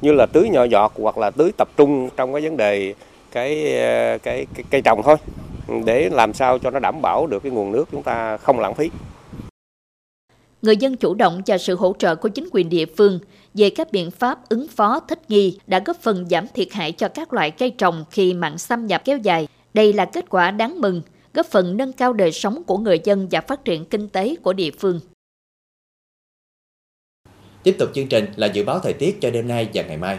như 0.00 0.12
là 0.12 0.26
tưới 0.32 0.48
nhỏ 0.48 0.64
giọt 0.64 0.92
hoặc 0.96 1.18
là 1.18 1.30
tưới 1.30 1.50
tập 1.56 1.68
trung 1.76 2.08
trong 2.16 2.32
cái 2.32 2.42
vấn 2.42 2.56
đề 2.56 2.94
cái, 3.32 3.78
cái 4.22 4.46
cây 4.70 4.82
trồng 4.82 5.02
thôi 5.02 5.16
để 5.84 6.08
làm 6.12 6.32
sao 6.32 6.58
cho 6.58 6.70
nó 6.70 6.78
đảm 6.78 7.02
bảo 7.02 7.26
được 7.26 7.42
cái 7.42 7.52
nguồn 7.52 7.72
nước 7.72 7.88
chúng 7.92 8.02
ta 8.02 8.36
không 8.36 8.60
lãng 8.60 8.74
phí 8.74 8.90
người 10.62 10.76
dân 10.76 10.96
chủ 10.96 11.14
động 11.14 11.42
và 11.46 11.58
sự 11.58 11.76
hỗ 11.76 11.94
trợ 11.98 12.16
của 12.16 12.28
chính 12.28 12.48
quyền 12.52 12.68
địa 12.68 12.86
phương 12.86 13.18
về 13.54 13.70
các 13.70 13.92
biện 13.92 14.10
pháp 14.10 14.48
ứng 14.48 14.68
phó 14.68 15.00
thích 15.00 15.30
nghi 15.30 15.58
đã 15.66 15.82
góp 15.86 15.96
phần 16.02 16.26
giảm 16.30 16.46
thiệt 16.54 16.68
hại 16.72 16.92
cho 16.92 17.08
các 17.08 17.32
loại 17.32 17.50
cây 17.50 17.70
trồng 17.70 18.04
khi 18.10 18.34
mặn 18.34 18.58
xâm 18.58 18.86
nhập 18.86 19.02
kéo 19.04 19.18
dài. 19.18 19.48
Đây 19.74 19.92
là 19.92 20.04
kết 20.04 20.24
quả 20.28 20.50
đáng 20.50 20.80
mừng, 20.80 21.02
góp 21.34 21.46
phần 21.46 21.76
nâng 21.76 21.92
cao 21.92 22.12
đời 22.12 22.32
sống 22.32 22.62
của 22.64 22.78
người 22.78 23.00
dân 23.04 23.28
và 23.30 23.40
phát 23.40 23.64
triển 23.64 23.84
kinh 23.84 24.08
tế 24.08 24.36
của 24.42 24.52
địa 24.52 24.70
phương. 24.78 25.00
Tiếp 27.62 27.76
tục 27.78 27.90
chương 27.94 28.08
trình 28.08 28.24
là 28.36 28.46
dự 28.46 28.64
báo 28.64 28.78
thời 28.78 28.92
tiết 28.92 29.20
cho 29.20 29.30
đêm 29.30 29.48
nay 29.48 29.68
và 29.74 29.82
ngày 29.82 29.96
mai. 29.96 30.18